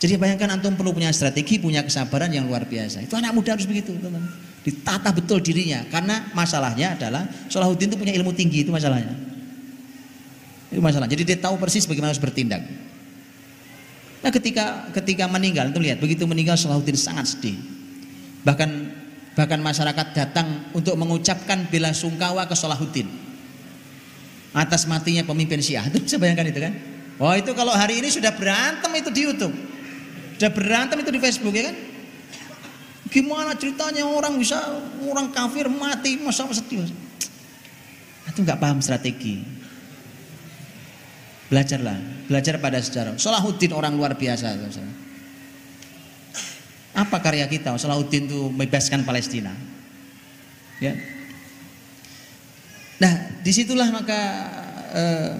Jadi 0.00 0.16
bayangkan 0.16 0.56
antum 0.56 0.72
perlu 0.72 0.96
punya 0.96 1.12
strategi, 1.12 1.60
punya 1.60 1.84
kesabaran 1.84 2.32
yang 2.32 2.48
luar 2.48 2.64
biasa. 2.64 3.04
Itu 3.04 3.20
anak 3.20 3.36
muda 3.36 3.52
harus 3.52 3.68
begitu, 3.68 3.92
teman. 4.00 4.24
Ditata 4.64 5.12
betul 5.12 5.44
dirinya. 5.44 5.84
Karena 5.92 6.32
masalahnya 6.32 6.96
adalah 6.96 7.28
Salahuddin 7.52 7.92
itu 7.92 7.96
punya 8.00 8.16
ilmu 8.16 8.32
tinggi 8.32 8.64
itu 8.64 8.72
masalahnya. 8.72 9.12
Itu 10.72 10.80
masalah. 10.80 11.04
Jadi 11.04 11.28
dia 11.28 11.36
tahu 11.36 11.60
persis 11.60 11.84
bagaimana 11.84 12.16
harus 12.16 12.22
bertindak. 12.22 12.64
Nah 14.24 14.32
ketika 14.32 14.88
ketika 14.96 15.28
meninggal, 15.28 15.68
itu 15.68 15.80
lihat 15.84 16.00
begitu 16.00 16.24
meninggal 16.24 16.56
Salahuddin 16.56 16.96
sangat 16.96 17.36
sedih. 17.36 17.60
Bahkan 18.48 18.89
bahkan 19.38 19.62
masyarakat 19.62 20.06
datang 20.12 20.70
untuk 20.74 20.98
mengucapkan 20.98 21.66
bela 21.70 21.94
sungkawa 21.94 22.46
ke 22.50 22.54
Salahuddin 22.58 23.06
atas 24.50 24.86
matinya 24.90 25.22
pemimpin 25.22 25.62
Syiah. 25.62 25.86
Itu 25.86 26.02
bisa 26.02 26.18
bayangkan 26.18 26.50
itu 26.50 26.60
kan? 26.60 26.74
Wah 27.20 27.36
itu 27.36 27.52
kalau 27.54 27.70
hari 27.70 28.00
ini 28.00 28.08
sudah 28.10 28.32
berantem 28.34 28.90
itu 28.96 29.10
di 29.12 29.20
YouTube. 29.28 29.54
Sudah 30.40 30.50
berantem 30.50 30.98
itu 31.04 31.10
di 31.12 31.20
Facebook 31.20 31.54
ya 31.54 31.70
kan? 31.70 31.76
Gimana 33.10 33.58
ceritanya 33.58 34.06
orang 34.06 34.38
bisa 34.38 34.56
orang 35.02 35.34
kafir 35.34 35.66
mati 35.68 36.18
masa 36.18 36.46
sedih. 36.50 36.86
Itu 38.30 38.38
nggak 38.46 38.58
paham 38.58 38.78
strategi. 38.78 39.42
Belajarlah, 41.50 42.30
belajar 42.30 42.62
pada 42.62 42.78
sejarah. 42.78 43.18
Salahuddin 43.18 43.74
orang 43.74 43.98
luar 43.98 44.14
biasa. 44.14 44.54
Apa 47.00 47.16
karya 47.24 47.48
kita? 47.48 47.72
Salahuddin 47.80 48.28
itu 48.28 48.52
membebaskan 48.52 49.08
Palestina. 49.08 49.56
Ya, 50.80 50.96
Nah, 53.00 53.12
di 53.40 53.48
situlah 53.50 53.88
maka 53.88 54.20
eh, 54.92 55.32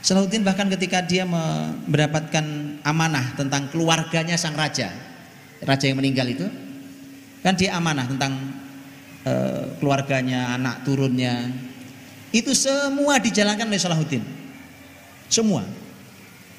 Salahuddin 0.00 0.40
bahkan 0.40 0.72
ketika 0.72 1.04
dia 1.04 1.28
mendapatkan 1.28 2.44
amanah 2.80 3.36
tentang 3.36 3.68
keluarganya 3.68 4.40
sang 4.40 4.56
raja, 4.56 4.88
raja 5.60 5.84
yang 5.84 6.00
meninggal 6.00 6.24
itu, 6.32 6.48
kan 7.44 7.52
dia 7.60 7.76
amanah 7.76 8.08
tentang 8.08 8.32
eh, 9.28 9.64
keluarganya, 9.76 10.56
anak 10.56 10.80
turunnya, 10.88 11.52
itu 12.32 12.56
semua 12.56 13.20
dijalankan 13.20 13.68
oleh 13.68 13.82
Salahuddin, 13.82 14.24
semua. 15.28 15.60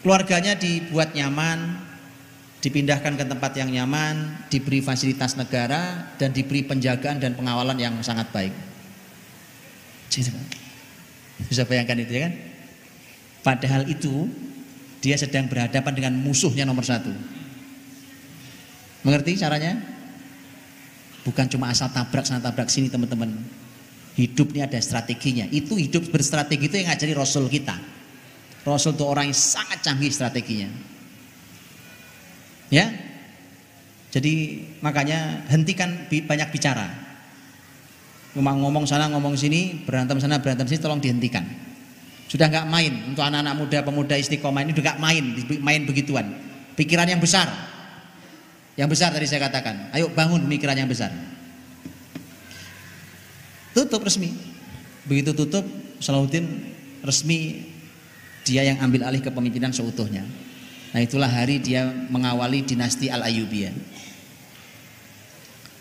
Keluarganya 0.05 0.53
dibuat 0.53 1.17
nyaman, 1.17 1.86
dipindahkan 2.67 3.15
ke 3.15 3.23
tempat 3.23 3.55
yang 3.55 3.71
nyaman, 3.71 4.43
diberi 4.51 4.83
fasilitas 4.83 5.39
negara, 5.39 6.11
dan 6.19 6.35
diberi 6.35 6.67
penjagaan 6.67 7.15
dan 7.15 7.31
pengawalan 7.31 7.79
yang 7.79 7.95
sangat 8.03 8.27
baik. 8.35 8.51
Bisa 11.47 11.63
bayangkan 11.63 12.03
itu 12.03 12.11
ya 12.11 12.21
kan? 12.27 12.33
Padahal 13.39 13.87
itu 13.87 14.27
dia 14.99 15.15
sedang 15.15 15.47
berhadapan 15.47 15.93
dengan 15.95 16.13
musuhnya 16.19 16.67
nomor 16.67 16.83
satu. 16.83 17.15
Mengerti 19.07 19.39
caranya? 19.39 19.79
Bukan 21.23 21.47
cuma 21.47 21.71
asal 21.71 21.87
tabrak 21.95 22.27
sana 22.27 22.43
tabrak 22.43 22.67
sini 22.67 22.91
teman-teman. 22.91 23.31
Hidup 24.19 24.51
ini 24.51 24.67
ada 24.67 24.75
strateginya. 24.83 25.47
Itu 25.47 25.79
hidup 25.79 26.11
berstrategi 26.11 26.67
itu 26.67 26.75
yang 26.83 26.91
ngajari 26.91 27.15
Rasul 27.15 27.47
kita. 27.47 27.79
Rasul 28.67 28.99
itu 28.99 29.07
orang 29.07 29.31
yang 29.31 29.37
sangat 29.37 29.79
canggih 29.87 30.11
strateginya. 30.11 30.96
Ya. 32.67 32.91
Jadi 34.11 34.63
makanya 34.81 35.45
hentikan 35.51 36.07
banyak 36.09 36.49
bicara 36.51 37.07
ngomong 38.37 38.85
sana 38.85 39.09
ngomong 39.09 39.33
sini 39.33 39.81
berantem 39.81 40.21
sana 40.21 40.37
berantem 40.37 40.69
sini 40.69 40.77
tolong 40.77 41.01
dihentikan 41.01 41.41
sudah 42.29 42.45
nggak 42.45 42.69
main 42.69 42.93
untuk 43.09 43.25
anak-anak 43.25 43.53
muda 43.57 43.81
pemuda 43.81 44.13
istiqomah 44.13 44.61
ini 44.61 44.77
nggak 44.77 45.01
main 45.01 45.33
main 45.57 45.81
begituan 45.89 46.37
pikiran 46.77 47.09
yang 47.09 47.17
besar 47.17 47.49
Yang 48.77 48.89
besar 48.93 49.09
tadi 49.09 49.25
saya 49.25 49.49
katakan. 49.49 49.89
Ayo 49.89 50.13
bangun 50.13 50.45
pemikiran 50.45 50.77
yang 50.77 50.85
besar. 50.85 51.09
Tutup 53.73 54.05
resmi. 54.05 54.37
Begitu 55.09 55.33
tutup, 55.33 55.65
Salahuddin 55.97 56.45
resmi 57.01 57.65
dia 58.45 58.61
yang 58.61 58.77
ambil 58.77 59.09
alih 59.09 59.19
kepemimpinan 59.25 59.73
seutuhnya. 59.73 60.21
Nah 60.97 61.05
itulah 61.05 61.29
hari 61.29 61.61
dia 61.61 61.85
mengawali 62.09 62.65
dinasti 62.65 63.05
Al-Ayyubiyah. 63.05 63.69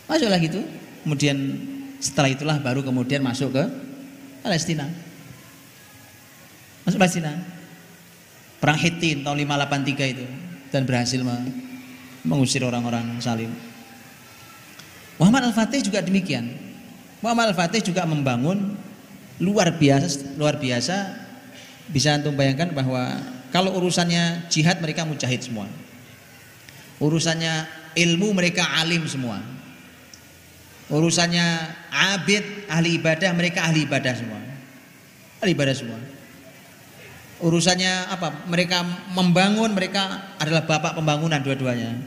Masuklah 0.05 0.37
gitu. 0.37 0.61
Kemudian 1.09 1.57
setelah 2.05 2.37
itulah 2.37 2.61
baru 2.61 2.85
kemudian 2.85 3.25
masuk 3.25 3.57
ke 3.57 3.65
Palestina. 4.45 4.85
Masuk 6.85 7.01
Palestina. 7.01 7.33
Perang 8.61 8.77
Hittin 8.77 9.25
tahun 9.25 9.41
583 9.41 10.13
itu 10.21 10.27
dan 10.69 10.85
berhasil 10.85 11.25
mengusir 12.21 12.61
orang-orang 12.61 13.17
Salim. 13.25 13.49
Muhammad 15.17 15.49
Al-Fatih 15.49 15.81
juga 15.81 16.05
demikian. 16.05 16.45
Muhammad 17.25 17.57
Al-Fatih 17.57 17.81
juga 17.81 18.05
membangun 18.05 18.77
luar 19.41 19.81
biasa 19.81 20.37
luar 20.37 20.61
biasa 20.61 21.25
bisa 21.89 22.21
antum 22.21 22.37
bayangkan 22.37 22.69
bahwa 22.77 23.36
kalau 23.55 23.77
urusannya 23.79 24.51
jihad 24.51 24.83
mereka 24.83 25.07
mujahid 25.07 25.43
semua. 25.43 25.67
Urusannya 26.97 27.69
ilmu 27.97 28.33
mereka 28.33 28.65
alim 28.81 29.05
semua. 29.05 29.41
Urusannya 30.87 31.45
abid, 31.91 32.71
ahli 32.71 32.95
ibadah 33.01 33.31
mereka 33.35 33.67
ahli 33.67 33.85
ibadah 33.85 34.15
semua. 34.15 34.39
Ahli 35.43 35.51
ibadah 35.53 35.75
semua. 35.75 35.99
Urusannya 37.43 38.09
apa? 38.09 38.49
Mereka 38.49 39.11
membangun, 39.13 39.75
mereka 39.77 40.33
adalah 40.41 40.65
bapak 40.65 40.97
pembangunan 40.97 41.43
dua-duanya. 41.43 42.01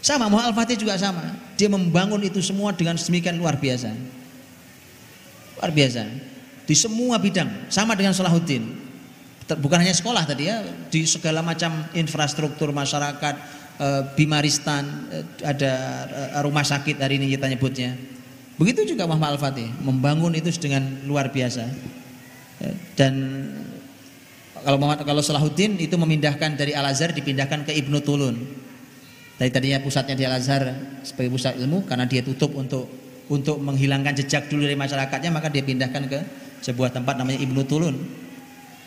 Sama 0.00 0.30
Muhammad 0.30 0.70
juga 0.78 0.94
sama. 0.94 1.34
Dia 1.58 1.66
membangun 1.66 2.22
itu 2.22 2.38
semua 2.38 2.70
dengan 2.70 2.94
sedemikian 2.94 3.36
luar 3.36 3.58
biasa. 3.58 3.90
Luar 5.58 5.70
biasa. 5.74 6.06
Di 6.62 6.74
semua 6.78 7.18
bidang, 7.18 7.66
sama 7.66 7.98
dengan 7.98 8.14
Salahuddin. 8.14 8.85
Bukan 9.46 9.78
hanya 9.78 9.94
sekolah 9.94 10.26
tadi 10.26 10.50
ya, 10.50 10.58
di 10.90 11.06
segala 11.06 11.38
macam 11.38 11.86
infrastruktur 11.94 12.74
masyarakat, 12.74 13.34
e, 13.78 13.88
bimaristan, 14.18 15.06
e, 15.06 15.18
ada 15.46 15.72
e, 16.34 16.38
rumah 16.42 16.66
sakit 16.66 16.98
hari 16.98 17.22
ini 17.22 17.30
kita 17.38 17.46
nyebutnya. 17.46 17.94
Begitu 18.58 18.96
juga 18.96 19.06
Muhammad 19.06 19.38
Al-Fatih, 19.38 19.70
membangun 19.86 20.34
itu 20.34 20.50
dengan 20.58 20.82
luar 21.06 21.30
biasa. 21.30 21.62
Dan 22.96 23.14
kalau 24.64 24.82
Muhammad 24.82 25.06
kalau 25.06 25.22
Salahuddin 25.22 25.78
itu 25.78 25.94
memindahkan 25.94 26.58
dari 26.58 26.74
Al 26.74 26.88
Azhar 26.90 27.14
dipindahkan 27.14 27.68
ke 27.68 27.72
Ibnu 27.76 28.02
Tulun. 28.02 28.34
Tadi 29.36 29.50
tadinya 29.52 29.78
pusatnya 29.78 30.16
di 30.16 30.24
Al 30.24 30.40
Azhar 30.40 30.72
sebagai 31.04 31.36
pusat 31.36 31.60
ilmu 31.60 31.84
karena 31.84 32.08
dia 32.08 32.24
tutup 32.24 32.56
untuk 32.56 32.88
untuk 33.28 33.60
menghilangkan 33.60 34.16
jejak 34.16 34.48
dulu 34.48 34.64
dari 34.64 34.74
masyarakatnya 34.74 35.30
maka 35.30 35.52
dia 35.52 35.60
pindahkan 35.60 36.08
ke 36.08 36.18
sebuah 36.64 36.96
tempat 36.96 37.20
namanya 37.20 37.44
Ibnu 37.44 37.62
Tulun 37.68 38.25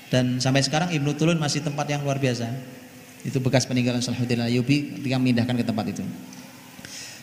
dan 0.10 0.42
sampai 0.42 0.66
sekarang 0.66 0.90
Ibnu 0.90 1.14
Tulun 1.14 1.38
masih 1.38 1.62
tempat 1.62 1.86
yang 1.86 2.02
luar 2.02 2.18
biasa. 2.18 2.50
Itu 3.22 3.38
bekas 3.44 3.70
peninggalan 3.70 4.02
Salahuddin 4.02 4.42
Ayyubi 4.42 4.98
ketika 4.98 5.16
memindahkan 5.22 5.56
ke 5.60 5.66
tempat 5.66 5.86
itu. 5.92 6.04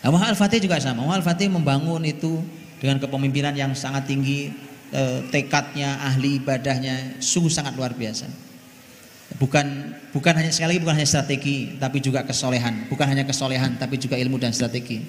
Nah, 0.04 0.08
Muhammad 0.14 0.38
Al-Fatih 0.38 0.62
juga 0.62 0.78
sama. 0.78 1.02
Muhammad 1.02 1.26
Al-Fatih 1.26 1.50
membangun 1.50 2.04
itu 2.06 2.44
dengan 2.78 3.02
kepemimpinan 3.02 3.56
yang 3.58 3.72
sangat 3.74 4.06
tinggi 4.06 4.54
eh, 4.94 5.18
tekadnya 5.34 5.98
ahli 6.04 6.38
ibadahnya 6.38 7.18
sungguh 7.18 7.50
sangat 7.50 7.74
luar 7.74 7.96
biasa. 7.96 8.28
Bukan 9.42 9.66
bukan 10.14 10.32
hanya 10.38 10.54
sekali 10.54 10.78
bukan 10.78 11.02
hanya 11.02 11.08
strategi 11.08 11.74
tapi 11.80 11.98
juga 11.98 12.22
kesolehan. 12.22 12.86
Bukan 12.86 13.06
hanya 13.08 13.26
kesolehan 13.26 13.74
tapi 13.80 13.98
juga 13.98 14.14
ilmu 14.14 14.38
dan 14.38 14.54
strategi. 14.54 15.02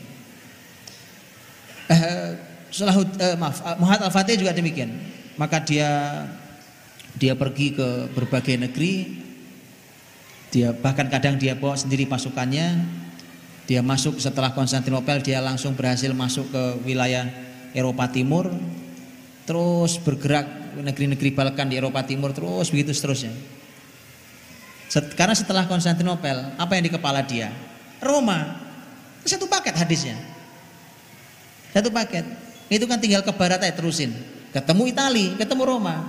Eh, 1.87 2.31
Salahud, 2.67 3.07
eh, 3.15 3.35
maaf, 3.39 3.63
Muhammad 3.79 4.11
Al-Fatih 4.11 4.39
juga 4.39 4.51
demikian. 4.51 4.91
Maka 5.37 5.61
dia 5.61 5.87
dia 7.17 7.33
pergi 7.33 7.73
ke 7.73 8.13
berbagai 8.13 8.61
negeri. 8.61 9.25
Dia 10.53 10.71
bahkan 10.71 11.09
kadang 11.09 11.35
dia 11.35 11.57
bawa 11.57 11.75
sendiri 11.75 12.05
pasukannya. 12.05 12.85
Dia 13.67 13.83
masuk 13.83 14.21
setelah 14.21 14.55
Konstantinopel 14.55 15.19
dia 15.19 15.43
langsung 15.43 15.75
berhasil 15.75 16.07
masuk 16.15 16.47
ke 16.53 16.63
wilayah 16.87 17.27
Eropa 17.75 18.07
Timur. 18.07 18.53
Terus 19.43 19.99
bergerak 19.99 20.77
negeri-negeri 20.79 21.35
Balkan 21.35 21.67
di 21.67 21.75
Eropa 21.75 22.05
Timur 22.05 22.31
terus 22.31 22.71
begitu 22.71 22.95
seterusnya. 22.95 23.33
Karena 25.19 25.35
setelah 25.35 25.67
Konstantinopel, 25.67 26.55
apa 26.55 26.71
yang 26.79 26.87
di 26.87 26.93
kepala 26.93 27.25
dia? 27.25 27.51
Roma. 27.99 28.63
Satu 29.27 29.43
paket 29.51 29.75
hadisnya. 29.75 30.15
Satu 31.75 31.91
paket. 31.91 32.23
Itu 32.71 32.87
kan 32.87 33.03
tinggal 33.03 33.19
ke 33.19 33.35
barat 33.35 33.59
aja 33.59 33.75
terusin. 33.75 34.15
Ketemu 34.55 34.95
Itali, 34.95 35.35
ketemu 35.35 35.63
Roma. 35.67 36.07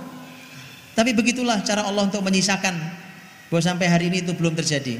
Tapi 0.99 1.15
begitulah 1.15 1.63
cara 1.63 1.87
Allah 1.87 2.11
untuk 2.11 2.19
menyisakan 2.19 2.75
bahwa 3.47 3.63
sampai 3.63 3.87
hari 3.87 4.11
ini 4.11 4.19
itu 4.19 4.35
belum 4.35 4.51
terjadi. 4.51 4.99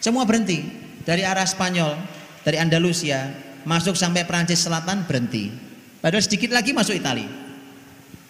Semua 0.00 0.24
berhenti 0.24 0.64
dari 1.04 1.20
arah 1.20 1.44
Spanyol, 1.44 2.00
dari 2.40 2.56
Andalusia, 2.56 3.28
masuk 3.68 3.92
sampai 3.92 4.24
Perancis 4.24 4.64
Selatan 4.64 5.04
berhenti. 5.04 5.52
Padahal 6.00 6.24
sedikit 6.24 6.56
lagi 6.56 6.72
masuk 6.72 6.96
Itali. 6.96 7.28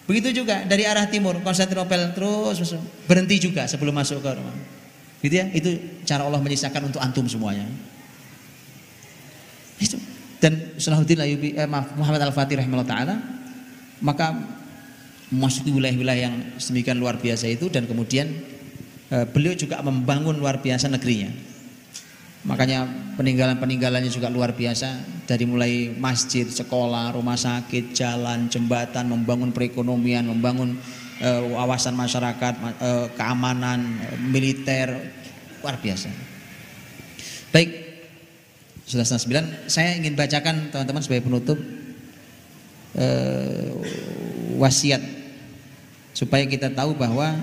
Begitu 0.03 0.43
juga 0.43 0.67
dari 0.67 0.83
arah 0.83 1.07
timur, 1.07 1.39
Konstantinopel 1.39 2.11
terus 2.11 2.75
berhenti 3.07 3.39
juga 3.39 3.63
sebelum 3.63 3.95
masuk 3.95 4.19
ke 4.19 4.29
Roma. 4.35 4.51
Gitu 5.23 5.39
ya, 5.39 5.47
itu 5.55 5.79
cara 6.03 6.27
Allah 6.27 6.43
menyisakan 6.43 6.91
untuk 6.91 6.99
antum 6.99 7.23
semuanya. 7.31 7.63
Dan 10.43 10.75
Salahuddin 10.75 11.23
Ayyubi 11.23 11.55
eh, 11.55 11.63
maaf, 11.63 11.95
Muhammad 11.95 12.27
Al-Fatih 12.27 12.59
rahimahullah 12.59 12.91
taala 12.91 13.15
maka 14.03 14.35
memasuki 15.33 15.73
wilayah-wilayah 15.73 16.21
yang 16.29 16.35
sedemikian 16.61 17.01
luar 17.01 17.17
biasa 17.17 17.49
itu 17.49 17.73
dan 17.73 17.89
kemudian 17.89 18.29
eh, 19.09 19.25
beliau 19.25 19.57
juga 19.57 19.81
membangun 19.81 20.37
luar 20.37 20.61
biasa 20.61 20.93
negerinya. 20.93 21.33
Makanya 22.43 22.83
peninggalan-peninggalannya 23.15 24.11
juga 24.11 24.27
luar 24.27 24.51
biasa 24.51 24.99
dari 25.23 25.47
mulai 25.47 25.95
masjid, 25.95 26.43
sekolah, 26.43 27.15
rumah 27.15 27.39
sakit, 27.39 27.95
jalan, 27.95 28.51
jembatan, 28.51 29.07
membangun 29.07 29.55
perekonomian, 29.55 30.27
membangun 30.27 30.75
eh, 31.23 31.41
wawasan 31.49 31.95
masyarakat, 31.95 32.53
eh, 32.83 33.07
keamanan, 33.15 33.79
militer 34.27 34.91
luar 35.63 35.79
biasa. 35.79 36.11
Baik, 37.55 37.69
sudah 38.83 39.07
setengah 39.07 39.63
9 39.63 39.71
saya 39.71 39.95
ingin 39.95 40.13
bacakan 40.19 40.67
teman-teman 40.67 40.99
sebagai 40.99 41.23
penutup 41.23 41.55
eh, 42.99 43.71
wasiat 44.59 45.22
supaya 46.13 46.45
kita 46.45 46.69
tahu 46.69 46.93
bahwa 46.93 47.33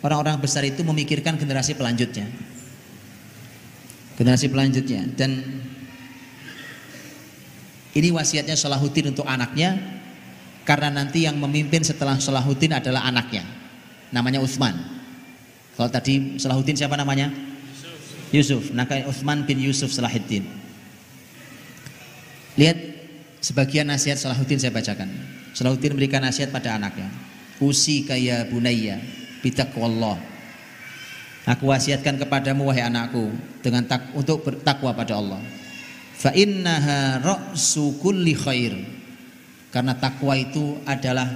orang-orang 0.00 0.40
besar 0.40 0.64
itu 0.64 0.80
memikirkan 0.80 1.36
generasi 1.36 1.76
pelanjutnya. 1.76 2.26
Generasi 4.16 4.48
pelanjutnya. 4.48 5.04
Dan 5.12 5.44
ini 7.92 8.08
wasiatnya 8.12 8.56
Salahuddin 8.56 9.12
untuk 9.12 9.28
anaknya 9.28 9.76
karena 10.64 10.88
nanti 10.92 11.28
yang 11.28 11.36
memimpin 11.36 11.84
setelah 11.84 12.16
Salahuddin 12.16 12.76
adalah 12.76 13.04
anaknya. 13.04 13.44
Namanya 14.10 14.40
Utsman. 14.40 14.72
Kalau 15.76 15.92
tadi 15.92 16.40
Salahuddin 16.40 16.76
siapa 16.76 16.96
namanya? 16.96 17.28
Yusuf, 18.32 18.72
nah 18.74 18.88
Utsman 19.06 19.44
bin 19.44 19.60
Yusuf 19.60 19.92
Salahuddin. 19.92 20.48
Lihat 22.56 22.78
sebagian 23.44 23.92
nasihat 23.92 24.16
Salahuddin 24.16 24.56
saya 24.56 24.72
bacakan. 24.72 25.12
Salahuddin 25.52 25.92
memberikan 25.92 26.24
nasihat 26.24 26.48
pada 26.48 26.76
anaknya. 26.80 27.08
Usi 27.62 28.04
kaya 28.04 28.44
bunaya 28.48 29.00
bitaqwallah. 29.40 30.20
Aku 31.46 31.70
wasiatkan 31.70 32.18
kepadamu 32.18 32.66
wahai 32.66 32.82
anakku 32.82 33.30
dengan 33.62 33.86
tak, 33.86 34.10
untuk 34.18 34.42
bertakwa 34.42 34.90
pada 34.92 35.14
Allah. 35.16 35.38
Fa 36.18 36.34
innaha 36.34 37.22
ra'su 37.22 37.96
kulli 38.02 38.34
khair. 38.34 38.74
Karena 39.70 39.94
takwa 39.94 40.34
itu 40.34 40.80
adalah 40.88 41.28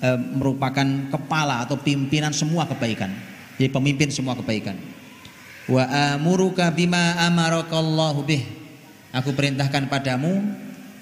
e, 0.00 0.08
merupakan 0.34 0.88
kepala 1.12 1.62
atau 1.62 1.78
pimpinan 1.78 2.34
semua 2.34 2.66
kebaikan. 2.66 3.12
Jadi 3.60 3.70
pemimpin 3.70 4.10
semua 4.10 4.34
kebaikan. 4.34 4.74
Wa 5.70 6.16
amuruka 6.16 6.68
bima 6.74 7.16
amarakallahu 7.24 8.20
bih 8.26 8.44
Aku 9.14 9.30
perintahkan 9.30 9.86
padamu 9.86 10.42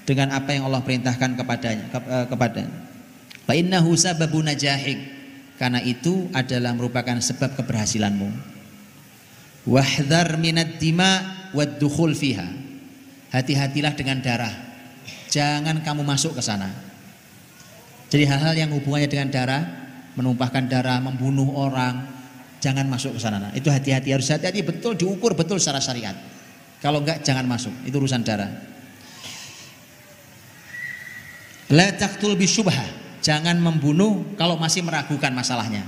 dengan 0.04 0.36
apa 0.36 0.52
yang 0.52 0.68
Allah 0.68 0.84
perintahkan 0.84 1.32
kepadanya 1.32 1.84
eh, 1.88 2.26
kepada. 2.28 2.62
Fa 3.46 3.54
sababu 3.98 4.40
najahik. 4.40 4.98
Karena 5.58 5.78
itu 5.78 6.26
adalah 6.34 6.74
merupakan 6.74 7.14
sebab 7.22 7.54
keberhasilanmu. 7.54 8.30
Wahdhar 9.68 10.34
minad 10.42 10.82
dima 10.82 11.22
fiha. 12.18 12.48
Hati-hatilah 13.30 13.94
dengan 13.94 14.18
darah. 14.18 14.52
Jangan 15.30 15.80
kamu 15.86 16.02
masuk 16.02 16.36
ke 16.36 16.42
sana. 16.42 16.68
Jadi 18.12 18.28
hal-hal 18.28 18.52
yang 18.52 18.70
hubungannya 18.76 19.08
dengan 19.08 19.32
darah, 19.32 19.62
menumpahkan 20.18 20.68
darah, 20.68 21.00
membunuh 21.00 21.48
orang, 21.56 22.04
jangan 22.60 22.84
masuk 22.84 23.16
ke 23.16 23.20
sana. 23.24 23.48
Nah, 23.48 23.52
itu 23.56 23.72
hati-hati 23.72 24.12
harus 24.12 24.28
hati-hati 24.28 24.60
betul 24.60 24.92
diukur 24.92 25.32
betul 25.32 25.56
secara 25.56 25.80
syariat. 25.80 26.12
Kalau 26.84 27.00
enggak 27.00 27.24
jangan 27.24 27.48
masuk. 27.48 27.72
Itu 27.88 28.02
urusan 28.02 28.20
darah. 28.20 28.52
La 31.72 31.88
taqtul 31.96 32.36
bisyubhah. 32.36 33.00
Jangan 33.22 33.56
membunuh 33.62 34.34
kalau 34.34 34.58
masih 34.58 34.82
meragukan 34.82 35.30
masalahnya. 35.30 35.86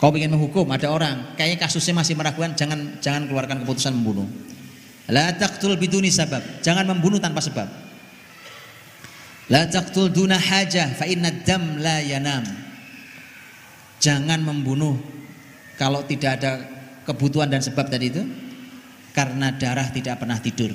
Kau 0.00 0.10
ingin 0.10 0.32
menghukum 0.32 0.66
ada 0.72 0.90
orang, 0.90 1.36
kayaknya 1.38 1.68
kasusnya 1.68 1.94
masih 2.02 2.18
meragukan, 2.18 2.56
jangan 2.56 2.98
jangan 2.98 3.30
keluarkan 3.30 3.62
keputusan 3.62 3.94
membunuh. 3.94 4.26
La 5.12 5.36
taqtul 5.36 5.76
biduni 5.76 6.08
sabab. 6.08 6.40
Jangan 6.64 6.88
membunuh 6.88 7.20
tanpa 7.20 7.44
sebab. 7.44 7.68
La 9.52 9.68
taqtul 9.68 10.08
duna 10.08 10.40
hajah 10.40 10.96
fa 10.96 11.04
dam 11.44 11.76
la 11.78 12.00
yanam. 12.00 12.44
Jangan 14.00 14.40
membunuh 14.40 14.96
kalau 15.76 16.00
tidak 16.08 16.40
ada 16.40 16.64
kebutuhan 17.04 17.52
dan 17.52 17.60
sebab 17.60 17.92
tadi 17.92 18.08
itu 18.08 18.24
karena 19.12 19.52
darah 19.52 19.88
tidak 19.92 20.16
pernah 20.24 20.40
tidur. 20.40 20.72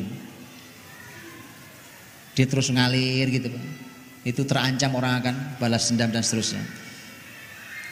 Dia 2.38 2.46
terus 2.46 2.70
ngalir 2.70 3.28
gitu. 3.34 3.50
Itu 4.28 4.44
terancam 4.44 4.92
orang 5.00 5.14
akan 5.24 5.36
balas 5.58 5.88
dendam 5.90 6.12
dan 6.12 6.24
seterusnya. 6.24 6.64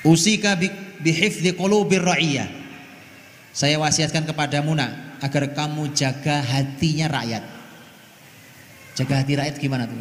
Usika 0.03 0.59
bihifdzi 1.01 1.55
qulubir 1.55 2.03
ra'iyah. 2.03 2.47
Saya 3.55 3.81
wasiatkan 3.81 4.27
kepadamu 4.27 4.77
nak 4.77 5.17
agar 5.23 5.49
kamu 5.55 5.89
jaga 5.97 6.45
hatinya 6.45 7.09
rakyat. 7.09 7.43
Jaga 8.93 9.13
hati 9.21 9.33
rakyat 9.33 9.55
gimana 9.57 9.89
tuh? 9.89 9.97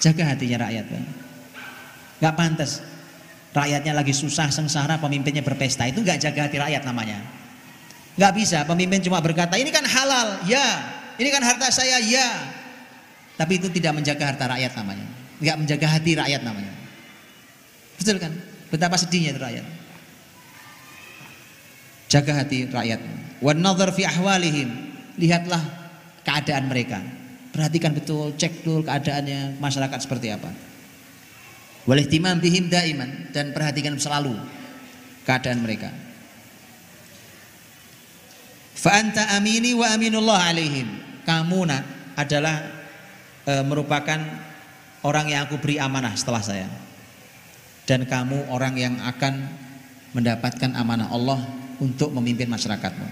Jaga 0.00 0.32
hatinya 0.32 0.68
rakyat. 0.68 0.84
Gak 2.22 2.34
pantas. 2.36 2.80
Rakyatnya 3.52 3.96
lagi 3.96 4.12
susah, 4.12 4.52
sengsara, 4.52 5.00
pemimpinnya 5.00 5.40
berpesta. 5.40 5.88
Itu 5.88 6.04
gak 6.04 6.20
jaga 6.20 6.48
hati 6.48 6.56
rakyat 6.60 6.84
namanya. 6.84 7.18
Gak 8.18 8.32
bisa, 8.34 8.62
pemimpin 8.68 9.00
cuma 9.00 9.22
berkata, 9.22 9.56
ini 9.56 9.70
kan 9.72 9.86
halal, 9.86 10.42
ya. 10.44 10.84
Ini 11.16 11.28
kan 11.30 11.42
harta 11.42 11.70
saya, 11.70 12.02
ya. 12.02 12.57
Tapi 13.38 13.52
itu 13.62 13.70
tidak 13.70 14.02
menjaga 14.02 14.34
harta 14.34 14.50
rakyat 14.50 14.72
namanya. 14.74 15.06
Gak 15.38 15.56
menjaga 15.62 15.86
hati 15.86 16.18
rakyat 16.18 16.42
namanya. 16.42 16.74
Betul 17.94 18.18
kan? 18.18 18.34
Betapa 18.68 18.98
sedihnya 18.98 19.30
itu 19.30 19.40
rakyat. 19.40 19.66
Jaga 22.10 22.32
hati 22.42 22.66
rakyat. 22.66 23.00
Fi 23.94 24.02
ahwalihim. 24.02 24.68
Lihatlah 25.14 25.62
keadaan 26.26 26.66
mereka. 26.66 26.98
Perhatikan 27.54 27.94
betul, 27.94 28.34
cek 28.34 28.62
betul 28.62 28.82
keadaannya 28.82 29.62
masyarakat 29.62 29.98
seperti 30.02 30.34
apa. 30.34 30.50
Bihim 31.88 32.68
daiman 32.68 33.32
dan 33.32 33.54
perhatikan 33.54 33.94
selalu 33.96 34.34
keadaan 35.24 35.62
mereka. 35.64 35.90
Fa 38.78 38.94
anta 39.02 39.34
amini 39.34 39.74
wa 39.74 39.90
aminullah 39.90 40.54
alaihim. 40.54 40.86
Kamu 41.26 41.60
nak 41.66 41.82
adalah 42.14 42.77
e, 43.48 43.52
merupakan 43.64 44.20
orang 45.00 45.26
yang 45.32 45.48
aku 45.48 45.56
beri 45.56 45.80
amanah 45.80 46.12
setelah 46.12 46.44
saya. 46.44 46.68
Dan 47.88 48.04
kamu 48.04 48.52
orang 48.52 48.76
yang 48.76 49.00
akan 49.00 49.48
mendapatkan 50.12 50.76
amanah 50.76 51.08
Allah 51.08 51.40
untuk 51.80 52.12
memimpin 52.12 52.52
masyarakatmu. 52.52 53.08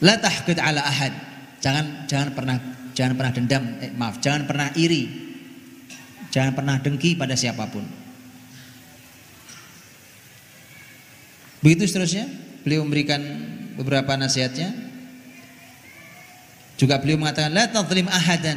La 0.00 0.16
tahqid 0.16 0.56
ala 0.56 0.80
ahad. 0.80 1.12
Jangan 1.60 2.08
jangan 2.08 2.32
pernah 2.32 2.56
jangan 2.96 3.12
pernah 3.20 3.32
dendam, 3.36 3.64
eh, 3.84 3.92
maaf, 3.92 4.16
jangan 4.24 4.48
pernah 4.48 4.72
iri. 4.72 5.28
Jangan 6.32 6.56
pernah 6.56 6.80
dengki 6.80 7.18
pada 7.18 7.36
siapa 7.36 7.68
pun. 7.68 7.84
Begitu 11.60 11.84
seterusnya, 11.84 12.24
beliau 12.64 12.86
memberikan 12.86 13.20
beberapa 13.76 14.16
nasihatnya. 14.16 14.89
Juga 16.80 16.96
beliau 16.96 17.20
mengatakan 17.20 17.52
la 17.52 17.68
tadhlim 17.68 18.08
ahadan 18.08 18.56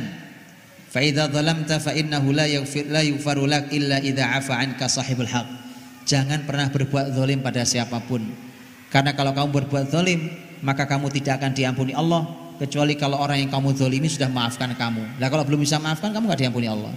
fa 0.88 1.04
idza 1.04 1.28
dhalamta 1.28 1.76
fa 1.84 1.92
innahu 1.92 2.32
la 2.32 2.48
yaghfir 2.48 2.88
la 2.88 3.04
yughfaru 3.04 3.44
lak 3.52 3.68
illa 3.76 4.00
idza 4.00 4.24
afa 4.40 4.64
anka 4.64 4.88
sahibul 4.88 5.28
haq. 5.28 5.44
Jangan 6.08 6.48
pernah 6.48 6.72
berbuat 6.72 7.12
zalim 7.12 7.44
pada 7.44 7.68
siapa 7.68 8.00
pun. 8.08 8.24
Karena 8.88 9.12
kalau 9.12 9.36
kamu 9.36 9.52
berbuat 9.52 9.92
zalim, 9.92 10.32
maka 10.64 10.88
kamu 10.88 11.12
tidak 11.12 11.44
akan 11.44 11.52
diampuni 11.52 11.92
Allah 11.92 12.24
kecuali 12.64 12.96
kalau 12.96 13.20
orang 13.20 13.44
yang 13.44 13.52
kamu 13.52 13.76
zalimi 13.76 14.08
sudah 14.08 14.32
maafkan 14.32 14.72
kamu. 14.72 15.20
Nah 15.20 15.28
kalau 15.28 15.44
belum 15.44 15.60
bisa 15.60 15.76
maafkan 15.84 16.16
kamu 16.16 16.32
gak 16.32 16.48
diampuni 16.48 16.72
Allah. 16.72 16.96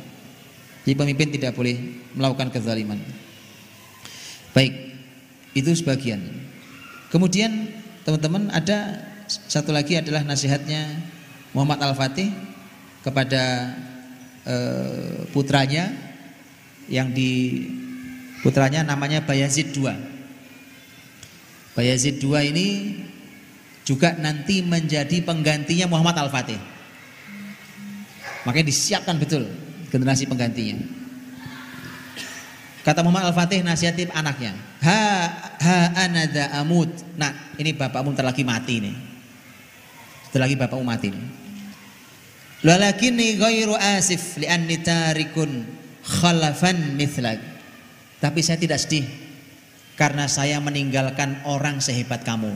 Jadi 0.86 0.94
pemimpin 0.94 1.34
tidak 1.34 1.58
boleh 1.58 1.74
melakukan 2.14 2.54
kezaliman. 2.54 3.02
Baik, 4.54 4.94
itu 5.58 5.74
sebagian. 5.74 6.22
Kemudian 7.10 7.74
teman-teman 8.06 8.46
ada 8.54 9.02
satu 9.26 9.74
lagi 9.74 9.98
adalah 9.98 10.22
nasihatnya 10.22 11.15
Muhammad 11.56 11.80
Al-Fatih 11.80 12.28
kepada 13.00 13.72
eh, 14.44 15.24
putranya 15.32 15.88
yang 16.92 17.16
di 17.16 17.64
putranya 18.44 18.84
namanya 18.84 19.24
Bayazid 19.24 19.72
II. 19.72 19.88
Bayazid 21.72 22.20
II 22.20 22.36
ini 22.44 22.68
juga 23.88 24.12
nanti 24.20 24.60
menjadi 24.60 25.24
penggantinya 25.24 25.88
Muhammad 25.88 26.28
Al-Fatih. 26.28 26.60
Makanya 28.44 28.66
disiapkan 28.68 29.16
betul 29.16 29.48
generasi 29.88 30.28
penggantinya. 30.28 30.76
Kata 32.84 33.02
Muhammad 33.02 33.32
Al-Fatih 33.32 33.66
nasihati 33.66 34.12
anaknya. 34.14 34.54
Ha 34.84 35.02
ha 35.58 35.78
anada 36.06 36.54
amut. 36.62 36.92
Nah, 37.18 37.34
ini 37.58 37.74
bapakmu 37.74 38.14
ntar 38.14 38.22
lagi 38.22 38.46
mati 38.46 38.78
nih. 38.78 38.94
Setelah 40.30 40.46
lagi 40.46 40.54
bapakmu 40.54 40.86
mati 40.86 41.10
nih. 41.10 41.45
Lalakini 42.64 43.36
ghairu 43.36 43.76
asif 43.76 44.40
li'anni 44.40 44.80
tarikun 44.80 45.68
khalafan 46.06 46.96
mithlak. 46.96 47.36
Tapi 48.16 48.40
saya 48.40 48.56
tidak 48.56 48.80
sedih 48.80 49.04
karena 50.00 50.24
saya 50.24 50.56
meninggalkan 50.60 51.44
orang 51.44 51.84
sehebat 51.84 52.24
kamu. 52.24 52.52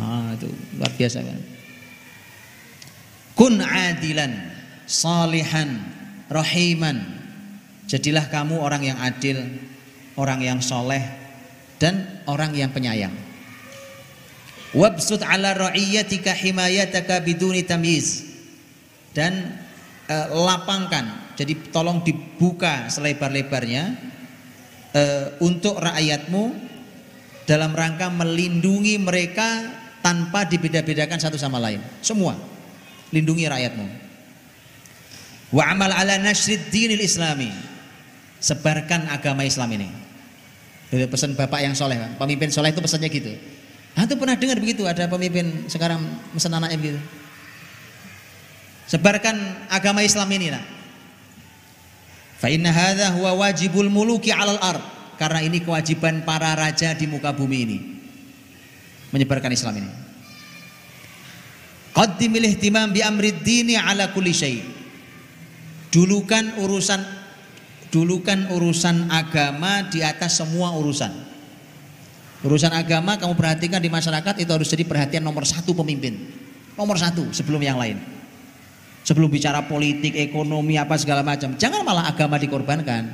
Ah, 0.00 0.32
itu 0.32 0.48
luar 0.80 0.92
biasa 0.96 1.20
kan. 1.22 1.40
Kun 3.34 3.58
adilan, 3.60 4.32
salihan, 4.86 5.82
rahiman. 6.30 7.02
Jadilah 7.84 8.32
kamu 8.32 8.58
orang 8.58 8.82
yang 8.86 8.98
adil, 8.98 9.44
orang 10.16 10.40
yang 10.40 10.58
soleh, 10.64 11.04
dan 11.76 12.24
orang 12.24 12.56
yang 12.56 12.72
penyayang. 12.72 13.12
Wabsut 14.74 15.22
ala 15.22 15.54
ra'iyyatika 15.54 16.34
himayataka 16.34 17.22
biduni 17.22 17.62
tamyiz. 17.62 18.33
Dan 19.14 19.62
e, 20.10 20.16
lapangkan, 20.34 21.34
jadi 21.38 21.54
tolong 21.70 22.02
dibuka 22.02 22.90
selebar-lebarnya 22.90 23.94
e, 24.90 25.02
untuk 25.38 25.78
rakyatmu 25.78 26.74
dalam 27.46 27.70
rangka 27.72 28.10
melindungi 28.10 28.98
mereka 28.98 29.70
tanpa 30.02 30.44
dibeda-bedakan 30.44 31.16
satu 31.22 31.38
sama 31.38 31.62
lain. 31.62 31.80
Semua 32.02 32.34
lindungi 33.14 33.46
rakyatmu. 33.46 33.86
Wa 35.54 35.70
amal 35.70 35.94
ala 35.94 36.18
nasrid 36.18 36.74
dinil 36.74 36.98
islami. 36.98 37.48
Sebarkan 38.44 39.08
agama 39.08 39.46
Islam 39.46 39.72
ini. 39.72 39.88
Itu 40.92 41.08
pesan 41.08 41.32
bapak 41.32 41.64
yang 41.64 41.72
soleh, 41.72 41.96
pemimpin 42.20 42.52
soleh 42.52 42.76
itu 42.76 42.84
pesannya 42.84 43.08
gitu. 43.08 43.32
Antum 43.96 44.20
pernah 44.20 44.36
dengar 44.36 44.60
begitu 44.60 44.84
ada 44.84 45.08
pemimpin 45.08 45.64
sekarang 45.70 46.02
pesan 46.36 46.52
anaknya 46.52 46.76
begitu. 46.76 47.00
Sebarkan 48.84 49.68
agama 49.72 50.04
Islam 50.04 50.28
ini 50.32 50.52
nak. 50.52 50.64
Fa 52.36 52.52
inna 52.52 52.68
hadha 52.68 53.08
huwa 53.16 53.46
wajibul 53.46 53.88
muluki 53.88 54.28
'alal 54.28 54.60
ard. 54.60 54.84
Karena 55.14 55.40
ini 55.46 55.62
kewajiban 55.62 56.26
para 56.26 56.52
raja 56.58 56.92
di 56.92 57.06
muka 57.06 57.30
bumi 57.30 57.58
ini. 57.64 57.78
Menyebarkan 59.14 59.54
Islam 59.54 59.78
ini. 59.78 59.90
Qaddimil 61.94 62.50
ihtimam 62.50 62.90
bi 62.90 63.00
amrid 63.00 63.46
dini 63.46 63.78
ala 63.78 64.10
kulli 64.10 64.34
syai. 64.34 64.58
Dulukan 65.94 66.58
urusan 66.58 66.98
dulukan 67.94 68.50
urusan 68.50 69.06
agama 69.14 69.86
di 69.86 70.02
atas 70.02 70.42
semua 70.42 70.74
urusan. 70.74 71.14
Urusan 72.42 72.74
agama 72.74 73.14
kamu 73.14 73.38
perhatikan 73.38 73.78
di 73.78 73.86
masyarakat 73.86 74.34
itu 74.42 74.50
harus 74.50 74.66
jadi 74.66 74.82
perhatian 74.82 75.22
nomor 75.22 75.46
satu 75.46 75.72
pemimpin. 75.78 76.18
Nomor 76.74 76.98
satu 76.98 77.30
sebelum 77.30 77.62
yang 77.62 77.78
lain. 77.78 78.02
Sebelum 79.04 79.28
bicara 79.28 79.68
politik, 79.68 80.16
ekonomi, 80.16 80.80
apa 80.80 80.96
segala 80.96 81.20
macam. 81.20 81.52
Jangan 81.60 81.84
malah 81.84 82.08
agama 82.08 82.40
dikorbankan. 82.40 83.12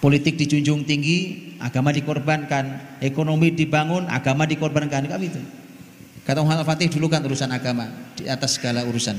Politik 0.00 0.40
dijunjung 0.40 0.88
tinggi, 0.88 1.52
agama 1.60 1.92
dikorbankan. 1.92 2.98
Ekonomi 3.04 3.52
dibangun, 3.52 4.08
agama 4.08 4.48
dikorbankan. 4.48 5.04
Kan 5.04 5.20
itu. 5.20 5.40
Kata 6.24 6.40
Muhammad 6.40 6.64
Al-Fatih 6.64 6.88
dulu 6.88 7.12
kan 7.12 7.20
urusan 7.24 7.52
agama 7.52 7.88
di 8.16 8.24
atas 8.28 8.56
segala 8.56 8.84
urusan. 8.88 9.16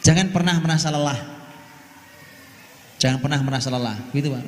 Jangan 0.00 0.32
pernah 0.32 0.56
merasa 0.60 0.88
lelah. 0.88 1.33
Jangan 3.04 3.20
pernah 3.20 3.36
merasa 3.44 3.68
lelah, 3.68 4.00
gitu 4.16 4.32
Pak. 4.32 4.44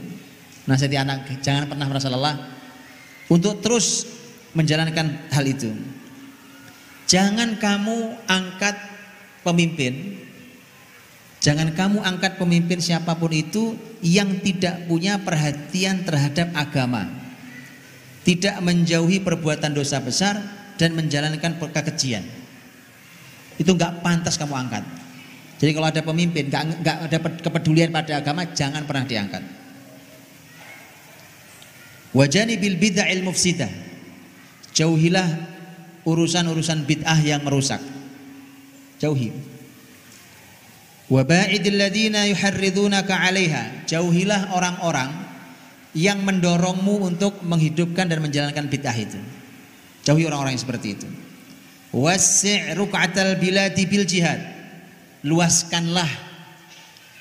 Nasihati 0.64 0.96
anak, 0.96 1.28
jangan 1.44 1.68
pernah 1.68 1.84
merasa 1.92 2.08
lelah 2.08 2.40
untuk 3.28 3.60
terus 3.60 4.08
menjalankan 4.56 5.28
hal 5.28 5.44
itu. 5.44 5.76
Jangan 7.04 7.60
kamu 7.60 8.16
angkat 8.24 8.80
pemimpin, 9.44 10.16
jangan 11.44 11.68
kamu 11.76 12.00
angkat 12.00 12.40
pemimpin 12.40 12.80
siapa 12.80 13.12
pun 13.20 13.28
itu 13.28 13.76
yang 14.00 14.40
tidak 14.40 14.88
punya 14.88 15.20
perhatian 15.20 16.08
terhadap 16.08 16.48
agama, 16.56 17.12
tidak 18.24 18.56
menjauhi 18.64 19.20
perbuatan 19.20 19.76
dosa 19.76 20.00
besar 20.00 20.40
dan 20.80 20.96
menjalankan 20.96 21.60
kekejian. 21.60 22.24
Itu 23.60 23.76
nggak 23.76 24.00
pantas 24.00 24.40
kamu 24.40 24.56
angkat. 24.56 24.95
Jadi 25.56 25.70
kalau 25.72 25.88
ada 25.88 26.04
pemimpin 26.04 26.52
nggak 26.52 26.64
nggak 26.84 26.96
ada 27.08 27.18
kepedulian 27.40 27.88
pada 27.88 28.20
agama, 28.20 28.44
jangan 28.52 28.84
pernah 28.84 29.08
diangkat. 29.08 29.40
Wajani 32.16 32.56
bil 32.56 32.76
bid'ah 32.80 33.08
mufsidah. 33.20 33.68
Jauhilah 34.72 35.28
urusan-urusan 36.04 36.84
bid'ah 36.88 37.20
yang 37.24 37.44
merusak. 37.44 37.80
Jauhi. 39.00 39.32
Wa 41.12 41.24
ba'idil 41.24 41.76
ladina 41.76 42.24
yuharridunaka 42.28 43.20
'alaiha. 43.20 43.84
Jauhilah 43.88 44.56
orang-orang 44.56 45.12
yang 45.96 46.20
mendorongmu 46.24 47.04
untuk 47.04 47.40
menghidupkan 47.44 48.08
dan 48.08 48.20
menjalankan 48.24 48.68
bid'ah 48.68 48.96
itu. 48.96 49.20
Jauhi 50.04 50.24
orang-orang 50.28 50.56
yang 50.56 50.64
seperti 50.64 50.96
itu. 50.96 51.08
Wasi' 51.92 52.76
ruk'atal 52.76 53.36
biladi 53.40 53.84
bil 53.88 54.04
jihad. 54.08 54.55
Luaskanlah 55.26 56.08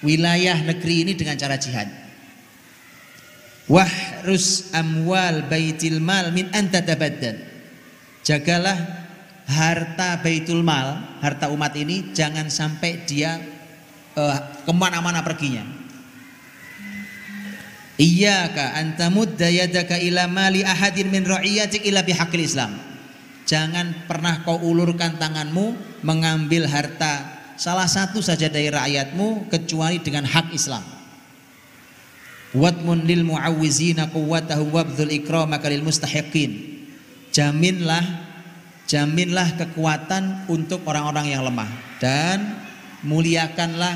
wilayah 0.06 0.62
negeri 0.62 1.10
ini 1.10 1.14
dengan 1.18 1.34
cara 1.36 1.58
jihad. 1.58 1.90
Wahrus 3.66 4.70
amwal 4.78 5.50
baitil 5.50 5.98
mal 5.98 6.30
min 6.30 6.54
anta 6.54 6.86
tabaddal 6.86 7.56
Jagalah 8.26 8.78
harta 9.46 10.18
baitul 10.22 10.66
mal, 10.66 11.18
harta 11.22 11.50
umat 11.54 11.78
ini 11.78 12.10
jangan 12.10 12.50
sampai 12.50 13.06
dia 13.06 13.38
uh, 14.18 14.38
ke 14.66 14.74
mana-mana 14.74 15.22
perginya. 15.22 15.62
Iyaka 18.02 18.76
antamud 18.82 19.38
dayadaka 19.38 20.02
ila 20.02 20.26
mali 20.26 20.66
ahadin 20.66 21.14
min 21.14 21.24
ra'iyatik 21.24 21.86
ila 21.86 22.02
bihaqil 22.02 22.42
Islam. 22.42 22.76
Jangan 23.46 24.10
pernah 24.10 24.42
kau 24.42 24.58
ulurkan 24.58 25.22
tanganmu 25.22 26.02
mengambil 26.02 26.66
harta 26.66 27.35
salah 27.56 27.88
satu 27.88 28.20
saja 28.20 28.48
dari 28.52 28.72
rakyatmu 28.72 29.52
kecuali 29.52 30.00
dengan 30.00 30.28
hak 30.28 30.52
Islam. 30.56 30.84
Watmun 32.56 33.04
lil 33.04 33.28
muawwizina 33.28 34.08
quwwatahum 34.16 34.72
wabdhul 34.72 35.12
ikramaka 35.12 35.68
lil 35.68 35.84
mustahiqin 35.84 36.80
jaminlah 37.36 38.00
jaminlah 38.88 39.60
kekuatan 39.60 40.48
untuk 40.48 40.88
orang-orang 40.88 41.36
yang 41.36 41.44
lemah 41.44 41.68
dan 42.00 42.64
muliakanlah 43.04 43.96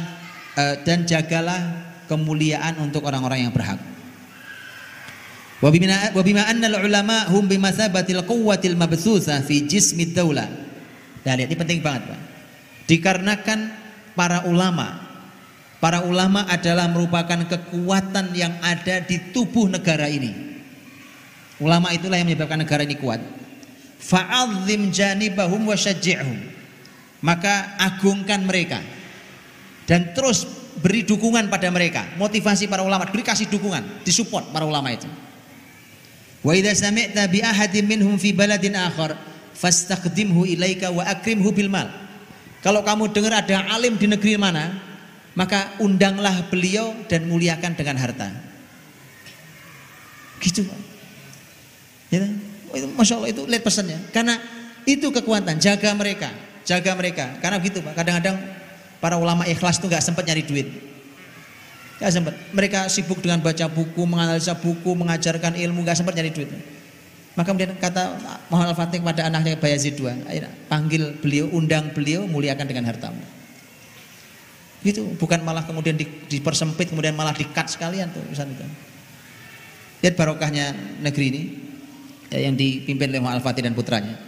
uh, 0.60 0.76
dan 0.84 1.07
jagalah 1.07 1.88
kemuliaan 2.11 2.76
untuk 2.84 3.07
orang-orang 3.07 3.48
yang 3.48 3.53
berhak. 3.56 3.80
Wa 5.60 5.72
bima 6.23 6.44
anna 6.48 6.68
ulama 6.80 7.31
hum 7.31 7.48
bimathabatil 7.48 8.23
quwwatil 8.27 8.76
mabthutha 8.76 9.40
fi 9.44 9.64
jismid 9.64 10.15
daulah. 10.15 10.48
Nah, 11.19 11.34
lihat 11.36 11.52
ini 11.52 11.57
penting 11.60 11.80
banget, 11.84 12.07
Pak. 12.07 12.19
Dikarenakan 12.90 13.60
para 14.18 14.49
ulama 14.49 15.10
para 15.80 16.03
ulama 16.03 16.45
adalah 16.45 16.91
merupakan 16.91 17.40
kekuatan 17.48 18.36
yang 18.36 18.53
ada 18.60 18.99
di 19.03 19.32
tubuh 19.32 19.72
negara 19.72 20.11
ini. 20.11 20.36
Ulama 21.60 21.91
itulah 21.91 22.20
yang 22.20 22.28
menyebabkan 22.28 22.60
negara 22.60 22.84
ini 22.88 22.95
kuat. 22.95 23.20
Fa'adzim 23.99 24.91
janibahum 24.91 25.68
wa. 25.68 25.76
Maka 27.20 27.76
agungkan 27.76 28.48
mereka. 28.48 28.80
Dan 29.84 30.16
terus 30.16 30.48
beri 30.80 31.03
dukungan 31.03 31.52
pada 31.52 31.68
mereka. 31.68 32.07
Motivasi 32.16 32.72
para 32.72 32.80
ulama, 32.80 33.03
beri 33.11 33.28
kasih 33.28 33.52
dukungan, 33.52 34.07
disupport 34.07 34.56
para 34.56 34.64
ulama 34.64 34.95
itu. 34.95 35.07
Wa 36.40 36.56
idza 36.56 36.88
sami'ta 36.88 37.28
bi 37.28 37.44
ahadin 37.44 37.84
minhum 37.84 38.16
fi 38.16 38.32
baladin 38.32 38.80
akhar 38.80 39.20
fastaqdimhu 39.52 40.48
ilaika 40.48 40.88
wa 40.88 41.03
akrimhu 41.03 41.52
bil 41.52 41.68
mal. 41.68 42.09
Kalau 42.60 42.84
kamu 42.84 43.15
dengar 43.15 43.40
ada 43.40 43.72
alim 43.72 43.95
di 43.95 44.07
negeri 44.07 44.36
mana, 44.36 44.76
maka 45.38 45.80
undanglah 45.80 46.48
beliau 46.52 46.91
dan 47.07 47.23
muliakan 47.27 47.72
dengan 47.76 47.95
harta. 47.95 48.27
Gitu. 50.44 50.68
Ya, 52.10 52.26
oh, 52.72 52.76
itu 52.76 52.88
masya 52.95 53.15
Allah 53.22 53.30
itu 53.31 53.41
lihat 53.48 53.64
pesannya. 53.64 53.99
Karena 54.11 54.36
itu 54.84 55.07
kekuatan, 55.07 55.56
jaga 55.61 55.95
mereka, 55.95 56.30
jaga 56.68 56.91
mereka. 56.99 57.26
Karena 57.40 57.61
begitu 57.61 57.80
pak. 57.80 57.95
Kadang-kadang 57.95 58.36
para 58.99 59.15
ulama 59.15 59.48
ikhlas 59.48 59.80
itu 59.80 59.88
nggak 59.88 60.03
sempat 60.03 60.27
nyari 60.27 60.44
duit. 60.44 60.68
Gak 61.99 62.15
sempat. 62.15 62.31
Mereka 62.56 62.88
sibuk 62.88 63.19
dengan 63.19 63.44
baca 63.44 63.68
buku, 63.68 64.07
menganalisa 64.07 64.56
buku, 64.56 64.95
mengajarkan 64.95 65.60
ilmu, 65.60 65.84
gak 65.84 65.99
sempat 65.99 66.15
nyari 66.15 66.31
duit. 66.31 66.48
Maka 67.40 67.56
kemudian 67.56 67.72
kata 67.80 68.20
Muhammad 68.52 68.76
Al-Fatih 68.76 68.99
kepada 68.99 69.32
anaknya 69.32 69.56
Bayazid 69.56 69.95
II, 69.95 70.11
panggil 70.68 71.16
beliau, 71.24 71.48
undang 71.56 71.88
beliau, 71.95 72.28
muliakan 72.28 72.68
dengan 72.68 72.84
hartamu. 72.91 73.24
Itu 74.84 75.07
bukan 75.16 75.48
malah 75.48 75.64
kemudian 75.64 75.95
dipersempit, 76.28 76.91
kemudian 76.91 77.16
malah 77.16 77.32
dikat 77.32 77.72
sekalian 77.72 78.11
tuh 78.11 78.20
urusan 78.28 78.44
itu. 78.44 78.68
Lihat 80.03 80.20
barokahnya 80.20 80.76
negeri 80.99 81.26
ini 81.32 81.41
ya, 82.28 82.44
yang 82.44 82.60
dipimpin 82.60 83.07
oleh 83.07 83.24
Al-Fatih 83.24 83.64
dan 83.64 83.72
putranya. 83.72 84.20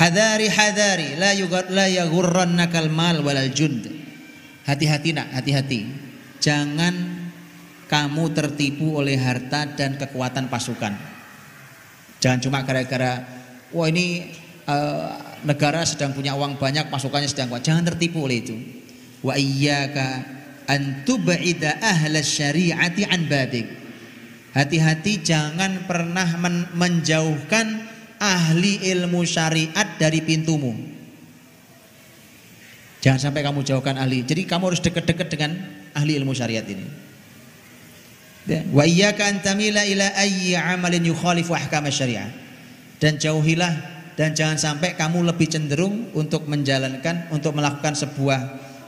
Hadari 0.00 0.48
hadari 0.48 1.20
la 1.20 1.36
yugar 1.36 1.68
la 1.68 1.84
yaghurrannakal 1.84 2.88
mal 2.88 3.20
walal 3.20 3.52
jund. 3.52 3.92
Hati-hati 4.64 5.12
nak, 5.12 5.36
hati-hati. 5.36 5.84
Jangan 6.40 7.28
kamu 7.92 8.24
tertipu 8.32 8.96
oleh 8.96 9.20
harta 9.20 9.68
dan 9.68 10.00
kekuatan 10.00 10.48
pasukan. 10.48 11.13
Jangan 12.24 12.40
cuma 12.40 12.64
gara-gara 12.64 13.20
wah 13.68 13.84
ini 13.84 14.32
uh, 14.64 15.12
negara 15.44 15.84
sedang 15.84 16.16
punya 16.16 16.32
uang 16.32 16.56
banyak, 16.56 16.88
pasukannya 16.88 17.28
sedang 17.28 17.52
kuat. 17.52 17.60
Jangan 17.60 17.84
tertipu 17.84 18.24
oleh 18.24 18.40
itu. 18.40 18.56
Wa 19.20 19.36
iyyaka 19.36 20.24
an 20.64 21.04
tub'ida 21.04 21.84
ahla 21.84 22.24
syari'ati 22.24 23.04
an 23.04 23.28
babik 23.28 23.68
Hati-hati 24.54 25.18
jangan 25.20 25.84
pernah 25.84 26.38
men 26.38 26.70
menjauhkan 26.78 27.90
ahli 28.22 28.86
ilmu 28.94 29.26
syariat 29.26 29.98
dari 29.98 30.22
pintumu. 30.22 30.70
Jangan 33.02 33.20
sampai 33.20 33.42
kamu 33.42 33.66
jauhkan 33.66 33.98
ahli. 33.98 34.22
Jadi 34.22 34.46
kamu 34.46 34.70
harus 34.70 34.80
dekat-dekat 34.80 35.26
dengan 35.26 35.58
ahli 35.92 36.14
ilmu 36.16 36.32
syariat 36.32 36.62
ini. 36.70 36.86
Dan 43.00 43.16
jauhilah 43.16 43.74
dan 44.14 44.36
jangan 44.36 44.60
sampai 44.60 44.94
kamu 44.94 45.26
lebih 45.26 45.48
cenderung 45.48 46.12
untuk 46.12 46.46
menjalankan 46.46 47.32
untuk 47.32 47.56
melakukan 47.56 47.96
sebuah 47.96 48.40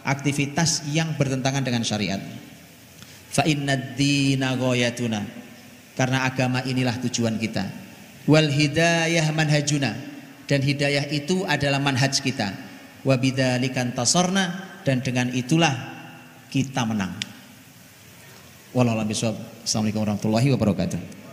aktivitas 0.06 0.86
yang 0.92 1.16
bertentangan 1.18 1.64
dengan 1.66 1.82
syariat. 1.82 2.20
Fa 3.32 3.42
karena 5.96 6.18
agama 6.28 6.60
inilah 6.62 7.00
tujuan 7.08 7.40
kita. 7.40 7.64
Wal 8.28 8.52
hidayah 8.52 9.26
manhajuna 9.32 9.96
dan 10.44 10.60
hidayah 10.60 11.08
itu 11.10 11.42
adalah 11.48 11.80
manhaj 11.80 12.20
kita. 12.20 12.52
Wa 13.02 13.16
bidzalikan 13.16 13.96
tasorna 13.96 14.78
dan 14.84 15.00
dengan 15.02 15.32
itulah 15.32 15.74
kita 16.52 16.84
menang. 16.86 17.35
Wallahualam 18.76 19.08
Assalamualaikum 19.08 20.04
warahmatullahi 20.04 20.52
wabarakatuh. 20.52 21.25